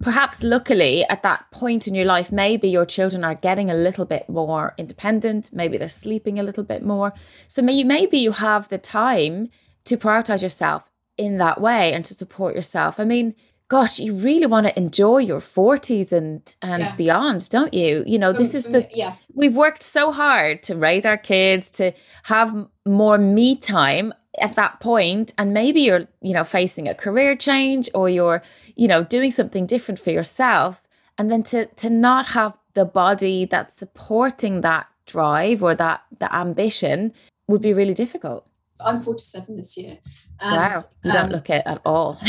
perhaps 0.00 0.42
luckily 0.42 1.04
at 1.08 1.22
that 1.22 1.50
point 1.50 1.86
in 1.86 1.94
your 1.94 2.06
life, 2.06 2.32
maybe 2.32 2.68
your 2.68 2.86
children 2.86 3.22
are 3.22 3.34
getting 3.34 3.70
a 3.70 3.74
little 3.74 4.04
bit 4.04 4.28
more 4.28 4.74
independent. 4.78 5.50
Maybe 5.52 5.76
they're 5.76 5.88
sleeping 5.88 6.38
a 6.38 6.42
little 6.42 6.64
bit 6.64 6.82
more. 6.82 7.12
So 7.48 7.62
maybe, 7.62 7.84
maybe 7.84 8.18
you 8.18 8.32
have 8.32 8.68
the 8.68 8.78
time 8.78 9.50
to 9.84 9.96
prioritize 9.96 10.42
yourself 10.42 10.90
in 11.18 11.38
that 11.38 11.60
way 11.60 11.92
and 11.92 12.04
to 12.06 12.14
support 12.14 12.54
yourself. 12.54 12.98
I 12.98 13.04
mean, 13.04 13.34
gosh, 13.68 14.00
you 14.00 14.14
really 14.14 14.46
want 14.46 14.66
to 14.66 14.76
enjoy 14.78 15.18
your 15.18 15.40
40s 15.40 16.12
and 16.12 16.42
and 16.62 16.82
yeah. 16.82 16.96
beyond, 16.96 17.48
don't 17.50 17.72
you? 17.72 18.02
You 18.06 18.18
know, 18.18 18.32
this 18.32 18.54
is 18.54 18.64
the 18.64 18.88
yeah. 18.94 19.14
We've 19.34 19.54
worked 19.54 19.82
so 19.82 20.12
hard 20.12 20.62
to 20.64 20.76
raise 20.76 21.06
our 21.06 21.16
kids 21.16 21.70
to 21.72 21.92
have 22.24 22.66
more 22.86 23.18
me 23.18 23.56
time 23.56 24.12
at 24.38 24.54
that 24.54 24.80
point 24.80 25.34
and 25.36 25.52
maybe 25.52 25.80
you're, 25.80 26.06
you 26.20 26.32
know, 26.32 26.44
facing 26.44 26.88
a 26.88 26.94
career 26.94 27.34
change 27.34 27.88
or 27.94 28.08
you're, 28.08 28.42
you 28.76 28.86
know, 28.86 29.02
doing 29.02 29.30
something 29.30 29.66
different 29.66 29.98
for 29.98 30.10
yourself 30.10 30.86
and 31.18 31.30
then 31.30 31.42
to 31.42 31.66
to 31.66 31.90
not 31.90 32.26
have 32.28 32.56
the 32.74 32.84
body 32.84 33.44
that's 33.44 33.74
supporting 33.74 34.60
that 34.60 34.86
drive 35.06 35.62
or 35.62 35.74
that 35.74 36.02
the 36.18 36.34
ambition 36.34 37.12
would 37.48 37.60
be 37.60 37.74
really 37.74 37.94
difficult. 37.94 38.46
I'm 38.84 39.00
47 39.00 39.56
this 39.56 39.76
year 39.76 39.98
and, 40.40 40.56
wow, 40.56 40.74
you 41.04 41.12
don't 41.12 41.24
um, 41.26 41.30
look 41.30 41.50
it 41.50 41.62
at 41.66 41.82
all. 41.84 42.18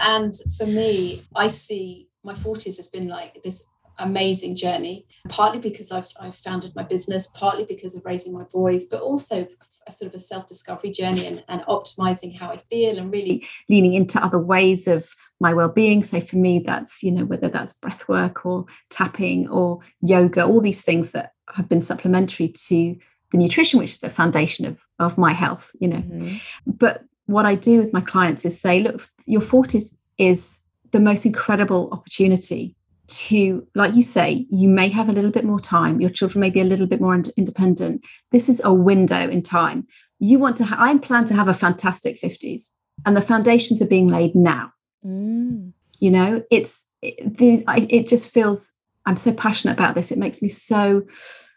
and 0.00 0.34
for 0.56 0.66
me, 0.66 1.22
I 1.36 1.46
see 1.48 2.08
my 2.24 2.34
40s 2.34 2.76
has 2.76 2.88
been 2.88 3.08
like 3.08 3.42
this 3.44 3.64
amazing 4.00 4.56
journey, 4.56 5.06
partly 5.28 5.60
because 5.60 5.92
I've, 5.92 6.08
I've 6.20 6.34
founded 6.34 6.74
my 6.74 6.82
business, 6.82 7.26
partly 7.28 7.64
because 7.64 7.94
of 7.94 8.04
raising 8.04 8.32
my 8.32 8.44
boys, 8.44 8.84
but 8.84 9.00
also 9.00 9.46
a 9.86 9.92
sort 9.92 10.08
of 10.08 10.14
a 10.14 10.18
self 10.18 10.46
discovery 10.46 10.90
journey 10.90 11.26
and, 11.26 11.44
and 11.48 11.62
optimizing 11.62 12.36
how 12.36 12.50
I 12.50 12.56
feel 12.56 12.98
and 12.98 13.12
really 13.12 13.46
leaning 13.68 13.94
into 13.94 14.22
other 14.22 14.38
ways 14.38 14.88
of 14.88 15.14
my 15.42 15.54
well-being 15.54 16.02
so 16.02 16.20
for 16.20 16.36
me 16.36 16.58
that's 16.58 17.02
you 17.02 17.10
know 17.10 17.24
whether 17.24 17.48
that's 17.48 17.72
breath 17.72 18.06
work 18.10 18.44
or 18.44 18.66
tapping 18.90 19.48
or 19.48 19.78
yoga 20.02 20.44
all 20.44 20.60
these 20.60 20.82
things 20.82 21.12
that 21.12 21.32
have 21.54 21.66
been 21.66 21.80
supplementary 21.80 22.48
to 22.48 22.94
the 23.30 23.38
nutrition, 23.38 23.78
which 23.78 23.90
is 23.90 23.98
the 23.98 24.08
foundation 24.08 24.66
of, 24.66 24.84
of 24.98 25.16
my 25.16 25.32
health, 25.32 25.70
you 25.80 25.88
know. 25.88 25.98
Mm-hmm. 25.98 26.36
But 26.66 27.04
what 27.26 27.46
I 27.46 27.54
do 27.54 27.78
with 27.78 27.92
my 27.92 28.00
clients 28.00 28.44
is 28.44 28.60
say, 28.60 28.80
look, 28.80 29.02
your 29.26 29.40
40s 29.40 29.96
is 30.18 30.58
the 30.90 31.00
most 31.00 31.24
incredible 31.24 31.88
opportunity 31.92 32.74
to, 33.10 33.66
like 33.74 33.94
you 33.94 34.02
say, 34.02 34.46
you 34.50 34.68
may 34.68 34.88
have 34.88 35.08
a 35.08 35.12
little 35.12 35.30
bit 35.30 35.44
more 35.44 35.60
time. 35.60 36.00
Your 36.00 36.10
children 36.10 36.40
may 36.40 36.50
be 36.50 36.60
a 36.60 36.64
little 36.64 36.86
bit 36.86 37.00
more 37.00 37.14
independent. 37.36 38.04
This 38.30 38.48
is 38.48 38.60
a 38.64 38.72
window 38.72 39.28
in 39.28 39.42
time. 39.42 39.86
You 40.18 40.38
want 40.38 40.56
to, 40.58 40.64
ha- 40.64 40.76
I 40.78 40.96
plan 40.98 41.24
to 41.26 41.34
have 41.34 41.48
a 41.48 41.54
fantastic 41.54 42.20
50s, 42.20 42.70
and 43.04 43.16
the 43.16 43.20
foundations 43.20 43.82
are 43.82 43.88
being 43.88 44.08
laid 44.08 44.34
now. 44.34 44.72
Mm. 45.04 45.72
You 45.98 46.10
know, 46.10 46.42
it's 46.50 46.86
it, 47.02 47.38
the, 47.38 47.64
I, 47.66 47.86
it 47.90 48.08
just 48.08 48.32
feels, 48.32 48.72
I'm 49.06 49.16
so 49.16 49.32
passionate 49.32 49.74
about 49.74 49.94
this. 49.94 50.12
It 50.12 50.18
makes 50.18 50.40
me 50.40 50.48
so 50.48 51.02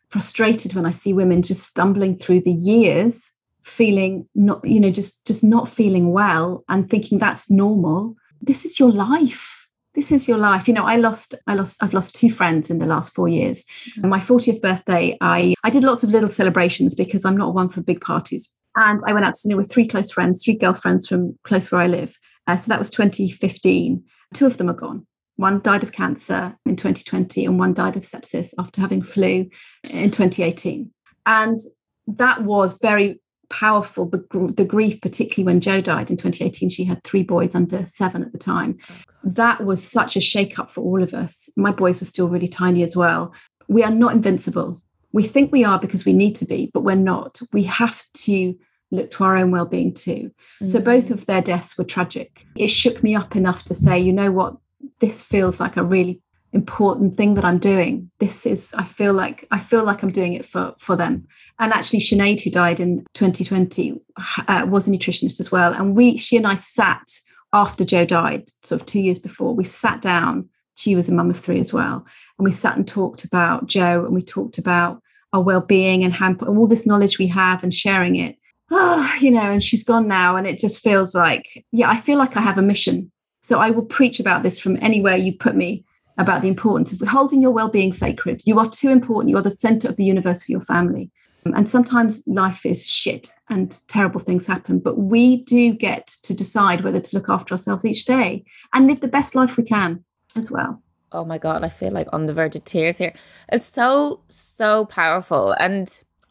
frustrated 0.09 0.73
when 0.73 0.85
I 0.85 0.91
see 0.91 1.13
women 1.13 1.41
just 1.41 1.65
stumbling 1.65 2.15
through 2.15 2.41
the 2.41 2.51
years, 2.51 3.31
feeling 3.63 4.27
not, 4.35 4.63
you 4.65 4.79
know, 4.79 4.91
just 4.91 5.25
just 5.25 5.43
not 5.43 5.67
feeling 5.67 6.11
well 6.11 6.63
and 6.69 6.89
thinking 6.89 7.17
that's 7.17 7.49
normal. 7.49 8.15
This 8.41 8.65
is 8.65 8.79
your 8.79 8.91
life. 8.91 9.62
This 9.95 10.11
is 10.11 10.27
your 10.27 10.39
life. 10.39 10.67
You 10.67 10.73
know, 10.73 10.85
I 10.85 10.95
lost, 10.95 11.35
I 11.45 11.53
lost, 11.53 11.83
I've 11.83 11.93
lost 11.93 12.15
two 12.15 12.29
friends 12.29 12.69
in 12.71 12.79
the 12.79 12.87
last 12.87 13.13
four 13.13 13.27
years. 13.27 13.63
Mm-hmm. 13.91 14.09
my 14.09 14.19
40th 14.19 14.61
birthday, 14.61 15.17
I 15.21 15.53
I 15.63 15.69
did 15.69 15.83
lots 15.83 16.03
of 16.03 16.09
little 16.09 16.29
celebrations 16.29 16.95
because 16.95 17.25
I'm 17.25 17.37
not 17.37 17.53
one 17.53 17.69
for 17.69 17.81
big 17.81 18.01
parties. 18.01 18.53
And 18.75 18.99
I 19.05 19.13
went 19.13 19.25
out 19.25 19.35
to 19.35 19.47
dinner 19.47 19.57
with 19.57 19.71
three 19.71 19.87
close 19.87 20.11
friends, 20.11 20.43
three 20.43 20.55
girlfriends 20.55 21.07
from 21.07 21.37
close 21.43 21.71
where 21.71 21.81
I 21.81 21.87
live. 21.87 22.17
Uh, 22.47 22.57
so 22.57 22.69
that 22.69 22.79
was 22.79 22.89
2015. 22.89 24.03
Two 24.33 24.45
of 24.47 24.57
them 24.57 24.69
are 24.69 24.73
gone. 24.73 25.05
One 25.35 25.61
died 25.61 25.83
of 25.83 25.91
cancer 25.91 26.57
in 26.65 26.75
2020, 26.75 27.45
and 27.45 27.59
one 27.59 27.73
died 27.73 27.95
of 27.95 28.03
sepsis 28.03 28.53
after 28.57 28.81
having 28.81 29.03
flu 29.03 29.49
in 29.91 30.11
2018. 30.11 30.91
And 31.25 31.59
that 32.07 32.43
was 32.43 32.77
very 32.81 33.21
powerful. 33.53 34.09
The, 34.09 34.51
the 34.55 34.65
grief, 34.65 34.99
particularly 34.99 35.45
when 35.45 35.61
Joe 35.61 35.79
died 35.79 36.09
in 36.09 36.17
2018, 36.17 36.69
she 36.69 36.83
had 36.83 37.03
three 37.03 37.21
boys 37.21 37.53
under 37.53 37.85
seven 37.85 38.23
at 38.23 38.31
the 38.31 38.39
time. 38.39 38.77
Oh, 38.89 38.95
that 39.23 39.63
was 39.63 39.87
such 39.87 40.15
a 40.15 40.21
shake 40.21 40.57
up 40.57 40.71
for 40.71 40.81
all 40.81 41.03
of 41.03 41.13
us. 41.13 41.49
My 41.55 41.71
boys 41.71 41.99
were 41.99 42.07
still 42.07 42.27
really 42.27 42.47
tiny 42.47 42.81
as 42.81 42.97
well. 42.97 43.31
We 43.67 43.83
are 43.83 43.91
not 43.91 44.13
invincible. 44.13 44.81
We 45.11 45.23
think 45.23 45.51
we 45.51 45.63
are 45.63 45.79
because 45.79 46.03
we 46.03 46.13
need 46.13 46.35
to 46.37 46.45
be, 46.45 46.71
but 46.73 46.81
we're 46.81 46.95
not. 46.95 47.39
We 47.53 47.63
have 47.63 48.03
to 48.13 48.55
look 48.89 49.11
to 49.11 49.23
our 49.23 49.37
own 49.37 49.51
well-being 49.51 49.93
too. 49.93 50.31
Mm-hmm. 50.31 50.67
So 50.67 50.79
both 50.81 51.11
of 51.11 51.27
their 51.27 51.41
deaths 51.41 51.77
were 51.77 51.83
tragic. 51.83 52.45
It 52.55 52.69
shook 52.69 53.03
me 53.03 53.15
up 53.15 53.35
enough 53.35 53.63
to 53.65 53.75
say, 53.75 53.99
you 53.99 54.13
know 54.13 54.31
what, 54.31 54.57
this 54.99 55.21
feels 55.21 55.59
like 55.59 55.77
a 55.77 55.83
really 55.83 56.21
important 56.53 57.15
thing 57.15 57.33
that 57.35 57.45
I'm 57.45 57.57
doing. 57.57 58.09
This 58.19 58.45
is, 58.45 58.73
I 58.77 58.83
feel 58.83 59.13
like, 59.13 59.47
I 59.51 59.59
feel 59.59 59.83
like 59.83 60.03
I'm 60.03 60.11
doing 60.11 60.33
it 60.33 60.45
for 60.45 60.73
for 60.77 60.95
them. 60.95 61.27
And 61.59 61.73
actually, 61.73 61.99
Sinead, 61.99 62.41
who 62.41 62.49
died 62.49 62.79
in 62.79 63.05
2020, 63.13 63.99
uh, 64.47 64.65
was 64.69 64.87
a 64.87 64.91
nutritionist 64.91 65.39
as 65.39 65.51
well. 65.51 65.73
And 65.73 65.95
we, 65.95 66.17
she 66.17 66.37
and 66.37 66.47
I 66.47 66.55
sat 66.55 67.07
after 67.53 67.85
Joe 67.85 68.05
died, 68.05 68.49
sort 68.63 68.81
of 68.81 68.87
two 68.87 69.01
years 69.01 69.19
before. 69.19 69.55
We 69.55 69.63
sat 69.63 70.01
down. 70.01 70.49
She 70.75 70.95
was 70.95 71.07
a 71.07 71.13
mum 71.13 71.29
of 71.29 71.39
three 71.39 71.59
as 71.59 71.71
well, 71.71 72.05
and 72.37 72.45
we 72.45 72.51
sat 72.51 72.77
and 72.77 72.87
talked 72.87 73.25
about 73.25 73.67
Joe, 73.67 74.05
and 74.05 74.15
we 74.15 74.23
talked 74.23 74.57
about 74.57 75.01
our 75.31 75.41
well-being 75.41 76.03
and, 76.03 76.13
how, 76.13 76.33
all 76.33 76.67
this 76.67 76.85
knowledge 76.85 77.19
we 77.19 77.27
have 77.27 77.63
and 77.63 77.73
sharing 77.73 78.15
it. 78.15 78.37
Oh, 78.71 79.13
you 79.19 79.29
know, 79.29 79.41
and 79.41 79.61
she's 79.61 79.83
gone 79.83 80.07
now, 80.07 80.35
and 80.35 80.47
it 80.47 80.57
just 80.57 80.81
feels 80.81 81.13
like, 81.13 81.63
yeah, 81.71 81.91
I 81.91 81.97
feel 81.97 82.17
like 82.17 82.35
I 82.35 82.41
have 82.41 82.57
a 82.57 82.63
mission 82.63 83.11
so 83.43 83.59
I 83.59 83.69
will 83.71 83.85
preach 83.85 84.19
about 84.19 84.41
this 84.41 84.59
from 84.59 84.77
anywhere 84.81 85.17
you 85.17 85.33
put 85.33 85.55
me 85.55 85.85
about 86.17 86.41
the 86.41 86.47
importance 86.47 86.99
of 87.01 87.07
holding 87.07 87.41
your 87.41 87.51
well-being 87.51 87.91
sacred. 87.91 88.41
You 88.45 88.59
are 88.59 88.69
too 88.69 88.89
important. 88.89 89.29
You 89.29 89.37
are 89.37 89.43
the 89.43 89.49
center 89.49 89.87
of 89.87 89.97
the 89.97 90.05
universe 90.05 90.43
for 90.43 90.51
your 90.51 90.61
family. 90.61 91.11
And 91.45 91.69
sometimes 91.69 92.23
life 92.25 92.65
is 92.65 92.87
shit 92.87 93.29
and 93.49 93.77
terrible 93.87 94.21
things 94.21 94.47
happen, 94.47 94.79
but 94.79 94.97
we 94.97 95.43
do 95.43 95.73
get 95.73 96.07
to 96.23 96.33
decide 96.33 96.81
whether 96.81 97.01
to 97.01 97.15
look 97.17 97.27
after 97.27 97.53
ourselves 97.53 97.83
each 97.83 98.05
day 98.05 98.45
and 98.73 98.87
live 98.87 99.01
the 99.01 99.09
best 99.09 99.35
life 99.35 99.57
we 99.57 99.63
can 99.63 100.05
as 100.37 100.49
well. 100.49 100.81
Oh 101.11 101.25
my 101.25 101.37
God, 101.37 101.63
I 101.63 101.69
feel 101.69 101.91
like 101.91 102.07
on 102.13 102.27
the 102.27 102.33
verge 102.33 102.55
of 102.55 102.63
tears 102.63 102.97
here. 102.97 103.13
It's 103.51 103.65
so, 103.65 104.21
so 104.27 104.85
powerful. 104.85 105.51
And, 105.59 105.87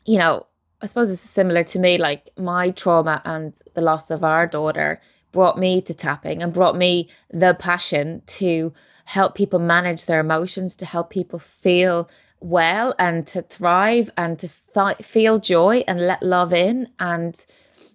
you 0.07 0.18
know, 0.18 0.47
I 0.80 0.87
suppose 0.87 1.11
it's 1.11 1.20
similar 1.20 1.62
to 1.64 1.78
me, 1.78 1.99
like 1.99 2.30
my 2.39 2.70
trauma 2.70 3.20
and 3.24 3.55
the 3.74 3.83
loss 3.83 4.11
of 4.11 4.24
our 4.24 4.47
daughter 4.47 5.01
brought 5.30 5.59
me 5.59 5.80
to 5.83 5.95
tapping 5.95 6.43
and 6.43 6.53
brought 6.53 6.76
me 6.76 7.09
the 7.30 7.55
passion 7.55 8.22
to 8.26 8.72
help 9.05 9.34
people 9.34 9.59
manage 9.59 10.07
their 10.07 10.20
emotions, 10.20 10.76
to 10.76 10.86
help 10.86 11.11
people 11.11 11.38
feel 11.38 12.09
well 12.40 12.94
and 12.98 13.26
to 13.28 13.42
thrive 13.42 14.11
and 14.16 14.38
to 14.38 14.48
fi- 14.48 14.94
feel 14.94 15.38
joy 15.38 15.84
and 15.86 16.00
let 16.00 16.22
love 16.22 16.53
in 16.53 16.88
and 16.98 17.46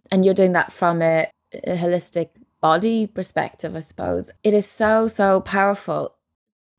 and 0.09 0.23
you're 0.23 0.33
doing 0.33 0.53
that 0.53 0.71
from 0.71 1.01
a, 1.01 1.29
a 1.65 1.75
holistic 1.75 2.29
body 2.61 3.05
perspective 3.05 3.75
i 3.75 3.79
suppose 3.81 4.31
it 4.43 4.53
is 4.53 4.65
so 4.65 5.05
so 5.05 5.41
powerful 5.41 6.15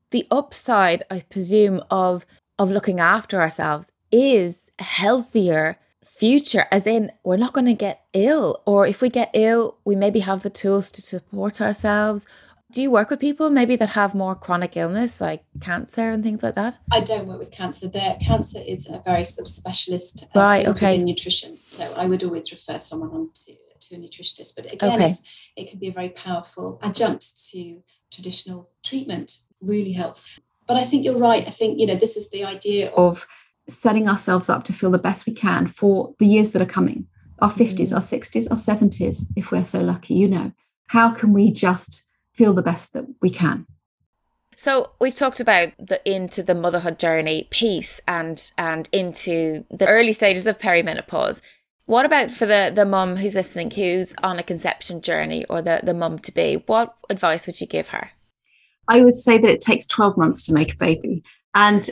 the 0.09 0.25
upside 0.31 1.03
i 1.11 1.19
presume 1.29 1.79
of 1.91 2.25
of 2.57 2.71
looking 2.71 2.99
after 2.99 3.39
ourselves 3.39 3.91
is 4.11 4.71
a 4.79 4.83
healthier 4.83 5.77
future, 6.19 6.65
as 6.69 6.85
in 6.85 7.11
we're 7.23 7.37
not 7.37 7.53
going 7.53 7.65
to 7.65 7.73
get 7.73 8.01
ill, 8.13 8.61
or 8.65 8.85
if 8.85 9.01
we 9.01 9.09
get 9.09 9.29
ill, 9.33 9.77
we 9.85 9.95
maybe 9.95 10.19
have 10.19 10.43
the 10.43 10.49
tools 10.49 10.91
to 10.91 11.01
support 11.01 11.61
ourselves. 11.61 12.25
Do 12.71 12.83
you 12.83 12.91
work 12.91 13.09
with 13.09 13.19
people 13.19 13.49
maybe 13.49 13.75
that 13.77 13.89
have 13.89 14.13
more 14.13 14.35
chronic 14.35 14.77
illness 14.77 15.19
like 15.19 15.43
cancer 15.59 16.11
and 16.11 16.23
things 16.23 16.43
like 16.43 16.53
that? 16.53 16.77
I 16.91 17.01
don't 17.01 17.27
work 17.27 17.39
with 17.39 17.51
cancer. 17.51 17.87
There, 17.87 18.15
cancer 18.21 18.59
is 18.65 18.87
a 18.87 18.99
very 18.99 19.25
sort 19.25 19.47
of 19.47 19.51
specialist 19.51 20.25
uh, 20.35 20.39
right, 20.39 20.67
okay. 20.67 20.91
within 20.91 21.05
nutrition. 21.05 21.57
So 21.65 21.91
I 21.97 22.05
would 22.05 22.23
always 22.23 22.51
refer 22.51 22.77
someone 22.77 23.09
on 23.09 23.31
to, 23.45 23.53
to 23.53 23.95
a 23.95 23.97
nutritionist. 23.97 24.55
But 24.55 24.71
again, 24.71 25.01
okay. 25.01 25.13
it 25.55 25.69
can 25.69 25.79
be 25.79 25.87
a 25.87 25.91
very 25.91 26.09
powerful 26.09 26.79
adjunct 26.83 27.49
to 27.49 27.81
traditional 28.13 28.69
treatment, 28.83 29.39
really 29.61 29.93
helpful. 29.93 30.43
But 30.67 30.77
I 30.77 30.83
think 30.83 31.03
you're 31.03 31.17
right. 31.17 31.47
I 31.47 31.51
think, 31.51 31.79
you 31.79 31.87
know, 31.87 31.95
this 31.95 32.15
is 32.15 32.29
the 32.29 32.45
idea 32.45 32.91
of 32.91 33.25
setting 33.67 34.07
ourselves 34.07 34.47
up 34.47 34.63
to 34.65 34.73
feel 34.73 34.91
the 34.91 34.99
best 34.99 35.25
we 35.25 35.33
can 35.33 35.65
for 35.65 36.13
the 36.19 36.27
years 36.27 36.51
that 36.51 36.61
are 36.61 36.67
coming 36.67 37.07
our 37.41 37.49
50s, 37.49 37.73
mm-hmm. 37.73 37.95
our 37.95 38.01
60s, 38.01 38.51
our 38.51 38.57
70s, 38.57 39.25
if 39.35 39.51
we're 39.51 39.63
so 39.63 39.81
lucky, 39.81 40.13
you 40.13 40.27
know. 40.27 40.51
How 40.87 41.11
can 41.11 41.33
we 41.33 41.51
just 41.51 42.08
feel 42.39 42.53
the 42.53 42.61
best 42.61 42.93
that 42.93 43.05
we 43.21 43.29
can? 43.29 43.67
So 44.55 44.91
we've 44.99 45.15
talked 45.15 45.41
about 45.41 45.69
the 45.77 45.99
into 46.09 46.41
the 46.41 46.55
motherhood 46.55 46.97
journey 46.97 47.47
piece 47.49 47.99
and 48.07 48.51
and 48.57 48.87
into 48.93 49.65
the 49.69 49.87
early 49.87 50.13
stages 50.13 50.47
of 50.47 50.57
perimenopause. 50.57 51.41
What 51.85 52.05
about 52.05 52.31
for 52.31 52.45
the 52.45 52.71
the 52.73 52.85
mum 52.85 53.17
who's 53.17 53.35
listening 53.35 53.71
who's 53.71 54.13
on 54.23 54.39
a 54.39 54.43
conception 54.43 55.01
journey 55.01 55.45
or 55.49 55.61
the 55.61 55.81
the 55.83 55.93
mum 55.93 56.17
to 56.19 56.31
be? 56.31 56.63
What 56.65 56.95
advice 57.09 57.45
would 57.45 57.59
you 57.59 57.67
give 57.67 57.89
her? 57.89 58.11
I 58.87 59.01
would 59.01 59.15
say 59.15 59.37
that 59.37 59.49
it 59.49 59.61
takes 59.61 59.85
12 59.85 60.17
months 60.17 60.45
to 60.45 60.53
make 60.53 60.73
a 60.73 60.77
baby. 60.77 61.23
And 61.53 61.87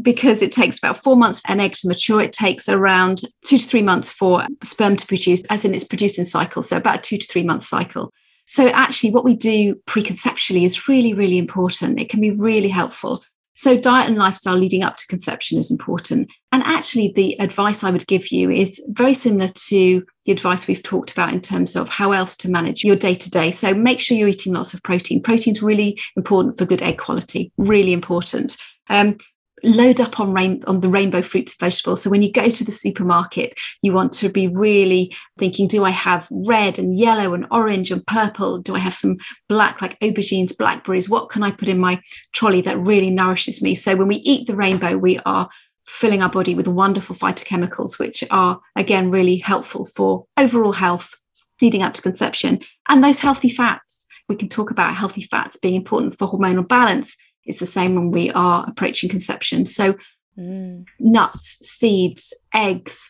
because 0.00 0.42
it 0.42 0.50
takes 0.50 0.78
about 0.78 0.96
four 0.96 1.16
months 1.16 1.40
for 1.40 1.52
an 1.52 1.60
egg 1.60 1.74
to 1.74 1.88
mature, 1.88 2.22
it 2.22 2.32
takes 2.32 2.68
around 2.68 3.20
two 3.46 3.58
to 3.58 3.66
three 3.66 3.82
months 3.82 4.10
for 4.10 4.46
sperm 4.64 4.96
to 4.96 5.06
produce, 5.06 5.42
as 5.50 5.64
in 5.64 5.74
it's 5.74 5.84
produced 5.84 6.18
in 6.18 6.26
cycles, 6.26 6.68
so 6.68 6.76
about 6.76 6.98
a 6.98 7.02
two 7.02 7.18
to 7.18 7.26
three 7.26 7.44
month 7.44 7.64
cycle. 7.64 8.12
So, 8.50 8.66
actually, 8.66 9.12
what 9.12 9.24
we 9.24 9.36
do 9.36 9.76
preconceptually 9.86 10.64
is 10.64 10.88
really, 10.88 11.14
really 11.14 11.38
important. 11.38 12.00
It 12.00 12.08
can 12.08 12.20
be 12.20 12.32
really 12.32 12.66
helpful. 12.66 13.22
So, 13.54 13.78
diet 13.78 14.08
and 14.08 14.18
lifestyle 14.18 14.56
leading 14.56 14.82
up 14.82 14.96
to 14.96 15.06
conception 15.06 15.56
is 15.56 15.70
important. 15.70 16.28
And 16.50 16.64
actually, 16.64 17.12
the 17.14 17.38
advice 17.38 17.84
I 17.84 17.92
would 17.92 18.08
give 18.08 18.32
you 18.32 18.50
is 18.50 18.82
very 18.88 19.14
similar 19.14 19.46
to 19.46 20.04
the 20.24 20.32
advice 20.32 20.66
we've 20.66 20.82
talked 20.82 21.12
about 21.12 21.32
in 21.32 21.40
terms 21.40 21.76
of 21.76 21.88
how 21.88 22.10
else 22.10 22.36
to 22.38 22.50
manage 22.50 22.82
your 22.82 22.96
day 22.96 23.14
to 23.14 23.30
day. 23.30 23.52
So, 23.52 23.72
make 23.72 24.00
sure 24.00 24.16
you're 24.16 24.26
eating 24.26 24.54
lots 24.54 24.74
of 24.74 24.82
protein. 24.82 25.22
Protein's 25.22 25.62
really 25.62 26.00
important 26.16 26.58
for 26.58 26.64
good 26.64 26.82
egg 26.82 26.98
quality, 26.98 27.52
really 27.56 27.92
important. 27.92 28.56
Um, 28.88 29.16
load 29.62 30.00
up 30.00 30.20
on 30.20 30.32
rain 30.32 30.62
on 30.66 30.80
the 30.80 30.88
rainbow 30.88 31.22
fruits 31.22 31.52
and 31.52 31.60
vegetables. 31.60 32.02
So 32.02 32.10
when 32.10 32.22
you 32.22 32.32
go 32.32 32.48
to 32.48 32.64
the 32.64 32.72
supermarket, 32.72 33.58
you 33.82 33.92
want 33.92 34.12
to 34.14 34.28
be 34.28 34.48
really 34.48 35.14
thinking, 35.38 35.66
do 35.66 35.84
I 35.84 35.90
have 35.90 36.28
red 36.30 36.78
and 36.78 36.98
yellow 36.98 37.34
and 37.34 37.46
orange 37.50 37.90
and 37.90 38.06
purple? 38.06 38.58
Do 38.58 38.74
I 38.74 38.78
have 38.78 38.94
some 38.94 39.16
black 39.48 39.80
like 39.82 39.98
aubergines, 40.00 40.56
blackberries? 40.56 41.08
What 41.08 41.30
can 41.30 41.42
I 41.42 41.50
put 41.50 41.68
in 41.68 41.78
my 41.78 42.00
trolley 42.32 42.62
that 42.62 42.78
really 42.78 43.10
nourishes 43.10 43.62
me? 43.62 43.74
So 43.74 43.96
when 43.96 44.08
we 44.08 44.16
eat 44.16 44.46
the 44.46 44.56
rainbow, 44.56 44.96
we 44.96 45.18
are 45.26 45.48
filling 45.86 46.22
our 46.22 46.30
body 46.30 46.54
with 46.54 46.68
wonderful 46.68 47.16
phytochemicals, 47.16 47.98
which 47.98 48.22
are 48.30 48.60
again 48.76 49.10
really 49.10 49.36
helpful 49.36 49.84
for 49.84 50.24
overall 50.36 50.72
health 50.72 51.14
leading 51.60 51.82
up 51.82 51.94
to 51.94 52.02
conception. 52.02 52.60
And 52.88 53.02
those 53.02 53.20
healthy 53.20 53.48
fats. 53.48 54.06
We 54.28 54.36
can 54.36 54.48
talk 54.48 54.70
about 54.70 54.94
healthy 54.94 55.22
fats 55.22 55.56
being 55.56 55.74
important 55.74 56.16
for 56.16 56.28
hormonal 56.28 56.66
balance 56.66 57.16
it's 57.44 57.58
the 57.58 57.66
same 57.66 57.94
when 57.94 58.10
we 58.10 58.30
are 58.32 58.64
approaching 58.68 59.08
conception. 59.08 59.66
So, 59.66 59.96
mm. 60.38 60.84
nuts, 60.98 61.58
seeds, 61.62 62.34
eggs, 62.54 63.08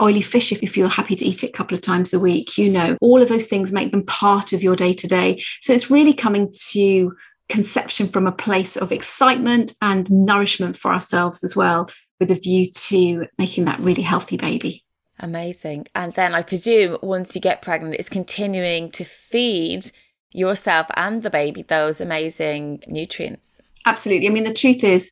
oily 0.00 0.20
fish, 0.20 0.52
if, 0.52 0.62
if 0.62 0.76
you're 0.76 0.88
happy 0.88 1.16
to 1.16 1.24
eat 1.24 1.42
it 1.42 1.50
a 1.50 1.52
couple 1.52 1.74
of 1.74 1.80
times 1.80 2.14
a 2.14 2.20
week, 2.20 2.56
you 2.58 2.70
know, 2.70 2.96
all 3.00 3.22
of 3.22 3.28
those 3.28 3.46
things 3.46 3.72
make 3.72 3.92
them 3.92 4.04
part 4.04 4.52
of 4.52 4.62
your 4.62 4.76
day 4.76 4.92
to 4.92 5.06
day. 5.06 5.42
So, 5.62 5.72
it's 5.72 5.90
really 5.90 6.14
coming 6.14 6.52
to 6.70 7.12
conception 7.48 8.08
from 8.08 8.26
a 8.26 8.32
place 8.32 8.76
of 8.76 8.92
excitement 8.92 9.72
and 9.80 10.10
nourishment 10.10 10.76
for 10.76 10.92
ourselves 10.92 11.42
as 11.42 11.56
well, 11.56 11.88
with 12.20 12.30
a 12.30 12.34
view 12.34 12.66
to 12.70 13.26
making 13.38 13.64
that 13.64 13.80
really 13.80 14.02
healthy 14.02 14.36
baby. 14.36 14.84
Amazing. 15.20 15.86
And 15.94 16.12
then 16.12 16.34
I 16.34 16.42
presume 16.42 16.98
once 17.02 17.34
you 17.34 17.40
get 17.40 17.62
pregnant, 17.62 17.96
it's 17.96 18.08
continuing 18.08 18.90
to 18.92 19.04
feed 19.04 19.90
yourself 20.30 20.86
and 20.94 21.22
the 21.22 21.30
baby 21.30 21.62
those 21.62 22.00
amazing 22.00 22.82
nutrients. 22.86 23.60
Absolutely. 23.86 24.28
I 24.28 24.30
mean, 24.30 24.44
the 24.44 24.52
truth 24.52 24.84
is, 24.84 25.10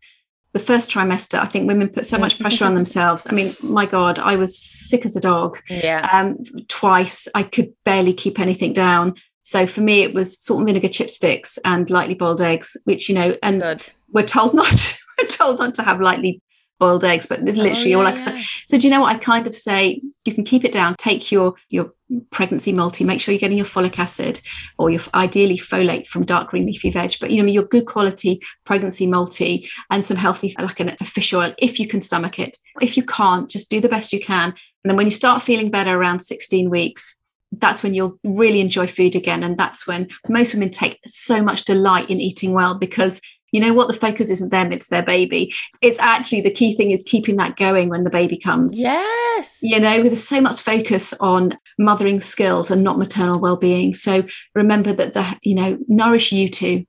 the 0.53 0.59
first 0.59 0.91
trimester, 0.91 1.39
I 1.39 1.45
think 1.45 1.69
women 1.69 1.89
put 1.89 2.07
so 2.07 2.17
much 2.17 2.39
pressure 2.41 2.65
on 2.65 2.75
themselves. 2.75 3.27
I 3.29 3.35
mean, 3.35 3.53
my 3.63 3.85
God, 3.85 4.19
I 4.19 4.37
was 4.37 4.59
sick 4.59 5.05
as 5.05 5.15
a 5.15 5.21
dog. 5.21 5.59
Yeah. 5.69 6.09
Um, 6.11 6.39
twice, 6.69 7.29
I 7.35 7.43
could 7.43 7.75
barely 7.85 8.15
keep 8.15 8.41
anything 8.41 8.73
down. 8.73 9.15
So 9.43 9.67
for 9.67 9.83
me, 9.83 10.03
it 10.03 10.15
was 10.15 10.39
salt 10.39 10.61
and 10.61 10.67
vinegar 10.67 10.89
chipsticks 10.89 11.59
and 11.65 11.89
lightly 11.91 12.15
boiled 12.15 12.41
eggs, 12.41 12.77
which 12.85 13.09
you 13.09 13.15
know, 13.15 13.37
and 13.43 13.63
Good. 13.63 13.87
we're 14.11 14.25
told 14.25 14.55
not 14.55 14.99
we're 15.19 15.29
told 15.29 15.59
not 15.59 15.75
to 15.75 15.83
have 15.83 16.01
lightly 16.01 16.41
boiled 16.79 17.05
eggs, 17.05 17.27
but 17.27 17.41
it's 17.41 17.59
oh, 17.59 17.63
literally 17.63 17.95
oh, 17.95 18.01
yeah, 18.01 18.07
all 18.07 18.15
like 18.15 18.19
yeah. 18.19 18.43
So 18.67 18.79
do 18.79 18.87
you 18.87 18.91
know 18.91 19.01
what 19.01 19.15
I 19.15 19.19
kind 19.19 19.47
of 19.47 19.55
say? 19.55 20.01
You 20.25 20.35
can 20.35 20.45
keep 20.45 20.65
it 20.65 20.73
down. 20.73 20.95
Take 20.99 21.31
your 21.31 21.55
your 21.69 21.93
pregnancy 22.31 22.73
multi. 22.73 23.05
Make 23.05 23.21
sure 23.21 23.33
you're 23.33 23.41
getting 23.41 23.57
your 23.57 23.67
folic 23.67 23.99
acid 23.99 24.41
or 24.79 24.91
your 24.91 25.01
ideally 25.15 25.59
folate 25.59 26.07
from 26.07 26.25
dark 26.25 26.51
green 26.51 26.67
leafy 26.67 26.91
veg. 26.91 27.17
But 27.21 27.31
you 27.31 27.43
know 27.43 27.49
your 27.49 27.65
good 27.65 27.87
quality 27.87 28.41
pregnancy 28.65 29.07
multi 29.07 29.69
and 29.91 30.05
some 30.05 30.17
healthy 30.17 30.55
like 30.59 30.81
an, 30.81 30.97
a 31.01 31.05
fish 31.05 31.33
oil 31.33 31.55
if 31.59 31.81
you 31.81 31.87
can 31.87 32.03
stomach 32.03 32.39
it. 32.39 32.57
If 32.81 32.97
you 32.97 33.03
can't, 33.05 33.49
just 33.49 33.71
do 33.71 33.81
the 33.81 33.89
best 33.89 34.13
you 34.13 34.21
can. 34.21 34.51
And 34.51 34.91
then 34.91 34.97
when 34.97 35.07
you 35.07 35.11
start 35.11 35.43
feeling 35.43 35.71
better 35.71 35.97
around 35.97 36.21
16 36.21 36.69
weeks, 36.69 37.17
that's 37.53 37.83
when 37.83 37.95
you'll 37.95 38.19
really 38.25 38.61
enjoy 38.61 38.87
food 38.87 39.15
again. 39.15 39.43
And 39.43 39.57
that's 39.57 39.87
when 39.87 40.09
most 40.29 40.53
women 40.53 40.71
take 40.71 40.99
so 41.07 41.43
much 41.43 41.65
delight 41.65 42.11
in 42.11 42.21
eating 42.21 42.53
well 42.53 42.79
because 42.79 43.21
you 43.53 43.61
know 43.61 43.73
what? 43.73 43.89
The 43.89 43.95
focus 43.95 44.31
isn't 44.31 44.51
them 44.51 44.73
it's 44.73 44.89
their 44.89 45.03
baby. 45.03 45.53
It's 45.81 45.99
actually 45.99 46.41
the 46.41 46.51
key 46.51 46.75
thing 46.75 46.91
is 46.91 47.03
keeping 47.03 47.37
that 47.37 47.57
going 47.57 47.89
when 47.89 48.05
the 48.05 48.11
baby 48.11 48.37
comes. 48.37 48.79
Yes. 48.79 49.61
You 49.63 49.79
know 49.81 50.03
there's 50.03 50.27
so 50.27 50.41
much 50.41 50.63
focus 50.63 51.15
on 51.21 51.57
mothering 51.79 52.21
skills 52.21 52.71
and 52.71 52.83
not 52.83 52.99
maternal 52.99 53.41
well-being. 53.41 53.95
So 53.95 54.25
remember 54.55 54.93
that 54.93 55.15
the 55.15 55.39
you 55.43 55.55
know 55.55 55.79
nourish 55.89 56.33
you 56.33 56.49
too. 56.49 56.85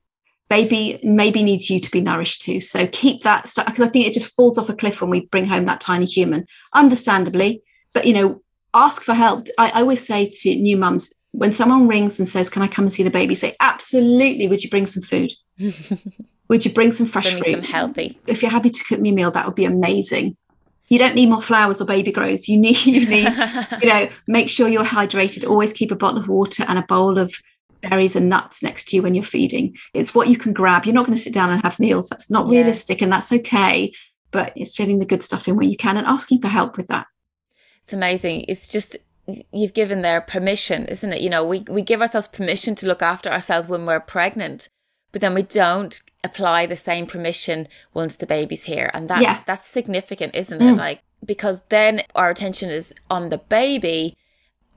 Baby 0.48 0.98
maybe 1.02 1.42
needs 1.42 1.68
you 1.68 1.78
to 1.78 1.90
be 1.90 2.00
nourished 2.00 2.42
too. 2.42 2.60
So 2.60 2.86
keep 2.86 3.22
that 3.22 3.48
stuff 3.48 3.66
because 3.66 3.86
i 3.86 3.88
think 3.88 4.06
it 4.06 4.14
just 4.14 4.34
falls 4.34 4.58
off 4.58 4.70
a 4.70 4.74
cliff 4.74 5.00
when 5.00 5.10
we 5.10 5.26
bring 5.26 5.44
home 5.44 5.66
that 5.66 5.80
tiny 5.80 6.06
human 6.06 6.46
understandably. 6.74 7.62
But 7.92 8.06
you 8.06 8.14
know 8.14 8.42
ask 8.74 9.02
for 9.02 9.14
help. 9.14 9.46
I, 9.58 9.70
I 9.70 9.80
always 9.80 10.06
say 10.06 10.30
to 10.30 10.54
new 10.54 10.76
mums 10.76 11.12
when 11.32 11.52
someone 11.52 11.88
rings 11.88 12.18
and 12.18 12.28
says 12.28 12.48
can 12.48 12.62
i 12.62 12.66
come 12.66 12.86
and 12.86 12.92
see 12.92 13.02
the 13.02 13.10
baby? 13.10 13.34
say 13.34 13.54
absolutely 13.60 14.48
would 14.48 14.64
you 14.64 14.70
bring 14.70 14.86
some 14.86 15.02
food 15.02 15.30
Would 16.48 16.64
you 16.64 16.72
bring 16.72 16.92
some 16.92 17.06
fresh 17.06 17.30
bring 17.30 17.42
fruit? 17.42 17.64
Some 17.64 17.72
healthy. 17.72 18.18
If 18.26 18.42
you're 18.42 18.50
happy 18.50 18.70
to 18.70 18.84
cook 18.84 19.00
me 19.00 19.10
a 19.10 19.12
meal, 19.12 19.30
that 19.30 19.46
would 19.46 19.54
be 19.54 19.64
amazing. 19.64 20.36
You 20.88 20.98
don't 20.98 21.14
need 21.14 21.28
more 21.28 21.42
flowers 21.42 21.80
or 21.80 21.84
baby 21.84 22.10
grows. 22.10 22.48
You 22.48 22.58
need, 22.58 22.84
you 22.86 23.06
need, 23.06 23.28
you 23.82 23.88
know, 23.88 24.08
make 24.26 24.48
sure 24.48 24.68
you're 24.68 24.84
hydrated. 24.84 25.48
Always 25.48 25.72
keep 25.72 25.90
a 25.90 25.96
bottle 25.96 26.18
of 26.18 26.28
water 26.28 26.64
and 26.66 26.78
a 26.78 26.82
bowl 26.82 27.18
of 27.18 27.32
berries 27.82 28.16
and 28.16 28.28
nuts 28.28 28.62
next 28.62 28.88
to 28.88 28.96
you 28.96 29.02
when 29.02 29.14
you're 29.14 29.24
feeding. 29.24 29.76
It's 29.92 30.14
what 30.14 30.28
you 30.28 30.36
can 30.36 30.52
grab. 30.52 30.86
You're 30.86 30.94
not 30.94 31.06
going 31.06 31.16
to 31.16 31.22
sit 31.22 31.34
down 31.34 31.50
and 31.50 31.62
have 31.62 31.78
meals. 31.78 32.08
That's 32.08 32.30
not 32.30 32.46
yeah. 32.46 32.60
realistic, 32.60 33.02
and 33.02 33.12
that's 33.12 33.32
okay. 33.32 33.92
But 34.30 34.52
it's 34.56 34.76
getting 34.76 34.98
the 34.98 35.06
good 35.06 35.22
stuff 35.22 35.46
in 35.48 35.56
where 35.56 35.66
you 35.66 35.76
can 35.76 35.96
and 35.96 36.06
asking 36.06 36.40
for 36.40 36.48
help 36.48 36.76
with 36.76 36.88
that. 36.88 37.06
It's 37.82 37.92
amazing. 37.92 38.46
It's 38.48 38.68
just 38.68 38.96
you've 39.52 39.74
given 39.74 40.00
their 40.00 40.22
permission, 40.22 40.86
isn't 40.86 41.12
it? 41.12 41.20
You 41.20 41.30
know, 41.30 41.44
we 41.44 41.60
we 41.68 41.82
give 41.82 42.00
ourselves 42.00 42.28
permission 42.28 42.74
to 42.76 42.86
look 42.86 43.02
after 43.02 43.30
ourselves 43.30 43.68
when 43.68 43.84
we're 43.84 44.00
pregnant 44.00 44.68
but 45.12 45.20
then 45.20 45.34
we 45.34 45.42
don't 45.42 46.02
apply 46.24 46.66
the 46.66 46.76
same 46.76 47.06
permission 47.06 47.68
once 47.94 48.16
the 48.16 48.26
baby's 48.26 48.64
here 48.64 48.90
and 48.92 49.08
that's 49.08 49.22
yeah. 49.22 49.42
that's 49.46 49.64
significant 49.64 50.34
isn't 50.34 50.60
mm. 50.60 50.72
it 50.72 50.76
like 50.76 51.00
because 51.24 51.62
then 51.68 52.02
our 52.14 52.30
attention 52.30 52.70
is 52.70 52.94
on 53.10 53.28
the 53.30 53.38
baby 53.38 54.16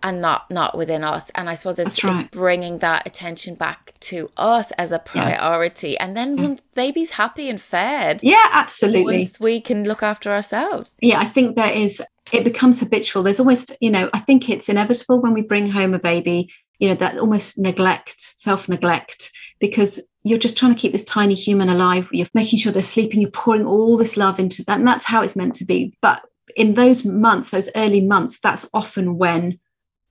and 0.03 0.21
not 0.21 0.49
not 0.49 0.77
within 0.77 1.03
us 1.03 1.29
and 1.31 1.49
i 1.49 1.53
suppose 1.53 1.79
it's, 1.79 2.03
right. 2.03 2.13
it's 2.13 2.23
bringing 2.23 2.79
that 2.79 3.05
attention 3.05 3.55
back 3.55 3.93
to 3.99 4.31
us 4.37 4.71
as 4.73 4.91
a 4.91 4.99
priority 4.99 5.91
yeah. 5.91 6.03
and 6.05 6.17
then 6.17 6.35
when 6.35 6.57
baby's 6.73 7.11
happy 7.11 7.49
and 7.49 7.61
fed 7.61 8.19
yeah 8.23 8.49
absolutely 8.51 9.17
once 9.17 9.39
we 9.39 9.59
can 9.59 9.83
look 9.83 10.03
after 10.03 10.31
ourselves 10.31 10.95
yeah 11.01 11.19
i 11.19 11.25
think 11.25 11.55
there 11.55 11.71
is 11.73 12.01
it 12.33 12.43
becomes 12.43 12.79
habitual 12.79 13.23
there's 13.23 13.39
almost 13.39 13.75
you 13.81 13.91
know 13.91 14.09
i 14.13 14.19
think 14.19 14.49
it's 14.49 14.69
inevitable 14.69 15.21
when 15.21 15.33
we 15.33 15.41
bring 15.41 15.67
home 15.67 15.93
a 15.93 15.99
baby 15.99 16.51
you 16.79 16.89
know 16.89 16.95
that 16.95 17.17
almost 17.17 17.59
neglect 17.59 18.15
self 18.19 18.67
neglect 18.67 19.31
because 19.59 19.99
you're 20.23 20.39
just 20.39 20.57
trying 20.57 20.73
to 20.73 20.79
keep 20.79 20.91
this 20.91 21.03
tiny 21.03 21.33
human 21.33 21.69
alive. 21.69 22.07
You're 22.11 22.27
making 22.33 22.59
sure 22.59 22.71
they're 22.71 22.83
sleeping. 22.83 23.21
You're 23.21 23.31
pouring 23.31 23.65
all 23.65 23.97
this 23.97 24.17
love 24.17 24.39
into 24.39 24.63
that. 24.65 24.77
And 24.79 24.87
that's 24.87 25.05
how 25.05 25.23
it's 25.23 25.35
meant 25.35 25.55
to 25.55 25.65
be. 25.65 25.97
But 26.01 26.23
in 26.55 26.75
those 26.75 27.03
months, 27.03 27.49
those 27.49 27.69
early 27.75 28.01
months, 28.01 28.39
that's 28.39 28.69
often 28.73 29.17
when 29.17 29.59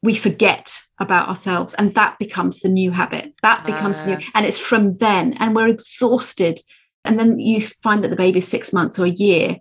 we 0.02 0.14
forget 0.14 0.80
about 0.98 1.28
ourselves. 1.28 1.74
And 1.74 1.94
that 1.94 2.18
becomes 2.18 2.60
the 2.60 2.68
new 2.68 2.90
habit. 2.90 3.34
That 3.42 3.64
becomes 3.64 4.00
uh. 4.00 4.06
new. 4.06 4.18
And 4.34 4.46
it's 4.46 4.58
from 4.58 4.96
then. 4.96 5.34
And 5.34 5.54
we're 5.54 5.68
exhausted. 5.68 6.58
And 7.04 7.18
then 7.18 7.38
you 7.38 7.60
find 7.60 8.02
that 8.02 8.08
the 8.08 8.16
baby's 8.16 8.48
six 8.48 8.72
months 8.72 8.98
or 8.98 9.06
a 9.06 9.10
year. 9.10 9.58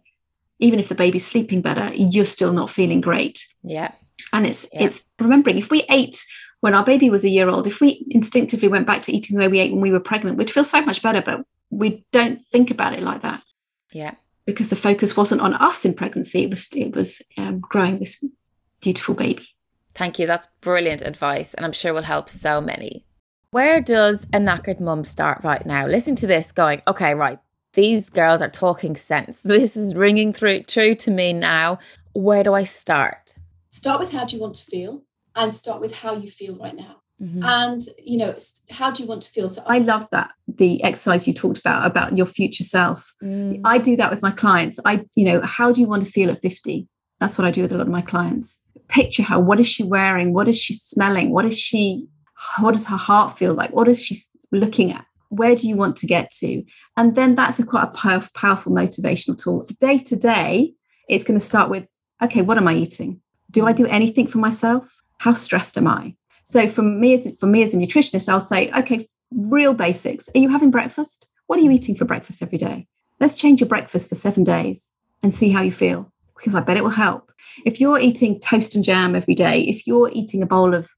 Even 0.59 0.79
if 0.79 0.89
the 0.89 0.95
baby's 0.95 1.25
sleeping 1.25 1.61
better, 1.61 1.93
you're 1.93 2.25
still 2.25 2.51
not 2.51 2.69
feeling 2.69 3.01
great. 3.01 3.45
Yeah. 3.63 3.91
And 4.33 4.45
it's 4.45 4.67
yeah. 4.73 4.83
it's 4.83 5.05
remembering 5.19 5.57
if 5.57 5.71
we 5.71 5.85
ate 5.89 6.25
when 6.61 6.73
our 6.73 6.83
baby 6.83 7.09
was 7.09 7.23
a 7.23 7.29
year 7.29 7.49
old, 7.49 7.67
if 7.67 7.79
we 7.79 8.05
instinctively 8.09 8.67
went 8.67 8.87
back 8.87 9.01
to 9.03 9.11
eating 9.11 9.35
the 9.37 9.43
way 9.43 9.47
we 9.47 9.59
ate 9.59 9.71
when 9.71 9.81
we 9.81 9.91
were 9.91 9.99
pregnant, 9.99 10.37
we'd 10.37 10.51
feel 10.51 10.65
so 10.65 10.81
much 10.81 11.01
better, 11.01 11.21
but 11.21 11.45
we 11.69 12.05
don't 12.11 12.41
think 12.43 12.71
about 12.71 12.93
it 12.93 13.03
like 13.03 13.21
that. 13.21 13.41
Yeah. 13.91 14.15
Because 14.45 14.69
the 14.69 14.75
focus 14.75 15.15
wasn't 15.15 15.41
on 15.41 15.53
us 15.53 15.85
in 15.85 15.93
pregnancy, 15.93 16.43
it 16.43 16.49
was 16.49 16.69
it 16.75 16.95
was 16.95 17.21
um, 17.37 17.59
growing 17.59 17.99
this 17.99 18.23
beautiful 18.81 19.15
baby. 19.15 19.47
Thank 19.93 20.19
you. 20.19 20.27
That's 20.27 20.47
brilliant 20.61 21.01
advice, 21.01 21.53
and 21.53 21.65
I'm 21.65 21.71
sure 21.71 21.93
will 21.93 22.01
help 22.01 22.29
so 22.29 22.59
many. 22.61 23.05
Where 23.51 23.81
does 23.81 24.25
a 24.25 24.37
knackered 24.37 24.79
mum 24.79 25.03
start 25.05 25.43
right 25.43 25.65
now? 25.65 25.87
Listen 25.87 26.15
to 26.17 26.27
this, 26.27 26.51
going, 26.51 26.81
okay, 26.87 27.13
right. 27.13 27.39
These 27.73 28.09
girls 28.09 28.41
are 28.41 28.49
talking 28.49 28.95
sense. 28.95 29.43
This 29.47 29.75
is 29.75 29.95
ringing 29.95 30.33
through 30.33 30.63
true 30.63 30.95
to 30.95 31.11
me 31.11 31.33
now. 31.33 31.79
Where 32.13 32.43
do 32.43 32.53
I 32.53 32.63
start? 32.63 33.35
Start 33.69 33.99
with 33.99 34.11
how 34.11 34.25
do 34.25 34.35
you 34.35 34.41
want 34.41 34.55
to 34.55 34.63
feel? 34.63 35.03
And 35.35 35.53
start 35.53 35.81
with 35.81 35.99
how 35.99 36.15
you 36.15 36.27
feel 36.27 36.55
right 36.55 36.75
now. 36.75 37.01
Mm-hmm. 37.21 37.43
And 37.43 37.81
you 38.03 38.17
know, 38.17 38.35
how 38.71 38.91
do 38.91 39.03
you 39.03 39.09
want 39.09 39.21
to 39.23 39.29
feel? 39.29 39.49
So 39.49 39.61
I 39.65 39.79
love 39.79 40.07
that 40.11 40.31
the 40.47 40.81
exercise 40.83 41.27
you 41.27 41.33
talked 41.33 41.57
about 41.57 41.85
about 41.85 42.17
your 42.17 42.25
future 42.25 42.63
self. 42.63 43.13
Mm. 43.21 43.61
I 43.65 43.77
do 43.77 43.97
that 43.97 44.09
with 44.09 44.21
my 44.21 44.31
clients. 44.31 44.79
I, 44.85 45.05
you 45.15 45.25
know, 45.25 45.41
how 45.41 45.71
do 45.71 45.81
you 45.81 45.87
want 45.87 46.05
to 46.05 46.11
feel 46.11 46.29
at 46.29 46.39
50? 46.39 46.87
That's 47.19 47.37
what 47.37 47.45
I 47.45 47.51
do 47.51 47.61
with 47.61 47.73
a 47.73 47.77
lot 47.77 47.87
of 47.87 47.91
my 47.91 48.01
clients. 48.01 48.57
Picture 48.87 49.23
her. 49.23 49.39
What 49.39 49.59
is 49.59 49.67
she 49.67 49.83
wearing? 49.83 50.33
What 50.33 50.47
is 50.47 50.59
she 50.61 50.73
smelling? 50.73 51.31
What 51.31 51.45
is 51.45 51.59
she? 51.59 52.07
What 52.59 52.71
does 52.71 52.87
her 52.87 52.97
heart 52.97 53.37
feel 53.37 53.53
like? 53.53 53.71
What 53.71 53.89
is 53.89 54.03
she 54.03 54.15
looking 54.51 54.93
at? 54.93 55.05
Where 55.27 55.55
do 55.55 55.67
you 55.67 55.75
want 55.75 55.97
to 55.97 56.07
get 56.07 56.31
to? 56.39 56.63
And 56.95 57.15
then 57.15 57.35
that's 57.35 57.59
a 57.59 57.65
quite 57.65 57.83
a 57.83 58.29
powerful 58.33 58.71
motivational 58.71 59.37
tool. 59.37 59.67
Day 59.79 59.99
to 59.99 60.15
day, 60.15 60.73
it's 61.09 61.25
going 61.25 61.37
to 61.37 61.45
start 61.45 61.69
with, 61.69 61.85
okay, 62.23 62.41
what 62.41 62.57
am 62.57 62.67
I 62.67 62.75
eating? 62.75 63.21
Do 63.51 63.67
I 63.67 63.73
do 63.73 63.85
anything 63.87 64.27
for 64.27 64.37
myself? 64.37 65.01
How 65.19 65.33
stressed 65.33 65.77
am 65.77 65.87
I? 65.87 66.15
So 66.43 66.67
for 66.67 66.81
me 66.81 67.13
as 67.13 67.37
for 67.39 67.45
me 67.45 67.61
as 67.61 67.73
a 67.73 67.77
nutritionist, 67.77 68.27
I'll 68.27 68.41
say, 68.41 68.71
okay, 68.71 69.07
real 69.31 69.73
basics. 69.73 70.27
Are 70.33 70.39
you 70.39 70.49
having 70.49 70.71
breakfast? 70.71 71.27
What 71.45 71.59
are 71.59 71.61
you 71.61 71.71
eating 71.71 71.95
for 71.95 72.05
breakfast 72.05 72.41
every 72.41 72.57
day? 72.57 72.87
Let's 73.19 73.39
change 73.39 73.61
your 73.61 73.67
breakfast 73.67 74.09
for 74.09 74.15
seven 74.15 74.43
days 74.43 74.91
and 75.21 75.33
see 75.33 75.49
how 75.49 75.61
you 75.61 75.71
feel 75.71 76.11
because 76.35 76.55
I 76.55 76.61
bet 76.61 76.77
it 76.77 76.83
will 76.83 76.89
help. 76.89 77.31
If 77.65 77.79
you're 77.79 77.99
eating 77.99 78.39
toast 78.39 78.75
and 78.75 78.83
jam 78.83 79.15
every 79.15 79.35
day, 79.35 79.61
if 79.61 79.85
you're 79.85 80.09
eating 80.13 80.41
a 80.41 80.47
bowl 80.47 80.73
of 80.73 80.89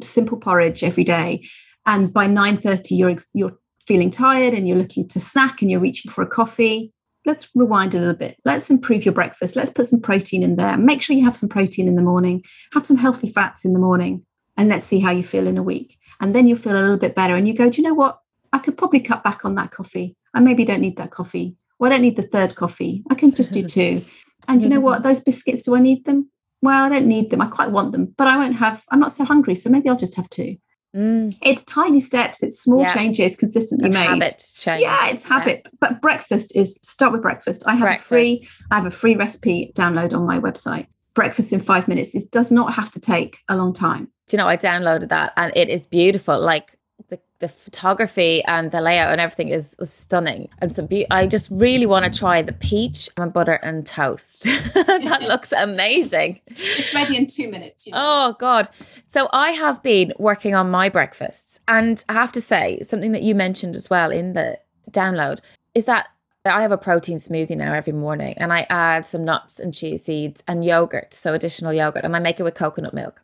simple 0.00 0.38
porridge 0.38 0.84
every 0.84 1.04
day, 1.04 1.44
and 1.84 2.12
by 2.12 2.26
9:30 2.26 2.96
you're 2.96 3.16
you're 3.34 3.58
feeling 3.86 4.10
tired 4.10 4.54
and 4.54 4.66
you're 4.66 4.78
looking 4.78 5.06
to 5.08 5.20
snack 5.20 5.60
and 5.60 5.70
you're 5.70 5.80
reaching 5.80 6.10
for 6.10 6.22
a 6.22 6.26
coffee, 6.26 6.93
let's 7.26 7.48
rewind 7.54 7.94
a 7.94 7.98
little 7.98 8.14
bit. 8.14 8.36
Let's 8.44 8.70
improve 8.70 9.04
your 9.04 9.14
breakfast. 9.14 9.56
Let's 9.56 9.70
put 9.70 9.86
some 9.86 10.00
protein 10.00 10.42
in 10.42 10.56
there. 10.56 10.76
Make 10.76 11.02
sure 11.02 11.16
you 11.16 11.24
have 11.24 11.36
some 11.36 11.48
protein 11.48 11.88
in 11.88 11.96
the 11.96 12.02
morning. 12.02 12.44
Have 12.72 12.86
some 12.86 12.96
healthy 12.96 13.30
fats 13.30 13.64
in 13.64 13.72
the 13.72 13.80
morning, 13.80 14.24
and 14.56 14.68
let's 14.68 14.86
see 14.86 15.00
how 15.00 15.10
you 15.10 15.22
feel 15.22 15.46
in 15.46 15.58
a 15.58 15.62
week. 15.62 15.98
And 16.20 16.34
then 16.34 16.46
you'll 16.46 16.58
feel 16.58 16.76
a 16.76 16.80
little 16.80 16.96
bit 16.96 17.14
better. 17.14 17.36
And 17.36 17.48
you 17.48 17.54
go, 17.54 17.68
do 17.70 17.80
you 17.80 17.88
know 17.88 17.94
what? 17.94 18.18
I 18.52 18.58
could 18.58 18.78
probably 18.78 19.00
cut 19.00 19.24
back 19.24 19.44
on 19.44 19.56
that 19.56 19.72
coffee. 19.72 20.16
I 20.32 20.40
maybe 20.40 20.64
don't 20.64 20.80
need 20.80 20.96
that 20.96 21.10
coffee. 21.10 21.56
Well, 21.78 21.90
I 21.90 21.96
don't 21.96 22.02
need 22.02 22.16
the 22.16 22.22
third 22.22 22.54
coffee. 22.54 23.02
I 23.10 23.14
can 23.14 23.32
just 23.34 23.52
do 23.52 23.62
two. 23.68 24.02
And 24.46 24.62
you 24.62 24.68
know 24.68 24.80
what? 24.80 25.02
Those 25.02 25.20
biscuits, 25.20 25.62
do 25.62 25.74
I 25.74 25.80
need 25.80 26.04
them? 26.04 26.30
Well, 26.62 26.84
I 26.84 26.88
don't 26.88 27.06
need 27.06 27.30
them. 27.30 27.42
I 27.42 27.46
quite 27.46 27.72
want 27.72 27.92
them, 27.92 28.14
but 28.16 28.26
I 28.26 28.38
won't 28.38 28.56
have, 28.56 28.82
I'm 28.90 29.00
not 29.00 29.12
so 29.12 29.24
hungry. 29.24 29.54
So 29.54 29.68
maybe 29.68 29.88
I'll 29.88 29.96
just 29.96 30.16
have 30.16 30.30
two. 30.30 30.56
Mm. 30.94 31.34
It's 31.42 31.64
tiny 31.64 32.00
steps, 32.00 32.42
it's 32.42 32.60
small 32.60 32.82
Yeah. 32.82 32.94
changes 32.94 33.36
consistently 33.36 33.86
And 33.86 33.94
made. 33.94 34.04
habit 34.06 34.42
change. 34.56 34.82
Yeah, 34.82 35.08
it's 35.08 35.24
habit. 35.24 35.66
But 35.80 36.00
breakfast 36.00 36.54
is 36.54 36.78
start 36.82 37.12
with 37.12 37.22
breakfast. 37.22 37.64
I 37.66 37.74
have 37.74 37.96
a 37.96 37.98
free, 37.98 38.46
I 38.70 38.76
have 38.76 38.86
a 38.86 38.90
free 38.90 39.16
recipe 39.16 39.72
download 39.74 40.14
on 40.14 40.26
my 40.26 40.38
website. 40.38 40.86
Breakfast 41.14 41.52
in 41.52 41.60
five 41.60 41.88
minutes. 41.88 42.14
It 42.14 42.30
does 42.30 42.50
not 42.52 42.74
have 42.74 42.90
to 42.92 43.00
take 43.00 43.38
a 43.48 43.56
long 43.56 43.72
time. 43.72 44.08
Do 44.28 44.36
you 44.36 44.38
know, 44.38 44.48
I 44.48 44.56
downloaded 44.56 45.08
that 45.08 45.32
and 45.36 45.52
it 45.56 45.68
is 45.68 45.86
beautiful. 45.86 46.40
Like 46.40 46.76
the, 47.08 47.20
the 47.40 47.48
photography 47.48 48.42
and 48.44 48.70
the 48.70 48.80
layout 48.80 49.12
and 49.12 49.20
everything 49.20 49.48
is 49.48 49.76
was 49.78 49.92
stunning. 49.92 50.48
And 50.58 50.72
so 50.72 50.86
be- 50.86 51.10
I 51.10 51.26
just 51.26 51.50
really 51.50 51.86
want 51.86 52.10
to 52.10 52.18
try 52.18 52.40
the 52.42 52.52
peach 52.52 53.08
and 53.16 53.32
butter 53.32 53.54
and 53.54 53.86
toast. 53.86 54.44
that 54.74 55.22
looks 55.28 55.52
amazing. 55.52 56.40
It's 56.46 56.94
ready 56.94 57.16
in 57.16 57.26
two 57.26 57.50
minutes. 57.50 57.86
You 57.86 57.92
know? 57.92 57.98
Oh 58.00 58.36
God. 58.38 58.68
So 59.06 59.28
I 59.32 59.50
have 59.50 59.82
been 59.82 60.12
working 60.18 60.54
on 60.54 60.70
my 60.70 60.88
breakfasts 60.88 61.60
and 61.68 62.02
I 62.08 62.14
have 62.14 62.32
to 62.32 62.40
say 62.40 62.80
something 62.82 63.12
that 63.12 63.22
you 63.22 63.34
mentioned 63.34 63.76
as 63.76 63.90
well 63.90 64.10
in 64.10 64.32
the 64.32 64.58
download 64.90 65.40
is 65.74 65.84
that 65.86 66.08
I 66.46 66.60
have 66.60 66.72
a 66.72 66.78
protein 66.78 67.16
smoothie 67.16 67.56
now 67.56 67.72
every 67.72 67.94
morning 67.94 68.34
and 68.36 68.52
I 68.52 68.66
add 68.68 69.06
some 69.06 69.24
nuts 69.24 69.58
and 69.58 69.74
chia 69.74 69.96
seeds 69.96 70.42
and 70.46 70.64
yogurt, 70.64 71.14
so 71.14 71.32
additional 71.32 71.72
yogurt, 71.72 72.04
and 72.04 72.14
I 72.14 72.18
make 72.18 72.38
it 72.38 72.42
with 72.42 72.54
coconut 72.54 72.92
milk. 72.92 73.22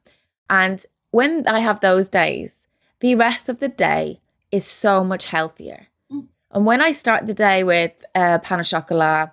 And 0.49 0.85
when 1.11 1.47
I 1.47 1.61
have 1.61 1.81
those 1.81 2.09
days, 2.09 2.67
the 3.01 3.15
rest 3.15 3.49
of 3.49 3.59
the 3.59 3.69
day 3.69 4.21
is 4.51 4.67
so 4.67 5.05
much 5.05 5.27
healthier. 5.27 5.89
Mm. 6.13 6.27
And 6.53 6.67
when 6.67 6.81
I 6.81 6.93
start 6.93 7.27
the 7.27 7.35
day 7.35 7.65
with 7.65 8.05
a 8.15 8.39
pan 8.39 8.61
au 8.61 8.63
chocolat 8.63 9.33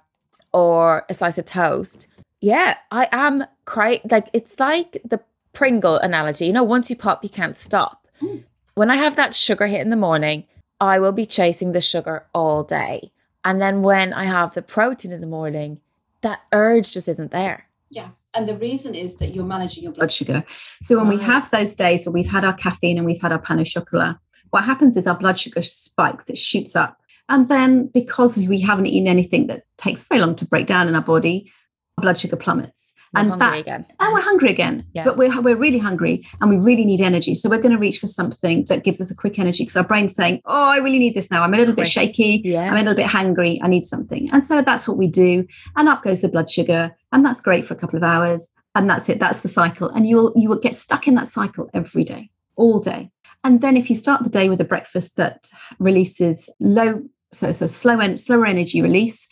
or 0.53 1.05
a 1.09 1.13
slice 1.13 1.37
of 1.37 1.45
toast, 1.45 2.07
yeah, 2.41 2.77
I 2.91 3.07
am 3.11 3.45
cry 3.65 4.01
like 4.09 4.29
it's 4.33 4.59
like 4.59 5.01
the 5.03 5.21
Pringle 5.53 5.97
analogy. 5.97 6.45
You 6.45 6.53
know, 6.53 6.63
once 6.63 6.89
you 6.89 6.95
pop, 6.95 7.23
you 7.23 7.29
can't 7.29 7.55
stop. 7.55 8.07
Mm. 8.21 8.43
When 8.75 8.91
I 8.91 8.95
have 8.95 9.15
that 9.15 9.33
sugar 9.33 9.67
hit 9.67 9.81
in 9.81 9.89
the 9.89 9.95
morning, 9.95 10.45
I 10.79 10.99
will 10.99 11.11
be 11.11 11.25
chasing 11.25 11.71
the 11.71 11.81
sugar 11.81 12.27
all 12.33 12.63
day. 12.63 13.11
And 13.43 13.59
then 13.59 13.81
when 13.81 14.13
I 14.13 14.25
have 14.25 14.53
the 14.53 14.61
protein 14.61 15.11
in 15.11 15.21
the 15.21 15.27
morning, 15.27 15.79
that 16.21 16.41
urge 16.51 16.91
just 16.91 17.07
isn't 17.07 17.31
there. 17.31 17.67
Yeah. 17.89 18.09
And 18.37 18.47
the 18.47 18.55
reason 18.55 18.93
is 18.93 19.15
that 19.15 19.33
you're 19.33 19.43
managing 19.43 19.83
your 19.83 19.93
blood. 19.93 20.11
sugar. 20.11 20.43
So 20.83 20.95
when 20.95 21.07
we 21.07 21.17
have 21.23 21.49
those 21.49 21.73
days 21.73 22.05
where 22.05 22.13
we've 22.13 22.29
had 22.29 22.45
our 22.45 22.53
caffeine 22.53 22.97
and 22.97 23.05
we've 23.05 23.21
had 23.21 23.31
our 23.31 23.39
pan 23.39 23.59
au 23.59 23.63
chocolat, 23.63 24.17
what 24.51 24.63
happens 24.63 24.95
is 24.95 25.07
our 25.07 25.17
blood 25.17 25.39
sugar 25.39 25.63
spikes, 25.63 26.29
it 26.29 26.37
shoots 26.37 26.75
up. 26.75 26.97
And 27.29 27.47
then 27.47 27.87
because 27.87 28.37
we 28.37 28.61
haven't 28.61 28.85
eaten 28.85 29.07
anything 29.07 29.47
that 29.47 29.63
takes 29.77 30.03
very 30.03 30.21
long 30.21 30.35
to 30.35 30.45
break 30.45 30.67
down 30.67 30.87
in 30.87 30.93
our 30.93 31.01
body, 31.01 31.51
our 31.97 32.03
blood 32.03 32.19
sugar 32.19 32.35
plummets. 32.35 32.93
I'm 33.15 33.31
and 33.31 33.41
hungry 33.41 33.57
that 33.57 33.61
again. 33.61 33.85
and 33.99 34.13
we're 34.13 34.21
hungry 34.21 34.49
again. 34.49 34.85
Yeah. 34.93 35.03
But 35.03 35.17
we're 35.17 35.41
we're 35.41 35.55
really 35.55 35.77
hungry 35.77 36.27
and 36.41 36.49
we 36.49 36.57
really 36.57 36.85
need 36.85 37.01
energy. 37.01 37.35
So 37.35 37.49
we're 37.49 37.61
going 37.61 37.71
to 37.71 37.77
reach 37.77 37.99
for 37.99 38.07
something 38.07 38.65
that 38.65 38.83
gives 38.83 38.99
us 38.99 39.11
a 39.11 39.15
quick 39.15 39.39
energy 39.39 39.63
because 39.63 39.77
our 39.77 39.83
brain's 39.83 40.15
saying, 40.15 40.41
"Oh, 40.45 40.63
I 40.63 40.77
really 40.77 40.99
need 40.99 41.15
this 41.15 41.31
now. 41.31 41.43
I'm 41.43 41.53
a 41.53 41.57
little 41.57 41.73
bit 41.73 41.87
shaky. 41.87 42.41
Yeah. 42.43 42.67
I'm 42.67 42.73
a 42.73 42.77
little 42.77 42.95
bit 42.95 43.07
hangry. 43.07 43.59
I 43.61 43.67
need 43.67 43.85
something." 43.85 44.29
And 44.31 44.43
so 44.43 44.61
that's 44.61 44.87
what 44.87 44.97
we 44.97 45.07
do. 45.07 45.45
And 45.75 45.87
up 45.87 46.03
goes 46.03 46.21
the 46.21 46.29
blood 46.29 46.49
sugar, 46.49 46.95
and 47.11 47.25
that's 47.25 47.41
great 47.41 47.65
for 47.65 47.73
a 47.73 47.77
couple 47.77 47.97
of 47.97 48.03
hours. 48.03 48.49
And 48.75 48.89
that's 48.89 49.09
it. 49.09 49.19
That's 49.19 49.39
the 49.39 49.47
cycle. 49.47 49.89
And 49.89 50.07
you'll 50.07 50.33
you 50.35 50.49
will 50.49 50.59
get 50.59 50.75
stuck 50.75 51.07
in 51.07 51.15
that 51.15 51.27
cycle 51.27 51.69
every 51.73 52.03
day, 52.03 52.29
all 52.55 52.79
day. 52.79 53.09
And 53.43 53.61
then 53.61 53.77
if 53.77 53.89
you 53.89 53.95
start 53.95 54.23
the 54.23 54.29
day 54.29 54.49
with 54.49 54.59
a 54.61 54.65
breakfast 54.65 55.15
that 55.15 55.49
releases 55.79 56.49
low, 56.59 57.01
so 57.33 57.51
so 57.53 57.65
slow 57.67 57.99
and 57.99 58.19
slower 58.19 58.45
energy 58.45 58.81
release, 58.81 59.27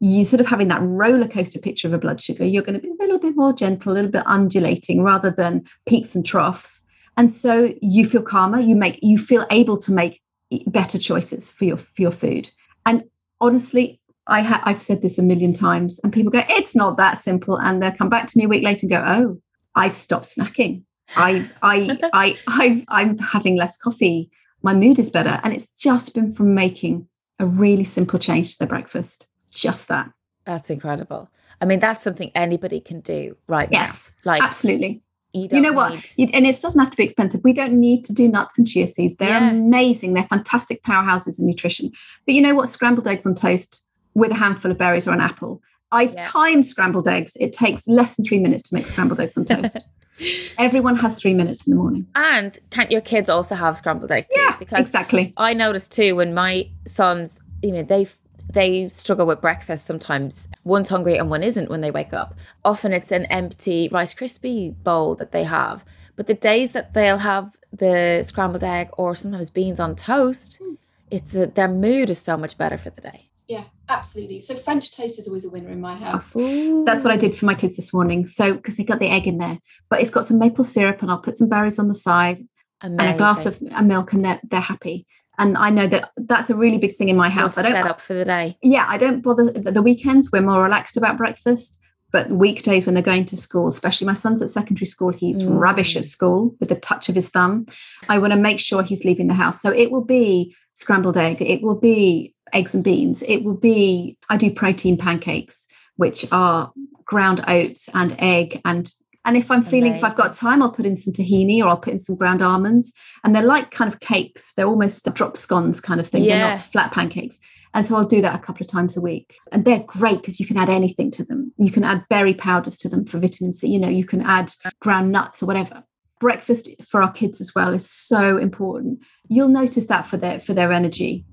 you 0.00 0.24
sort 0.24 0.40
of 0.40 0.46
having 0.46 0.68
that 0.68 0.82
roller 0.82 1.28
coaster 1.28 1.58
picture 1.58 1.86
of 1.86 1.92
a 1.92 1.98
blood 1.98 2.20
sugar, 2.20 2.44
you're 2.44 2.62
going 2.62 2.80
to 2.80 2.80
be 2.80 2.88
a 2.88 3.02
little 3.02 3.18
bit 3.18 3.36
more 3.36 3.52
gentle, 3.52 3.92
a 3.92 3.94
little 3.94 4.10
bit 4.10 4.22
undulating 4.26 5.02
rather 5.02 5.30
than 5.30 5.62
peaks 5.86 6.14
and 6.14 6.24
troughs. 6.24 6.82
And 7.18 7.30
so 7.30 7.74
you 7.82 8.06
feel 8.06 8.22
calmer, 8.22 8.58
you 8.58 8.74
make 8.74 8.98
you 9.02 9.18
feel 9.18 9.46
able 9.50 9.76
to 9.78 9.92
make 9.92 10.22
better 10.66 10.98
choices 10.98 11.50
for 11.50 11.66
your 11.66 11.76
for 11.76 12.00
your 12.00 12.10
food. 12.10 12.48
And 12.86 13.04
honestly, 13.40 14.00
I 14.26 14.42
ha- 14.42 14.62
I've 14.64 14.80
said 14.80 15.02
this 15.02 15.18
a 15.18 15.22
million 15.22 15.52
times, 15.52 16.00
and 16.02 16.12
people 16.12 16.30
go, 16.30 16.42
"It's 16.48 16.74
not 16.74 16.96
that 16.96 17.18
simple," 17.18 17.60
and 17.60 17.82
they'll 17.82 17.92
come 17.92 18.08
back 18.08 18.26
to 18.28 18.38
me 18.38 18.44
a 18.44 18.48
week 18.48 18.64
later 18.64 18.86
and 18.86 18.90
go, 18.90 19.04
"Oh, 19.06 19.40
I've 19.74 19.94
stopped 19.94 20.24
snacking. 20.24 20.84
I 21.16 21.46
I 21.62 21.98
I 22.14 22.38
I've, 22.46 22.84
I'm 22.88 23.18
having 23.18 23.56
less 23.56 23.76
coffee. 23.76 24.30
My 24.62 24.72
mood 24.72 24.98
is 24.98 25.10
better, 25.10 25.40
and 25.42 25.52
it's 25.52 25.68
just 25.78 26.14
been 26.14 26.32
from 26.32 26.54
making 26.54 27.08
a 27.38 27.46
really 27.46 27.84
simple 27.84 28.18
change 28.18 28.52
to 28.52 28.58
their 28.60 28.68
breakfast. 28.68 29.26
Just 29.50 29.88
that. 29.88 30.10
That's 30.44 30.70
incredible. 30.70 31.28
I 31.60 31.64
mean, 31.66 31.78
that's 31.78 32.02
something 32.02 32.30
anybody 32.34 32.80
can 32.80 33.00
do 33.00 33.36
right 33.46 33.68
Yes, 33.70 34.12
now. 34.24 34.32
Like 34.32 34.42
absolutely. 34.42 35.02
you, 35.32 35.48
You 35.52 35.60
know 35.60 35.72
what? 35.72 35.92
Need... 36.18 36.30
And 36.34 36.46
it 36.46 36.58
doesn't 36.60 36.80
have 36.80 36.90
to 36.90 36.96
be 36.96 37.04
expensive. 37.04 37.42
We 37.44 37.52
don't 37.52 37.74
need 37.78 38.04
to 38.06 38.14
do 38.14 38.28
nuts 38.28 38.58
and 38.58 38.66
chia 38.66 38.86
seeds. 38.86 39.16
They're 39.16 39.28
Yeah. 39.28 39.50
amazing. 39.50 40.14
They're 40.14 40.24
fantastic 40.24 40.82
powerhouses 40.82 41.38
of 41.38 41.44
nutrition. 41.44 41.92
But 42.26 42.34
you 42.34 42.40
know 42.42 42.54
what? 42.54 42.68
Scrambled 42.68 43.06
eggs 43.06 43.26
on 43.26 43.34
toast 43.34 43.84
with 44.14 44.30
a 44.30 44.34
handful 44.34 44.70
of 44.70 44.78
berries 44.78 45.06
or 45.06 45.12
an 45.12 45.20
apple. 45.20 45.60
I've 45.92 46.14
Yeah. 46.14 46.26
timed 46.26 46.66
scrambled 46.66 47.06
eggs. 47.08 47.36
It 47.38 47.52
takes 47.52 47.86
less 47.86 48.14
than 48.14 48.24
three 48.24 48.38
minutes 48.40 48.62
to 48.70 48.74
make 48.74 48.86
scrambled 48.88 49.20
eggs 49.20 49.36
on 49.36 49.44
toast. 49.44 49.76
Everyone 50.58 50.96
has 50.96 51.20
three 51.20 51.34
minutes 51.34 51.66
in 51.66 51.72
the 51.72 51.76
morning. 51.78 52.06
and 52.14 52.58
can't 52.70 52.90
your 52.90 53.00
kids 53.00 53.28
also 53.30 53.54
have 53.54 53.76
scrambled 53.76 54.12
eggs? 54.12 54.28
Yeah, 54.36 54.54
because 54.58 54.86
exactly. 54.86 55.32
I 55.36 55.54
noticed 55.54 55.92
too 55.92 56.16
when 56.16 56.34
my 56.34 56.68
sons, 56.86 57.40
you 57.62 57.72
know, 57.72 57.82
they 57.82 58.06
they 58.52 58.88
struggle 58.88 59.26
with 59.26 59.40
breakfast 59.40 59.86
sometimes. 59.86 60.48
One's 60.64 60.88
hungry 60.88 61.16
and 61.16 61.30
one 61.30 61.42
isn't 61.42 61.70
when 61.70 61.80
they 61.80 61.90
wake 61.90 62.12
up. 62.12 62.34
Often 62.64 62.92
it's 62.92 63.12
an 63.12 63.26
empty 63.26 63.88
Rice 63.90 64.14
Krispie 64.14 64.74
bowl 64.82 65.14
that 65.16 65.32
they 65.32 65.44
have. 65.44 65.84
But 66.16 66.26
the 66.26 66.34
days 66.34 66.72
that 66.72 66.94
they'll 66.94 67.18
have 67.18 67.56
the 67.72 68.22
scrambled 68.22 68.64
egg 68.64 68.90
or 68.98 69.14
sometimes 69.14 69.50
beans 69.50 69.80
on 69.80 69.94
toast, 69.94 70.58
hmm. 70.62 70.74
it's 71.10 71.34
a, 71.34 71.46
their 71.46 71.68
mood 71.68 72.10
is 72.10 72.18
so 72.18 72.36
much 72.36 72.58
better 72.58 72.76
for 72.76 72.90
the 72.90 73.00
day. 73.00 73.30
Yeah, 73.46 73.64
absolutely. 73.88 74.40
So 74.40 74.54
French 74.54 74.96
toast 74.96 75.18
is 75.18 75.26
always 75.26 75.44
a 75.44 75.50
winner 75.50 75.70
in 75.70 75.80
my 75.80 75.96
house. 75.96 76.34
That's 76.34 77.02
what 77.02 77.12
I 77.12 77.16
did 77.16 77.34
for 77.34 77.46
my 77.46 77.54
kids 77.54 77.74
this 77.74 77.92
morning. 77.92 78.24
So, 78.26 78.54
because 78.54 78.76
they 78.76 78.84
got 78.84 79.00
the 79.00 79.08
egg 79.08 79.26
in 79.26 79.38
there, 79.38 79.58
but 79.88 80.00
it's 80.00 80.10
got 80.10 80.24
some 80.24 80.38
maple 80.38 80.62
syrup, 80.62 81.02
and 81.02 81.10
I'll 81.10 81.18
put 81.18 81.34
some 81.34 81.48
berries 81.48 81.80
on 81.80 81.88
the 81.88 81.94
side 81.94 82.40
and 82.80 83.00
a 83.00 83.16
glass 83.16 83.46
of 83.46 83.60
milk, 83.60 84.12
and 84.12 84.24
they're, 84.24 84.40
they're 84.48 84.60
happy. 84.60 85.06
And 85.40 85.56
I 85.58 85.70
know 85.70 85.86
that 85.88 86.10
that's 86.16 86.50
a 86.50 86.54
really 86.54 86.78
big 86.78 86.94
thing 86.96 87.08
in 87.08 87.16
my 87.16 87.30
house. 87.30 87.58
I 87.58 87.62
don't 87.62 87.72
set 87.72 87.86
up 87.86 88.00
for 88.00 88.14
the 88.14 88.24
day. 88.24 88.56
yeah, 88.62 88.84
I 88.88 88.98
don't 88.98 89.20
bother 89.22 89.50
the, 89.50 89.82
weekends. 89.82 90.30
We're 90.30 90.42
more 90.42 90.62
relaxed 90.62 90.96
about 90.96 91.16
breakfast, 91.16 91.80
but 92.12 92.28
weekdays 92.30 92.86
when 92.86 92.94
they're 92.94 93.02
going 93.02 93.26
to 93.26 93.36
school, 93.36 93.66
especially 93.68 94.06
my 94.06 94.14
son's 94.14 94.42
at 94.42 94.50
secondary 94.50 94.86
school, 94.86 95.10
he 95.10 95.28
eats 95.30 95.42
Mm. 95.42 95.58
rubbish 95.58 95.96
at 95.96 96.04
school 96.04 96.54
with 96.60 96.68
the 96.68 96.74
touch 96.76 97.08
of 97.08 97.14
his 97.14 97.30
thumb. 97.30 97.66
I 98.08 98.18
want 98.18 98.32
to 98.32 98.38
make 98.38 98.60
sure 98.60 98.82
he's 98.82 99.04
leaving 99.04 99.28
the 99.28 99.34
house. 99.34 99.60
So 99.62 99.70
it 99.72 99.90
will 99.90 100.04
be 100.04 100.54
scrambled 100.74 101.16
egg, 101.16 101.40
it 101.42 101.62
will 101.62 101.80
be 101.80 102.34
eggs 102.52 102.74
and 102.74 102.84
beans, 102.84 103.22
it 103.22 103.42
will 103.44 103.56
be 103.56 104.16
I 104.28 104.36
do 104.36 104.50
protein 104.50 104.96
pancakes, 104.96 105.66
which 105.96 106.26
are 106.32 106.72
ground 107.04 107.42
oats 107.48 107.88
and 107.94 108.14
egg 108.18 108.60
and 108.64 108.92
and 109.24 109.36
if 109.36 109.50
I'm 109.50 109.62
feeling, 109.62 109.94
if 109.94 110.02
I've 110.02 110.16
got 110.16 110.32
time, 110.32 110.62
I'll 110.62 110.70
put 110.70 110.86
in 110.86 110.96
some 110.96 111.12
tahini 111.12 111.60
or 111.60 111.66
I'll 111.68 111.76
put 111.76 111.92
in 111.92 111.98
some 111.98 112.16
ground 112.16 112.40
almonds. 112.42 112.92
And 113.22 113.36
they're 113.36 113.42
like 113.42 113.70
kind 113.70 113.92
of 113.92 114.00
cakes. 114.00 114.54
They're 114.54 114.66
almost 114.66 115.04
drop 115.14 115.36
scones 115.36 115.80
kind 115.80 116.00
of 116.00 116.08
thing. 116.08 116.22
They're 116.22 116.38
Yeah. 116.38 116.50
not 116.52 116.62
flat 116.62 116.92
pancakes. 116.92 117.38
And 117.74 117.86
so 117.86 117.96
I'll 117.96 118.06
do 118.06 118.22
that 118.22 118.34
a 118.34 118.38
couple 118.38 118.64
of 118.64 118.68
times 118.68 118.96
a 118.96 119.00
week. 119.00 119.36
And 119.52 119.64
they're 119.64 119.84
great 119.86 120.16
because 120.22 120.40
you 120.40 120.46
can 120.46 120.56
add 120.56 120.70
anything 120.70 121.10
to 121.12 121.24
them. 121.24 121.52
You 121.58 121.70
can 121.70 121.84
add 121.84 122.04
berry 122.08 122.34
powders 122.34 122.78
to 122.78 122.88
them 122.88 123.04
for 123.04 123.18
vitamin 123.18 123.52
C. 123.52 123.68
You 123.68 123.78
know, 123.78 123.88
you 123.90 124.04
can 124.04 124.22
add 124.22 124.50
ground 124.80 125.12
nuts 125.12 125.42
or 125.42 125.46
whatever. 125.46 125.84
Breakfast 126.18 126.68
for 126.88 127.02
our 127.02 127.12
kids 127.12 127.40
as 127.40 127.54
well 127.54 127.72
is 127.74 127.88
so 127.88 128.38
important. 128.38 129.00
You'll 129.28 129.48
notice 129.48 129.86
that 129.86 130.06
for 130.06 130.16
their 130.16 130.40
for 130.40 130.54
their 130.54 130.72
energy 130.72 131.24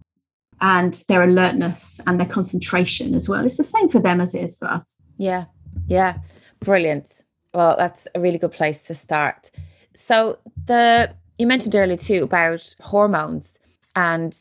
and 0.61 0.93
their 1.07 1.23
alertness 1.23 1.99
and 2.05 2.19
their 2.19 2.27
concentration 2.27 3.15
as 3.15 3.27
well. 3.27 3.45
It's 3.45 3.57
the 3.57 3.63
same 3.63 3.89
for 3.89 3.99
them 3.99 4.21
as 4.21 4.35
it 4.35 4.43
is 4.43 4.57
for 4.57 4.67
us. 4.67 4.97
Yeah. 5.17 5.45
Yeah. 5.87 6.17
Brilliant. 6.59 7.23
Well, 7.53 7.75
that's 7.77 8.07
a 8.13 8.19
really 8.19 8.37
good 8.37 8.51
place 8.51 8.85
to 8.87 8.95
start. 8.95 9.51
So 9.95 10.37
the 10.65 11.13
you 11.37 11.47
mentioned 11.47 11.75
earlier 11.75 11.97
too 11.97 12.23
about 12.23 12.75
hormones 12.81 13.59
and 13.95 14.33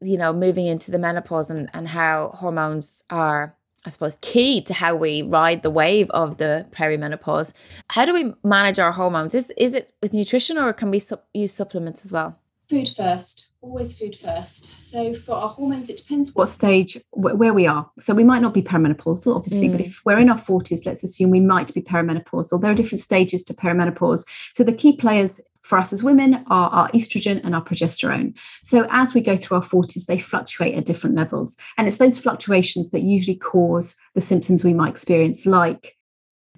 you 0.00 0.16
know 0.16 0.32
moving 0.32 0.66
into 0.66 0.90
the 0.90 0.98
menopause 0.98 1.50
and, 1.50 1.68
and 1.72 1.88
how 1.88 2.30
hormones 2.34 3.04
are 3.10 3.54
I 3.88 3.90
suppose, 3.90 4.18
key 4.20 4.60
to 4.62 4.74
how 4.74 4.96
we 4.96 5.22
ride 5.22 5.62
the 5.62 5.70
wave 5.70 6.10
of 6.10 6.36
the 6.36 6.66
perimenopause. 6.72 7.52
How 7.88 8.04
do 8.04 8.12
we 8.12 8.34
manage 8.44 8.78
our 8.78 8.92
hormones? 8.92 9.34
Is 9.34 9.50
is 9.56 9.74
it 9.74 9.94
with 10.02 10.12
nutrition 10.12 10.58
or 10.58 10.72
can 10.72 10.90
we 10.90 10.98
su- 10.98 11.18
use 11.32 11.52
supplements 11.52 12.04
as 12.04 12.12
well? 12.12 12.38
Food 12.68 12.88
first, 12.88 13.47
always 13.60 13.98
food 13.98 14.14
first. 14.14 14.80
So 14.80 15.14
for 15.14 15.32
our 15.32 15.48
hormones, 15.48 15.90
it 15.90 15.96
depends 15.96 16.34
what 16.34 16.48
stage 16.48 16.96
where 17.10 17.52
we 17.52 17.66
are. 17.66 17.90
So 17.98 18.14
we 18.14 18.24
might 18.24 18.42
not 18.42 18.54
be 18.54 18.62
perimenopausal, 18.62 19.34
obviously, 19.34 19.68
mm. 19.68 19.72
but 19.72 19.80
if 19.80 20.04
we're 20.04 20.18
in 20.18 20.30
our 20.30 20.38
40s, 20.38 20.86
let's 20.86 21.02
assume 21.02 21.30
we 21.30 21.40
might 21.40 21.72
be 21.74 21.82
perimenopausal. 21.82 22.60
There 22.60 22.70
are 22.70 22.74
different 22.74 23.00
stages 23.00 23.42
to 23.44 23.54
perimenopause. 23.54 24.24
So 24.52 24.64
the 24.64 24.72
key 24.72 24.96
players 24.96 25.40
for 25.62 25.76
us 25.76 25.92
as 25.92 26.02
women 26.02 26.44
are 26.46 26.70
our 26.70 26.88
estrogen 26.92 27.40
and 27.44 27.54
our 27.54 27.62
progesterone. 27.62 28.38
So 28.62 28.86
as 28.90 29.12
we 29.12 29.20
go 29.20 29.36
through 29.36 29.58
our 29.58 29.62
40s, 29.62 30.06
they 30.06 30.18
fluctuate 30.18 30.74
at 30.74 30.86
different 30.86 31.16
levels. 31.16 31.56
And 31.76 31.86
it's 31.86 31.98
those 31.98 32.18
fluctuations 32.18 32.90
that 32.90 33.02
usually 33.02 33.36
cause 33.36 33.94
the 34.14 34.20
symptoms 34.20 34.64
we 34.64 34.72
might 34.72 34.90
experience, 34.90 35.44
like 35.44 35.97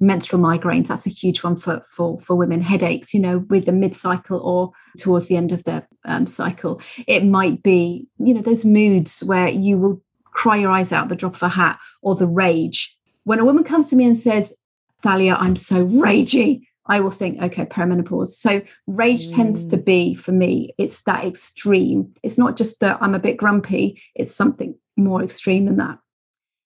menstrual 0.01 0.43
migraines. 0.43 0.89
That's 0.89 1.07
a 1.07 1.11
huge 1.11 1.43
one 1.43 1.57
for, 1.57 1.81
for, 1.83 2.19
for 2.19 2.35
women. 2.35 2.63
Headaches, 2.63 3.15
you 3.15 3.21
know, 3.21 3.39
with 3.51 3.67
the 3.67 3.73
mid 3.73 3.95
cycle 3.95 4.41
or 4.41 4.73
towards 4.99 5.29
the 5.29 5.37
end 5.37 5.53
of 5.53 5.65
the 5.65 5.87
um, 6.07 6.27
cycle. 6.27 6.81
It 7.07 7.25
might 7.25 7.63
be, 7.63 8.09
you 8.19 8.35
know, 8.35 8.41
those 8.41 8.65
moods 8.65 9.23
where 9.23 9.49
you 9.49 9.79
will 9.79 10.03
cry 10.25 10.57
your 10.57 10.71
eyes 10.71 10.93
out 10.93 11.09
the 11.09 11.17
drop 11.17 11.35
of 11.35 11.43
a 11.43 11.49
hat 11.49 11.79
or 12.03 12.15
the 12.15 12.27
rage. 12.27 12.97
When 13.25 13.39
a 13.39 13.45
woman 13.45 13.65
comes 13.65 13.89
to 13.91 13.97
me 13.97 14.05
and 14.05 14.19
says, 14.19 14.55
Thalia, 15.03 15.35
I'm 15.35 15.57
so 15.57 15.87
ragey, 15.87 16.63
I 16.87 17.01
will 17.01 17.11
think, 17.11 17.41
okay, 17.41 17.65
perimenopause. 17.67 18.29
So 18.29 18.63
rage 18.87 19.29
mm. 19.29 19.37
tends 19.37 19.65
to 19.67 19.77
mm. 19.77 19.85
be 19.85 20.15
for 20.15 20.33
me, 20.33 20.75
it's 20.79 21.03
that 21.05 21.25
extreme. 21.25 22.13
It's 22.23 22.39
not 22.39 22.57
just 22.57 22.81
that 22.81 22.99
I'm 23.01 23.15
a 23.15 23.21
bit 23.21 23.37
grumpy, 23.37 24.03
it's 24.15 24.35
something 24.35 24.75
more 24.97 25.23
extreme 25.23 25.67
than 25.67 25.77
that. 25.77 25.99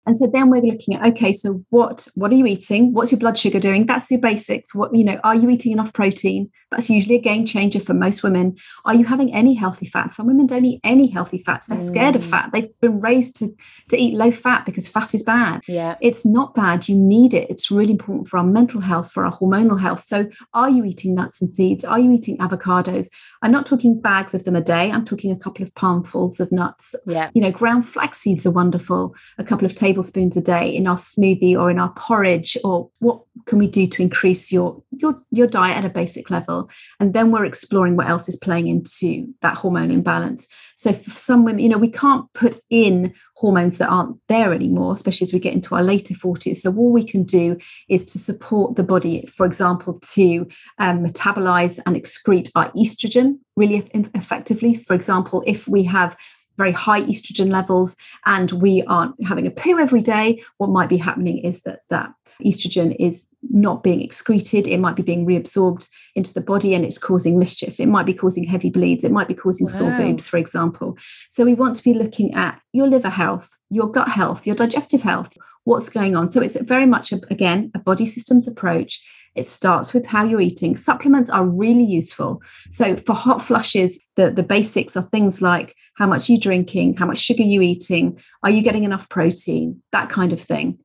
And 0.06 0.18
so 0.18 0.26
then 0.26 0.50
we're 0.50 0.62
looking 0.62 0.94
at 0.94 1.06
okay, 1.08 1.32
so 1.32 1.64
what 1.70 2.06
what 2.14 2.30
are 2.30 2.34
you 2.34 2.46
eating? 2.46 2.92
What's 2.92 3.12
your 3.12 3.18
blood 3.18 3.38
sugar 3.38 3.58
doing? 3.58 3.86
That's 3.86 4.06
the 4.06 4.16
basics. 4.16 4.74
What 4.74 4.94
you 4.94 5.04
know, 5.04 5.18
are 5.24 5.34
you 5.34 5.48
eating 5.50 5.72
enough 5.72 5.92
protein? 5.92 6.50
That's 6.70 6.90
usually 6.90 7.14
a 7.14 7.20
game 7.20 7.46
changer 7.46 7.80
for 7.80 7.94
most 7.94 8.22
women. 8.22 8.56
Are 8.84 8.94
you 8.94 9.04
having 9.04 9.32
any 9.32 9.54
healthy 9.54 9.86
fats? 9.86 10.16
Some 10.16 10.26
women 10.26 10.46
don't 10.46 10.64
eat 10.64 10.80
any 10.84 11.06
healthy 11.06 11.38
fats. 11.38 11.66
They're 11.66 11.78
mm. 11.78 11.86
scared 11.86 12.16
of 12.16 12.22
mm. 12.22 12.30
fat. 12.30 12.50
They've 12.52 12.68
been 12.80 13.00
raised 13.00 13.36
to 13.36 13.54
to 13.90 13.96
eat 13.96 14.14
low 14.14 14.30
fat 14.30 14.66
because 14.66 14.88
fat 14.88 15.14
is 15.14 15.22
bad. 15.22 15.62
Yeah. 15.68 15.96
It's 16.00 16.26
not 16.26 16.54
bad. 16.54 16.88
You 16.88 16.96
need 16.96 17.32
it. 17.32 17.48
It's 17.48 17.70
really 17.70 17.92
important 17.92 18.26
for 18.26 18.38
our 18.38 18.44
mental 18.44 18.80
health, 18.80 19.10
for 19.10 19.24
our 19.24 19.32
hormonal 19.32 19.80
health. 19.80 20.02
So 20.02 20.28
are 20.52 20.70
you 20.70 20.84
eating 20.84 21.14
nuts 21.14 21.40
and 21.40 21.48
seeds? 21.48 21.84
Are 21.84 21.98
you 21.98 22.10
eating 22.12 22.36
avocados? 22.38 23.08
I'm 23.42 23.52
not 23.52 23.66
talking 23.66 24.00
bags 24.00 24.34
of 24.34 24.44
them 24.44 24.56
a 24.56 24.60
day. 24.60 24.90
I'm 24.90 25.04
talking 25.04 25.30
a 25.30 25.38
couple 25.38 25.62
of 25.62 25.74
palmfuls 25.74 26.40
of 26.40 26.50
nuts. 26.50 26.94
Yeah. 27.06 27.30
You 27.34 27.42
know, 27.42 27.50
ground 27.50 27.86
flax 27.86 28.18
seeds 28.18 28.46
are 28.46 28.50
wonderful. 28.50 29.14
A 29.38 29.44
couple 29.44 29.66
of 29.66 29.74
tablespoons 29.74 29.93
tablespoons 29.94 30.36
a 30.36 30.40
day 30.40 30.68
in 30.68 30.86
our 30.86 30.96
smoothie 30.96 31.56
or 31.56 31.70
in 31.70 31.78
our 31.78 31.92
porridge 31.92 32.56
or 32.64 32.90
what 32.98 33.20
can 33.46 33.58
we 33.58 33.68
do 33.68 33.86
to 33.86 34.02
increase 34.02 34.52
your 34.52 34.82
your 34.90 35.20
your 35.30 35.46
diet 35.46 35.76
at 35.76 35.84
a 35.84 35.88
basic 35.88 36.30
level? 36.30 36.68
And 36.98 37.14
then 37.14 37.30
we're 37.30 37.44
exploring 37.44 37.96
what 37.96 38.08
else 38.08 38.28
is 38.28 38.36
playing 38.36 38.66
into 38.66 39.32
that 39.42 39.56
hormone 39.56 39.90
imbalance. 39.90 40.48
So 40.76 40.92
for 40.92 41.10
some 41.10 41.44
women 41.44 41.62
you 41.62 41.68
know 41.68 41.78
we 41.78 41.90
can't 41.90 42.32
put 42.32 42.56
in 42.70 43.14
hormones 43.36 43.78
that 43.78 43.88
aren't 43.88 44.16
there 44.28 44.52
anymore 44.52 44.94
especially 44.94 45.24
as 45.24 45.32
we 45.32 45.38
get 45.38 45.52
into 45.52 45.74
our 45.74 45.82
later 45.82 46.14
40s 46.14 46.56
so 46.56 46.74
all 46.74 46.92
we 46.92 47.02
can 47.02 47.24
do 47.24 47.58
is 47.88 48.04
to 48.06 48.18
support 48.18 48.76
the 48.76 48.82
body 48.82 49.26
for 49.26 49.44
example 49.44 49.98
to 50.12 50.46
um, 50.78 51.04
metabolize 51.04 51.80
and 51.84 51.96
excrete 51.96 52.50
our 52.54 52.70
estrogen 52.72 53.38
really 53.56 53.88
effectively. 54.14 54.74
For 54.74 54.94
example 54.94 55.42
if 55.46 55.68
we 55.68 55.84
have 55.84 56.16
very 56.56 56.72
high 56.72 57.02
estrogen 57.02 57.50
levels 57.50 57.96
and 58.26 58.52
we 58.52 58.82
aren't 58.84 59.14
having 59.26 59.46
a 59.46 59.50
poo 59.50 59.78
every 59.78 60.02
day, 60.02 60.42
what 60.58 60.70
might 60.70 60.88
be 60.88 60.96
happening 60.96 61.38
is 61.38 61.62
that 61.62 61.80
that 61.90 62.12
estrogen 62.44 62.96
is 62.98 63.26
not 63.50 63.82
being 63.82 64.00
excreted. 64.00 64.66
It 64.66 64.78
might 64.78 64.96
be 64.96 65.02
being 65.02 65.26
reabsorbed 65.26 65.88
into 66.14 66.32
the 66.32 66.40
body 66.40 66.74
and 66.74 66.84
it's 66.84 66.98
causing 66.98 67.38
mischief. 67.38 67.78
It 67.78 67.86
might 67.86 68.06
be 68.06 68.14
causing 68.14 68.44
heavy 68.44 68.70
bleeds. 68.70 69.04
It 69.04 69.12
might 69.12 69.28
be 69.28 69.34
causing 69.34 69.66
wow. 69.66 69.72
sore 69.72 69.90
boobs, 69.96 70.26
for 70.28 70.38
example. 70.38 70.96
So 71.30 71.44
we 71.44 71.54
want 71.54 71.76
to 71.76 71.84
be 71.84 71.94
looking 71.94 72.34
at 72.34 72.60
your 72.72 72.88
liver 72.88 73.10
health, 73.10 73.50
your 73.74 73.90
gut 73.90 74.08
health, 74.08 74.46
your 74.46 74.56
digestive 74.56 75.02
health, 75.02 75.36
what's 75.64 75.88
going 75.88 76.16
on. 76.16 76.30
So 76.30 76.40
it's 76.40 76.56
very 76.60 76.86
much, 76.86 77.12
a, 77.12 77.20
again, 77.30 77.70
a 77.74 77.78
body 77.78 78.06
systems 78.06 78.46
approach. 78.46 79.00
It 79.34 79.48
starts 79.48 79.92
with 79.92 80.06
how 80.06 80.24
you're 80.24 80.40
eating. 80.40 80.76
Supplements 80.76 81.28
are 81.28 81.50
really 81.50 81.84
useful. 81.84 82.40
So 82.70 82.96
for 82.96 83.14
hot 83.14 83.42
flushes, 83.42 84.00
the, 84.14 84.30
the 84.30 84.44
basics 84.44 84.96
are 84.96 85.02
things 85.02 85.42
like 85.42 85.74
how 85.94 86.06
much 86.06 86.28
you're 86.28 86.38
drinking, 86.38 86.96
how 86.96 87.06
much 87.06 87.18
sugar 87.18 87.42
you're 87.42 87.62
eating, 87.62 88.20
are 88.44 88.50
you 88.50 88.62
getting 88.62 88.84
enough 88.84 89.08
protein, 89.08 89.82
that 89.92 90.08
kind 90.08 90.32
of 90.32 90.40
thing. 90.40 90.78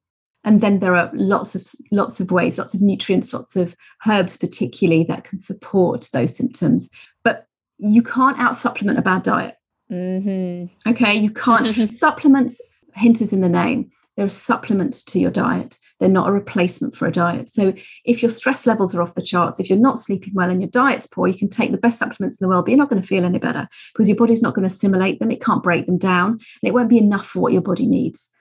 And 0.45 0.61
then 0.61 0.79
there 0.79 0.95
are 0.95 1.11
lots 1.13 1.53
of 1.53 1.67
lots 1.91 2.21
of 2.21 2.31
ways, 2.31 2.57
lots 2.57 2.73
of 2.73 2.81
nutrients, 2.81 3.33
lots 3.33 3.57
of 3.57 3.75
herbs, 4.07 4.37
particularly 4.37 5.03
that 5.03 5.25
can 5.25 5.37
support 5.37 6.09
those 6.13 6.35
symptoms. 6.35 6.89
But 7.25 7.45
you 7.77 8.01
can't 8.01 8.39
out 8.39 8.55
supplement 8.55 8.97
a 8.97 9.01
bad 9.01 9.23
diet. 9.23 9.55
Mm-hmm. 9.91 10.89
Okay, 10.89 11.15
you 11.15 11.31
can't. 11.31 11.75
supplements, 11.89 12.61
hint 12.95 13.21
is 13.21 13.33
in 13.33 13.41
the 13.41 13.49
name. 13.49 13.91
They're 14.15 14.29
supplements 14.29 15.03
to 15.03 15.19
your 15.19 15.31
diet. 15.31 15.79
They're 15.99 16.09
not 16.09 16.29
a 16.29 16.33
replacement 16.33 16.95
for 16.95 17.07
a 17.07 17.11
diet. 17.11 17.49
So 17.49 17.73
if 18.05 18.21
your 18.21 18.29
stress 18.29 18.65
levels 18.65 18.95
are 18.95 19.01
off 19.01 19.15
the 19.15 19.21
charts, 19.21 19.59
if 19.59 19.69
you're 19.69 19.79
not 19.79 19.99
sleeping 19.99 20.33
well 20.33 20.49
and 20.49 20.61
your 20.61 20.69
diet's 20.69 21.07
poor, 21.07 21.27
you 21.27 21.37
can 21.37 21.49
take 21.49 21.71
the 21.71 21.77
best 21.77 21.99
supplements 21.99 22.39
in 22.39 22.45
the 22.45 22.49
world, 22.49 22.65
but 22.65 22.71
you're 22.71 22.77
not 22.77 22.89
going 22.89 23.01
to 23.01 23.07
feel 23.07 23.25
any 23.25 23.39
better 23.39 23.67
because 23.93 24.07
your 24.07 24.17
body's 24.17 24.41
not 24.41 24.55
going 24.55 24.67
to 24.67 24.73
assimilate 24.73 25.19
them. 25.19 25.31
It 25.31 25.43
can't 25.43 25.63
break 25.63 25.85
them 25.85 25.97
down 25.97 26.31
and 26.31 26.39
it 26.63 26.73
won't 26.73 26.89
be 26.89 26.97
enough 26.97 27.27
for 27.27 27.39
what 27.39 27.53
your 27.53 27.61
body 27.61 27.85
needs. 27.85 28.31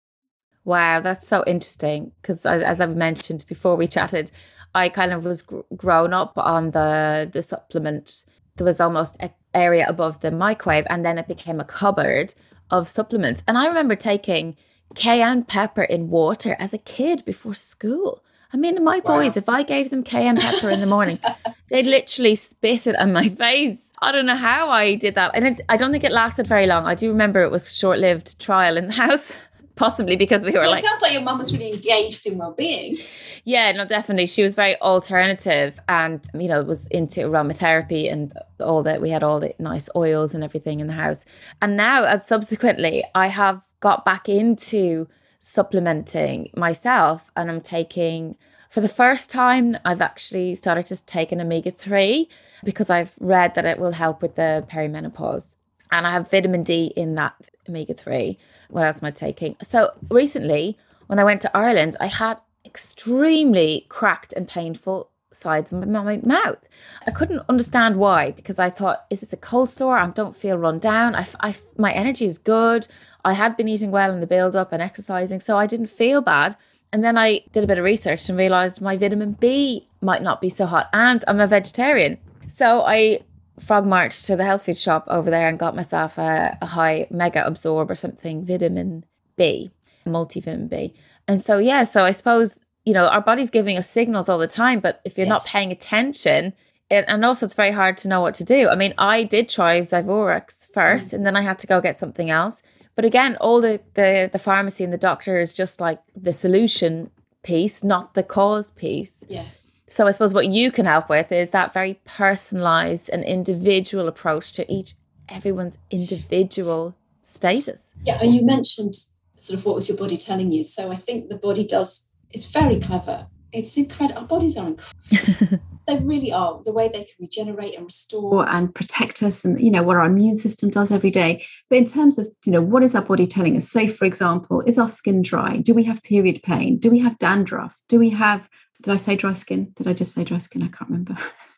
Wow, 0.64 1.00
that's 1.00 1.26
so 1.26 1.42
interesting 1.46 2.12
because 2.20 2.44
as 2.44 2.80
I've 2.80 2.96
mentioned 2.96 3.44
before 3.48 3.74
we 3.74 3.86
chatted, 3.86 4.30
I 4.74 4.88
kind 4.88 5.12
of 5.12 5.24
was 5.24 5.42
gr- 5.42 5.60
grown 5.74 6.12
up 6.12 6.34
on 6.36 6.72
the 6.72 7.28
the 7.32 7.40
supplement. 7.40 8.24
There 8.56 8.66
was 8.66 8.80
almost 8.80 9.16
an 9.20 9.30
area 9.54 9.86
above 9.88 10.20
the 10.20 10.30
microwave, 10.30 10.86
and 10.90 11.06
then 11.06 11.16
it 11.16 11.26
became 11.26 11.58
a 11.58 11.64
cupboard 11.64 12.34
of 12.70 12.88
supplements. 12.88 13.42
And 13.46 13.58
I 13.58 13.66
remember 13.66 13.96
taking 13.96 14.56
cayenne 14.94 15.44
pepper 15.44 15.82
in 15.82 16.10
water 16.10 16.56
as 16.58 16.72
a 16.72 16.78
kid 16.78 17.24
before 17.24 17.54
school. 17.54 18.22
I 18.50 18.56
mean, 18.56 18.82
my 18.82 19.00
boys, 19.00 19.36
wow. 19.36 19.40
if 19.40 19.48
I 19.48 19.62
gave 19.62 19.90
them 19.90 20.02
cayenne 20.02 20.38
pepper 20.38 20.70
in 20.70 20.80
the 20.80 20.86
morning, 20.86 21.18
they'd 21.70 21.84
literally 21.84 22.34
spit 22.34 22.86
it 22.86 22.96
on 22.96 23.12
my 23.12 23.28
face. 23.28 23.92
I 24.00 24.10
don't 24.10 24.24
know 24.24 24.34
how 24.34 24.70
I 24.70 24.94
did 24.94 25.16
that. 25.16 25.32
And 25.34 25.60
I 25.68 25.76
don't 25.76 25.92
think 25.92 26.04
it 26.04 26.12
lasted 26.12 26.46
very 26.46 26.66
long. 26.66 26.86
I 26.86 26.94
do 26.94 27.10
remember 27.10 27.42
it 27.42 27.50
was 27.50 27.76
short 27.76 27.98
lived 27.98 28.40
trial 28.40 28.78
in 28.78 28.86
the 28.86 28.94
house, 28.94 29.36
possibly 29.78 30.16
because 30.16 30.42
we 30.42 30.50
were 30.50 30.66
like. 30.66 30.82
It 30.82 30.86
sounds 30.86 31.00
like 31.00 31.12
your 31.12 31.22
mum 31.22 31.38
was 31.38 31.56
really 31.56 31.72
engaged 31.72 32.26
in 32.26 32.36
well 32.36 32.52
being. 32.52 32.98
Yeah, 33.44 33.72
no, 33.72 33.86
definitely. 33.86 34.26
She 34.26 34.42
was 34.42 34.54
very 34.54 34.78
alternative 34.82 35.80
and, 35.88 36.26
you 36.34 36.48
know, 36.48 36.62
was 36.62 36.88
into 36.88 37.20
aromatherapy 37.20 38.12
and 38.12 38.32
all 38.60 38.82
that. 38.82 39.00
We 39.00 39.10
had 39.10 39.22
all 39.22 39.40
the 39.40 39.54
nice 39.58 39.88
oils 39.96 40.34
and 40.34 40.44
everything 40.44 40.80
in 40.80 40.88
the 40.88 40.92
house. 40.92 41.24
And 41.62 41.76
now, 41.76 42.04
as 42.04 42.26
subsequently, 42.26 43.04
I 43.14 43.28
have 43.28 43.62
got 43.80 44.04
back 44.04 44.28
into 44.28 45.08
supplementing 45.40 46.50
myself 46.56 47.30
and 47.36 47.48
I'm 47.48 47.60
taking 47.60 48.36
for 48.68 48.80
the 48.80 48.88
first 48.88 49.30
time 49.30 49.76
I've 49.84 50.00
actually 50.00 50.54
started 50.56 50.86
to 50.86 51.06
take 51.06 51.32
an 51.32 51.40
omega 51.40 51.70
3 51.70 52.28
because 52.64 52.90
I've 52.90 53.14
read 53.20 53.54
that 53.54 53.64
it 53.64 53.78
will 53.78 53.92
help 53.92 54.20
with 54.20 54.34
the 54.34 54.66
perimenopause 54.68 55.56
and 55.90 56.06
I 56.06 56.12
have 56.12 56.30
vitamin 56.30 56.62
D 56.62 56.92
in 56.96 57.14
that 57.16 57.34
omega 57.68 57.94
3 57.94 58.38
what 58.70 58.84
else 58.84 59.02
am 59.02 59.06
I 59.06 59.10
taking 59.10 59.56
so 59.62 59.90
recently 60.10 60.78
when 61.06 61.18
I 61.18 61.24
went 61.24 61.42
to 61.42 61.56
Ireland 61.56 61.96
I 62.00 62.06
had 62.06 62.38
extremely 62.64 63.86
cracked 63.88 64.32
and 64.32 64.48
painful 64.48 65.10
sides 65.30 65.72
of 65.72 65.86
my 65.86 66.16
mouth. 66.18 66.58
I 67.06 67.10
couldn't 67.10 67.42
understand 67.48 67.96
why 67.96 68.32
because 68.32 68.58
I 68.58 68.70
thought, 68.70 69.04
is 69.10 69.20
this 69.20 69.32
a 69.32 69.36
cold 69.36 69.68
sore? 69.68 69.98
I 69.98 70.08
don't 70.08 70.36
feel 70.36 70.56
run 70.56 70.78
down. 70.78 71.14
I, 71.14 71.26
I, 71.40 71.54
my 71.76 71.92
energy 71.92 72.24
is 72.24 72.38
good. 72.38 72.86
I 73.24 73.34
had 73.34 73.56
been 73.56 73.68
eating 73.68 73.90
well 73.90 74.12
in 74.12 74.20
the 74.20 74.26
build 74.26 74.56
up 74.56 74.72
and 74.72 74.82
exercising, 74.82 75.40
so 75.40 75.56
I 75.56 75.66
didn't 75.66 75.86
feel 75.86 76.20
bad. 76.20 76.56
And 76.92 77.04
then 77.04 77.18
I 77.18 77.42
did 77.52 77.64
a 77.64 77.66
bit 77.66 77.78
of 77.78 77.84
research 77.84 78.28
and 78.28 78.38
realized 78.38 78.80
my 78.80 78.96
vitamin 78.96 79.32
B 79.32 79.88
might 80.00 80.22
not 80.22 80.40
be 80.40 80.48
so 80.48 80.64
hot, 80.64 80.88
and 80.92 81.22
I'm 81.28 81.40
a 81.40 81.46
vegetarian. 81.46 82.18
So 82.46 82.82
I 82.86 83.20
frog 83.58 83.86
marched 83.86 84.26
to 84.26 84.36
the 84.36 84.44
health 84.44 84.64
food 84.64 84.78
shop 84.78 85.04
over 85.08 85.30
there 85.30 85.48
and 85.48 85.58
got 85.58 85.76
myself 85.76 86.18
a, 86.18 86.56
a 86.60 86.66
high 86.66 87.06
mega 87.10 87.46
absorb 87.46 87.90
or 87.90 87.94
something, 87.94 88.44
vitamin 88.44 89.04
B, 89.36 89.70
multivitamin 90.06 90.68
B. 90.68 90.94
And 91.26 91.40
so, 91.40 91.58
yeah, 91.58 91.84
so 91.84 92.04
I 92.04 92.10
suppose 92.10 92.58
you 92.88 92.94
know, 92.94 93.06
our 93.06 93.20
body's 93.20 93.50
giving 93.50 93.76
us 93.76 93.86
signals 93.86 94.30
all 94.30 94.38
the 94.38 94.46
time, 94.46 94.80
but 94.80 95.02
if 95.04 95.18
you're 95.18 95.26
yes. 95.26 95.44
not 95.44 95.44
paying 95.44 95.70
attention, 95.70 96.54
it, 96.88 97.04
and 97.06 97.22
also 97.22 97.44
it's 97.44 97.54
very 97.54 97.70
hard 97.70 97.98
to 97.98 98.08
know 98.08 98.22
what 98.22 98.32
to 98.36 98.44
do. 98.44 98.70
I 98.70 98.76
mean, 98.76 98.94
I 98.96 99.24
did 99.24 99.50
try 99.50 99.78
Zyvorex 99.80 100.72
first, 100.72 101.10
mm. 101.10 101.12
and 101.12 101.26
then 101.26 101.36
I 101.36 101.42
had 101.42 101.58
to 101.58 101.66
go 101.66 101.82
get 101.82 101.98
something 101.98 102.30
else. 102.30 102.62
But 102.94 103.04
again, 103.04 103.36
all 103.42 103.60
the, 103.60 103.82
the 103.92 104.30
the 104.32 104.38
pharmacy 104.38 104.84
and 104.84 104.92
the 104.92 104.96
doctor 104.96 105.38
is 105.38 105.52
just 105.52 105.82
like 105.82 106.00
the 106.16 106.32
solution 106.32 107.10
piece, 107.42 107.84
not 107.84 108.14
the 108.14 108.22
cause 108.22 108.70
piece. 108.70 109.22
Yes. 109.28 109.77
So 109.98 110.06
I 110.06 110.12
suppose 110.12 110.32
what 110.32 110.46
you 110.46 110.70
can 110.70 110.86
help 110.86 111.08
with 111.08 111.32
is 111.32 111.50
that 111.50 111.74
very 111.74 111.94
personalized 112.04 113.10
and 113.10 113.24
individual 113.24 114.06
approach 114.06 114.52
to 114.52 114.72
each 114.72 114.94
everyone's 115.28 115.76
individual 115.90 116.94
status. 117.22 117.94
Yeah, 118.04 118.18
and 118.22 118.32
you 118.32 118.46
mentioned 118.46 118.94
sort 119.34 119.58
of 119.58 119.66
what 119.66 119.74
was 119.74 119.88
your 119.88 119.98
body 119.98 120.16
telling 120.16 120.52
you. 120.52 120.62
So 120.62 120.92
I 120.92 120.94
think 120.94 121.30
the 121.30 121.36
body 121.36 121.66
does 121.66 122.10
it's 122.30 122.48
very 122.48 122.78
clever. 122.78 123.26
It's 123.52 123.76
incredible. 123.76 124.20
Our 124.20 124.26
bodies 124.28 124.56
are 124.56 124.68
incredible. 124.68 125.58
they 125.88 125.96
really 125.96 126.30
are. 126.30 126.60
The 126.62 126.72
way 126.72 126.86
they 126.86 127.02
can 127.02 127.16
regenerate 127.18 127.74
and 127.74 127.86
restore 127.86 128.48
and 128.48 128.72
protect 128.72 129.22
us 129.24 129.44
and 129.44 129.60
you 129.60 129.72
know 129.72 129.82
what 129.82 129.96
our 129.96 130.04
immune 130.04 130.36
system 130.36 130.70
does 130.70 130.92
every 130.92 131.10
day. 131.10 131.44
But 131.70 131.78
in 131.78 131.86
terms 131.86 132.18
of, 132.18 132.28
you 132.46 132.52
know, 132.52 132.60
what 132.60 132.84
is 132.84 132.94
our 132.94 133.02
body 133.02 133.26
telling 133.26 133.56
us? 133.56 133.68
Say, 133.68 133.88
for 133.88 134.04
example, 134.04 134.60
is 134.60 134.78
our 134.78 134.88
skin 134.88 135.22
dry? 135.22 135.56
Do 135.56 135.74
we 135.74 135.82
have 135.84 136.02
period 136.04 136.40
pain? 136.44 136.78
Do 136.78 136.88
we 136.88 137.00
have 137.00 137.18
dandruff? 137.18 137.80
Do 137.88 137.98
we 137.98 138.10
have 138.10 138.48
did 138.82 138.92
I 138.92 138.96
say 138.96 139.16
dry 139.16 139.32
skin? 139.32 139.72
Did 139.74 139.88
I 139.88 139.92
just 139.92 140.12
say 140.12 140.24
dry 140.24 140.38
skin? 140.38 140.62
I 140.62 140.68
can't 140.68 140.90
remember. 140.90 141.16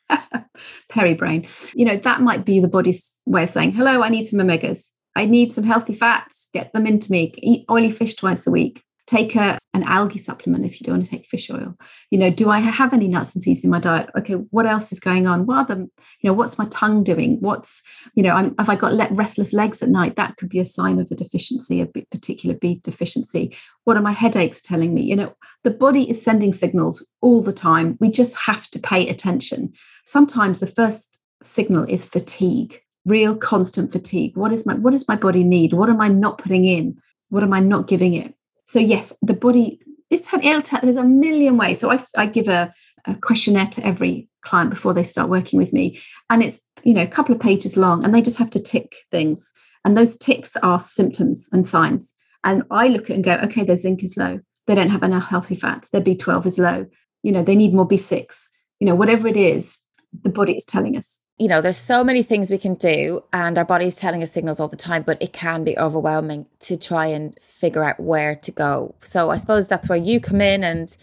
Peri 0.88 1.14
brain. 1.14 1.46
You 1.74 1.84
know, 1.84 1.96
that 1.96 2.20
might 2.20 2.44
be 2.44 2.60
the 2.60 2.68
body's 2.68 3.20
way 3.26 3.44
of 3.44 3.50
saying, 3.50 3.72
hello, 3.72 4.02
I 4.02 4.08
need 4.08 4.26
some 4.26 4.40
omegas. 4.40 4.90
I 5.16 5.26
need 5.26 5.52
some 5.52 5.64
healthy 5.64 5.94
fats. 5.94 6.48
Get 6.52 6.72
them 6.72 6.86
into 6.86 7.12
me. 7.12 7.32
Eat 7.38 7.64
oily 7.70 7.90
fish 7.90 8.14
twice 8.14 8.46
a 8.46 8.50
week. 8.50 8.82
Take 9.10 9.34
a, 9.34 9.58
an 9.74 9.82
algae 9.82 10.20
supplement 10.20 10.64
if 10.64 10.80
you 10.80 10.84
don't 10.84 10.98
want 10.98 11.06
to 11.06 11.10
take 11.10 11.26
fish 11.26 11.50
oil. 11.50 11.74
You 12.12 12.18
know, 12.20 12.30
do 12.30 12.48
I 12.48 12.60
have 12.60 12.94
any 12.94 13.08
nuts 13.08 13.34
and 13.34 13.42
seeds 13.42 13.64
in 13.64 13.70
my 13.70 13.80
diet? 13.80 14.08
Okay, 14.16 14.34
what 14.34 14.66
else 14.66 14.92
is 14.92 15.00
going 15.00 15.26
on? 15.26 15.46
What 15.46 15.56
are 15.56 15.74
the, 15.74 15.80
you 16.20 16.30
know, 16.30 16.32
what's 16.32 16.58
my 16.58 16.66
tongue 16.70 17.02
doing? 17.02 17.38
What's, 17.40 17.82
you 18.14 18.22
know, 18.22 18.30
I'm, 18.30 18.54
have 18.58 18.68
I 18.68 18.76
got 18.76 18.94
restless 19.16 19.52
legs 19.52 19.82
at 19.82 19.88
night? 19.88 20.14
That 20.14 20.36
could 20.36 20.48
be 20.48 20.60
a 20.60 20.64
sign 20.64 21.00
of 21.00 21.10
a 21.10 21.16
deficiency, 21.16 21.80
a 21.80 21.86
particular 21.86 22.54
B 22.54 22.80
deficiency. 22.84 23.56
What 23.82 23.96
are 23.96 24.02
my 24.02 24.12
headaches 24.12 24.60
telling 24.60 24.94
me? 24.94 25.02
You 25.02 25.16
know, 25.16 25.34
the 25.64 25.72
body 25.72 26.08
is 26.08 26.22
sending 26.22 26.52
signals 26.52 27.04
all 27.20 27.42
the 27.42 27.52
time. 27.52 27.96
We 27.98 28.12
just 28.12 28.38
have 28.42 28.70
to 28.70 28.78
pay 28.78 29.08
attention. 29.08 29.72
Sometimes 30.04 30.60
the 30.60 30.68
first 30.68 31.18
signal 31.42 31.84
is 31.88 32.06
fatigue 32.06 32.80
real 33.06 33.34
constant 33.34 33.90
fatigue 33.90 34.36
what 34.36 34.52
is 34.52 34.66
my 34.66 34.74
what 34.74 34.90
does 34.90 35.08
my 35.08 35.16
body 35.16 35.42
need 35.42 35.72
what 35.72 35.88
am 35.88 36.00
i 36.00 36.08
not 36.08 36.36
putting 36.36 36.66
in 36.66 36.98
what 37.30 37.42
am 37.42 37.52
i 37.52 37.58
not 37.58 37.88
giving 37.88 38.12
it 38.12 38.34
so 38.70 38.78
yes 38.78 39.12
the 39.20 39.34
body 39.34 39.80
it's 40.10 40.30
there's 40.30 40.96
a 40.96 41.04
million 41.04 41.56
ways. 41.56 41.80
So 41.80 41.90
i, 41.90 42.02
I 42.16 42.26
give 42.26 42.48
a, 42.48 42.72
a 43.06 43.14
questionnaire 43.14 43.66
to 43.66 43.86
every 43.86 44.28
client 44.42 44.70
before 44.70 44.94
they 44.94 45.04
start 45.04 45.28
working 45.28 45.58
with 45.58 45.72
me 45.72 46.00
and 46.28 46.42
it's 46.42 46.60
you 46.82 46.94
know 46.94 47.02
a 47.02 47.06
couple 47.06 47.34
of 47.34 47.40
pages 47.40 47.76
long 47.76 48.04
and 48.04 48.14
they 48.14 48.22
just 48.22 48.38
have 48.38 48.50
to 48.50 48.62
tick 48.62 48.94
things. 49.10 49.52
And 49.84 49.96
those 49.96 50.16
ticks 50.16 50.56
are 50.62 50.78
symptoms 50.78 51.48
and 51.52 51.66
signs. 51.66 52.14
And 52.44 52.64
i 52.70 52.88
look 52.88 53.10
at 53.10 53.16
and 53.16 53.24
go 53.24 53.34
okay 53.44 53.64
their 53.64 53.76
zinc 53.76 54.02
is 54.02 54.16
low. 54.16 54.40
They 54.66 54.74
don't 54.74 54.90
have 54.90 55.02
enough 55.02 55.28
healthy 55.28 55.56
fats. 55.56 55.88
Their 55.88 56.02
b12 56.02 56.46
is 56.46 56.58
low. 56.58 56.86
You 57.22 57.32
know 57.32 57.42
they 57.42 57.56
need 57.56 57.74
more 57.74 57.88
b6 57.88 58.46
you 58.78 58.86
know 58.86 58.94
whatever 58.94 59.28
it 59.28 59.36
is 59.36 59.78
the 60.22 60.30
body 60.30 60.56
is 60.56 60.64
telling 60.64 60.96
us 60.96 61.20
you 61.40 61.48
know, 61.48 61.62
there's 61.62 61.78
so 61.78 62.04
many 62.04 62.22
things 62.22 62.50
we 62.50 62.58
can 62.58 62.74
do, 62.74 63.24
and 63.32 63.56
our 63.56 63.64
body's 63.64 63.96
telling 63.96 64.22
us 64.22 64.30
signals 64.30 64.60
all 64.60 64.68
the 64.68 64.76
time, 64.76 65.02
but 65.02 65.16
it 65.22 65.32
can 65.32 65.64
be 65.64 65.76
overwhelming 65.78 66.44
to 66.60 66.76
try 66.76 67.06
and 67.06 67.34
figure 67.40 67.82
out 67.82 67.98
where 67.98 68.36
to 68.36 68.52
go. 68.52 68.94
So 69.00 69.30
I 69.30 69.36
suppose 69.36 69.66
that's 69.66 69.88
where 69.88 69.96
you 69.96 70.20
come 70.20 70.42
in. 70.42 70.62
And 70.62 70.94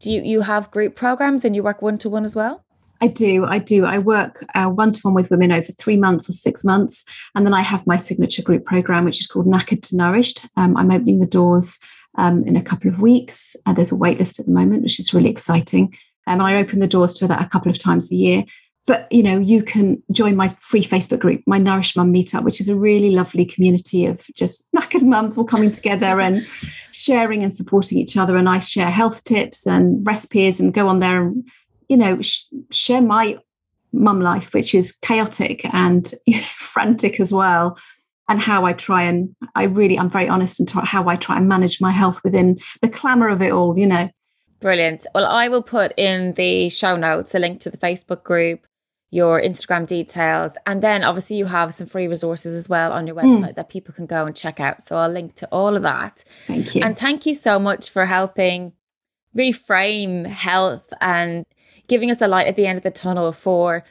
do 0.00 0.10
you, 0.10 0.22
you 0.22 0.40
have 0.40 0.70
group 0.70 0.96
programs 0.96 1.44
and 1.44 1.54
you 1.54 1.62
work 1.62 1.82
one 1.82 1.98
to 1.98 2.08
one 2.08 2.24
as 2.24 2.34
well? 2.34 2.64
I 3.02 3.08
do. 3.08 3.44
I 3.44 3.58
do. 3.58 3.84
I 3.84 3.98
work 3.98 4.42
one 4.54 4.92
to 4.92 5.00
one 5.02 5.12
with 5.12 5.30
women 5.30 5.52
over 5.52 5.70
three 5.70 5.98
months 5.98 6.30
or 6.30 6.32
six 6.32 6.64
months. 6.64 7.04
And 7.34 7.44
then 7.44 7.52
I 7.52 7.60
have 7.60 7.86
my 7.86 7.98
signature 7.98 8.42
group 8.42 8.64
program, 8.64 9.04
which 9.04 9.20
is 9.20 9.26
called 9.26 9.46
Knackered 9.46 9.82
to 9.90 9.96
Nourished. 9.98 10.46
Um, 10.56 10.78
I'm 10.78 10.92
opening 10.92 11.18
the 11.18 11.26
doors 11.26 11.78
um, 12.16 12.42
in 12.44 12.56
a 12.56 12.62
couple 12.62 12.90
of 12.90 13.02
weeks. 13.02 13.54
Uh, 13.66 13.74
there's 13.74 13.92
a 13.92 13.96
wait 13.96 14.18
list 14.18 14.40
at 14.40 14.46
the 14.46 14.52
moment, 14.52 14.82
which 14.82 14.98
is 14.98 15.12
really 15.12 15.28
exciting. 15.28 15.92
Um, 16.26 16.40
and 16.40 16.42
I 16.42 16.54
open 16.54 16.78
the 16.78 16.86
doors 16.86 17.12
to 17.14 17.28
that 17.28 17.42
a 17.42 17.48
couple 17.50 17.70
of 17.70 17.78
times 17.78 18.10
a 18.10 18.14
year 18.14 18.44
but 18.86 19.10
you 19.10 19.22
know 19.22 19.38
you 19.38 19.62
can 19.62 20.02
join 20.10 20.36
my 20.36 20.48
free 20.58 20.82
facebook 20.82 21.18
group 21.18 21.42
my 21.46 21.58
nourish 21.58 21.96
mum 21.96 22.12
meetup 22.12 22.44
which 22.44 22.60
is 22.60 22.68
a 22.68 22.76
really 22.76 23.10
lovely 23.10 23.44
community 23.44 24.06
of 24.06 24.26
just 24.34 24.66
knackered 24.76 25.02
mums 25.02 25.36
all 25.36 25.44
coming 25.44 25.70
together 25.70 26.20
and 26.20 26.46
sharing 26.92 27.42
and 27.42 27.54
supporting 27.54 27.98
each 27.98 28.16
other 28.16 28.36
and 28.36 28.48
i 28.48 28.58
share 28.58 28.90
health 28.90 29.24
tips 29.24 29.66
and 29.66 30.06
recipes 30.06 30.60
and 30.60 30.74
go 30.74 30.88
on 30.88 31.00
there 31.00 31.22
and 31.22 31.48
you 31.88 31.96
know 31.96 32.20
sh- 32.20 32.44
share 32.70 33.02
my 33.02 33.38
mum 33.92 34.20
life 34.20 34.52
which 34.54 34.74
is 34.74 34.92
chaotic 34.92 35.64
and 35.72 36.12
you 36.26 36.36
know, 36.40 36.46
frantic 36.56 37.20
as 37.20 37.32
well 37.32 37.78
and 38.28 38.40
how 38.40 38.64
i 38.64 38.72
try 38.72 39.04
and 39.04 39.34
i 39.54 39.64
really 39.64 39.98
i'm 39.98 40.10
very 40.10 40.28
honest 40.28 40.60
in 40.60 40.66
how 40.84 41.08
i 41.08 41.16
try 41.16 41.36
and 41.36 41.48
manage 41.48 41.80
my 41.80 41.92
health 41.92 42.20
within 42.24 42.56
the 42.82 42.88
clamor 42.88 43.28
of 43.28 43.40
it 43.40 43.52
all 43.52 43.78
you 43.78 43.86
know 43.86 44.08
Brilliant. 44.60 45.06
Well, 45.14 45.26
I 45.26 45.48
will 45.48 45.62
put 45.62 45.92
in 45.98 46.32
the 46.32 46.70
show 46.70 46.96
notes 46.96 47.34
a 47.34 47.38
link 47.38 47.60
to 47.60 47.70
the 47.70 47.76
Facebook 47.76 48.22
group, 48.22 48.66
your 49.14 49.40
Instagram 49.40 49.86
details. 49.86 50.58
And 50.66 50.82
then 50.82 51.04
obviously 51.04 51.36
you 51.36 51.44
have 51.44 51.72
some 51.72 51.86
free 51.86 52.08
resources 52.08 52.52
as 52.52 52.68
well 52.68 52.92
on 52.92 53.06
your 53.06 53.14
hmm. 53.14 53.30
website 53.30 53.50
mm. 53.50 53.54
that 53.54 53.68
people 53.68 53.94
can 53.94 54.06
go 54.06 54.26
and 54.26 54.34
check 54.34 54.58
out. 54.58 54.82
So 54.82 54.96
I'll 54.96 55.08
link 55.08 55.36
to 55.36 55.46
all 55.52 55.76
of 55.76 55.82
that. 55.82 56.24
Thank 56.46 56.74
you. 56.74 56.82
And 56.82 56.98
thank 56.98 57.24
you 57.24 57.32
so 57.32 57.60
much 57.60 57.90
for 57.90 58.06
helping 58.06 58.72
reframe 59.38 60.26
health 60.26 60.92
and 61.00 61.46
giving 61.86 62.10
us 62.10 62.20
a 62.20 62.26
light 62.26 62.48
at 62.48 62.56
the 62.56 62.66
end 62.66 62.76
of 62.76 62.82
the 62.82 62.90
tunnel 62.90 63.30
for 63.30 63.84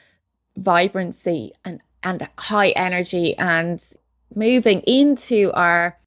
vibrancy 0.58 1.52
and, 1.64 1.80
and 2.02 2.28
high 2.36 2.70
energy 2.70 3.34
and 3.38 3.80
moving 4.34 4.80
into 4.80 5.50
our 5.54 5.98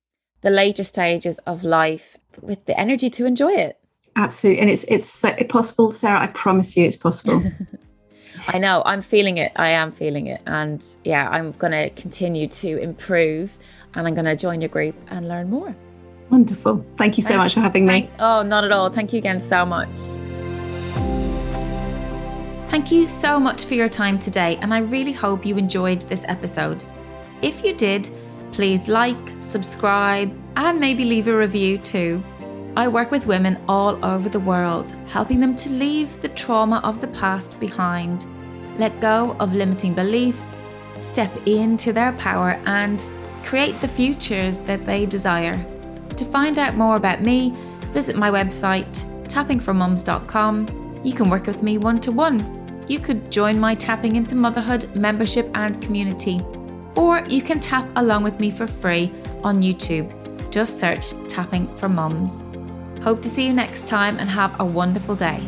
the 0.41 0.51
later 0.51 0.83
stages 0.83 1.39
of 1.39 1.63
life 1.63 2.17
with 2.39 2.63
the 2.67 2.79
energy 2.79 3.09
to 3.09 3.25
enjoy 3.25 3.51
it. 3.51 3.79
Absolutely. 4.15 4.61
And 4.61 4.69
it's 4.69 4.83
it's 4.83 5.07
so 5.07 5.33
possible, 5.49 5.91
Sarah. 5.91 6.21
I 6.21 6.27
promise 6.27 6.77
you 6.77 6.85
it's 6.85 6.97
possible. 6.97 7.41
I 8.49 8.59
know, 8.59 8.81
I'm 8.85 9.01
feeling 9.01 9.37
it. 9.37 9.51
I 9.55 9.69
am 9.69 9.91
feeling 9.91 10.27
it. 10.27 10.41
And 10.47 10.85
yeah, 11.03 11.29
I'm 11.29 11.51
going 11.53 11.73
to 11.73 11.89
continue 12.01 12.47
to 12.47 12.77
improve 12.77 13.57
and 13.93 14.07
I'm 14.07 14.13
going 14.13 14.25
to 14.25 14.35
join 14.35 14.61
your 14.61 14.69
group 14.69 14.95
and 15.09 15.27
learn 15.27 15.49
more. 15.49 15.75
Wonderful. 16.29 16.85
Thank 16.95 17.17
you 17.17 17.23
so 17.23 17.29
Thanks. 17.29 17.43
much 17.43 17.53
for 17.55 17.59
having 17.61 17.85
me. 17.85 17.91
Thank, 17.91 18.09
oh, 18.19 18.43
not 18.43 18.63
at 18.63 18.71
all. 18.71 18.89
Thank 18.89 19.13
you 19.13 19.19
again 19.19 19.39
so 19.39 19.65
much. 19.65 19.99
Thank 22.69 22.91
you 22.91 23.07
so 23.07 23.39
much 23.39 23.65
for 23.65 23.75
your 23.75 23.87
time 23.87 24.19
today, 24.19 24.57
and 24.57 24.73
I 24.73 24.79
really 24.79 25.13
hope 25.13 25.45
you 25.45 25.57
enjoyed 25.57 26.01
this 26.01 26.25
episode. 26.27 26.83
If 27.41 27.63
you 27.63 27.73
did, 27.73 28.09
please 28.51 28.89
like, 28.89 29.17
subscribe, 29.39 30.37
and 30.57 30.77
maybe 30.77 31.05
leave 31.05 31.29
a 31.29 31.37
review 31.37 31.77
too. 31.77 32.21
I 32.75 32.89
work 32.89 33.09
with 33.09 33.25
women 33.25 33.57
all 33.69 34.03
over 34.05 34.27
the 34.27 34.41
world, 34.41 34.91
helping 35.07 35.39
them 35.39 35.55
to 35.55 35.69
leave 35.69 36.19
the 36.21 36.27
trauma 36.29 36.81
of 36.83 36.99
the 36.99 37.07
past 37.07 37.57
behind, 37.57 38.25
let 38.77 38.99
go 38.99 39.35
of 39.39 39.53
limiting 39.53 39.93
beliefs, 39.93 40.61
step 40.99 41.31
into 41.45 41.93
their 41.93 42.13
power, 42.13 42.59
and 42.65 43.09
create 43.43 43.79
the 43.79 43.87
futures 43.87 44.57
that 44.59 44.85
they 44.85 45.05
desire. 45.05 45.57
To 46.15 46.25
find 46.25 46.57
out 46.59 46.75
more 46.75 46.95
about 46.95 47.21
me, 47.21 47.53
visit 47.91 48.15
my 48.15 48.29
website, 48.29 49.03
tappingformums.com. 49.23 51.01
You 51.03 51.13
can 51.13 51.29
work 51.29 51.47
with 51.47 51.63
me 51.63 51.77
one 51.77 51.99
to 52.01 52.11
one. 52.11 52.57
You 52.87 52.99
could 52.99 53.31
join 53.31 53.59
my 53.59 53.75
Tapping 53.75 54.15
into 54.15 54.35
Motherhood 54.35 54.95
membership 54.95 55.49
and 55.55 55.79
community. 55.81 56.39
Or 56.95 57.21
you 57.27 57.41
can 57.41 57.59
tap 57.59 57.87
along 57.95 58.23
with 58.23 58.39
me 58.39 58.49
for 58.49 58.65
free 58.65 59.11
on 59.43 59.61
YouTube. 59.61 60.11
Just 60.51 60.79
search 60.79 61.11
Tapping 61.27 61.67
for 61.75 61.89
Mums. 61.89 62.43
Hope 63.03 63.21
to 63.21 63.29
see 63.29 63.45
you 63.45 63.53
next 63.53 63.87
time 63.87 64.17
and 64.19 64.29
have 64.29 64.59
a 64.59 64.65
wonderful 64.65 65.15
day. 65.15 65.41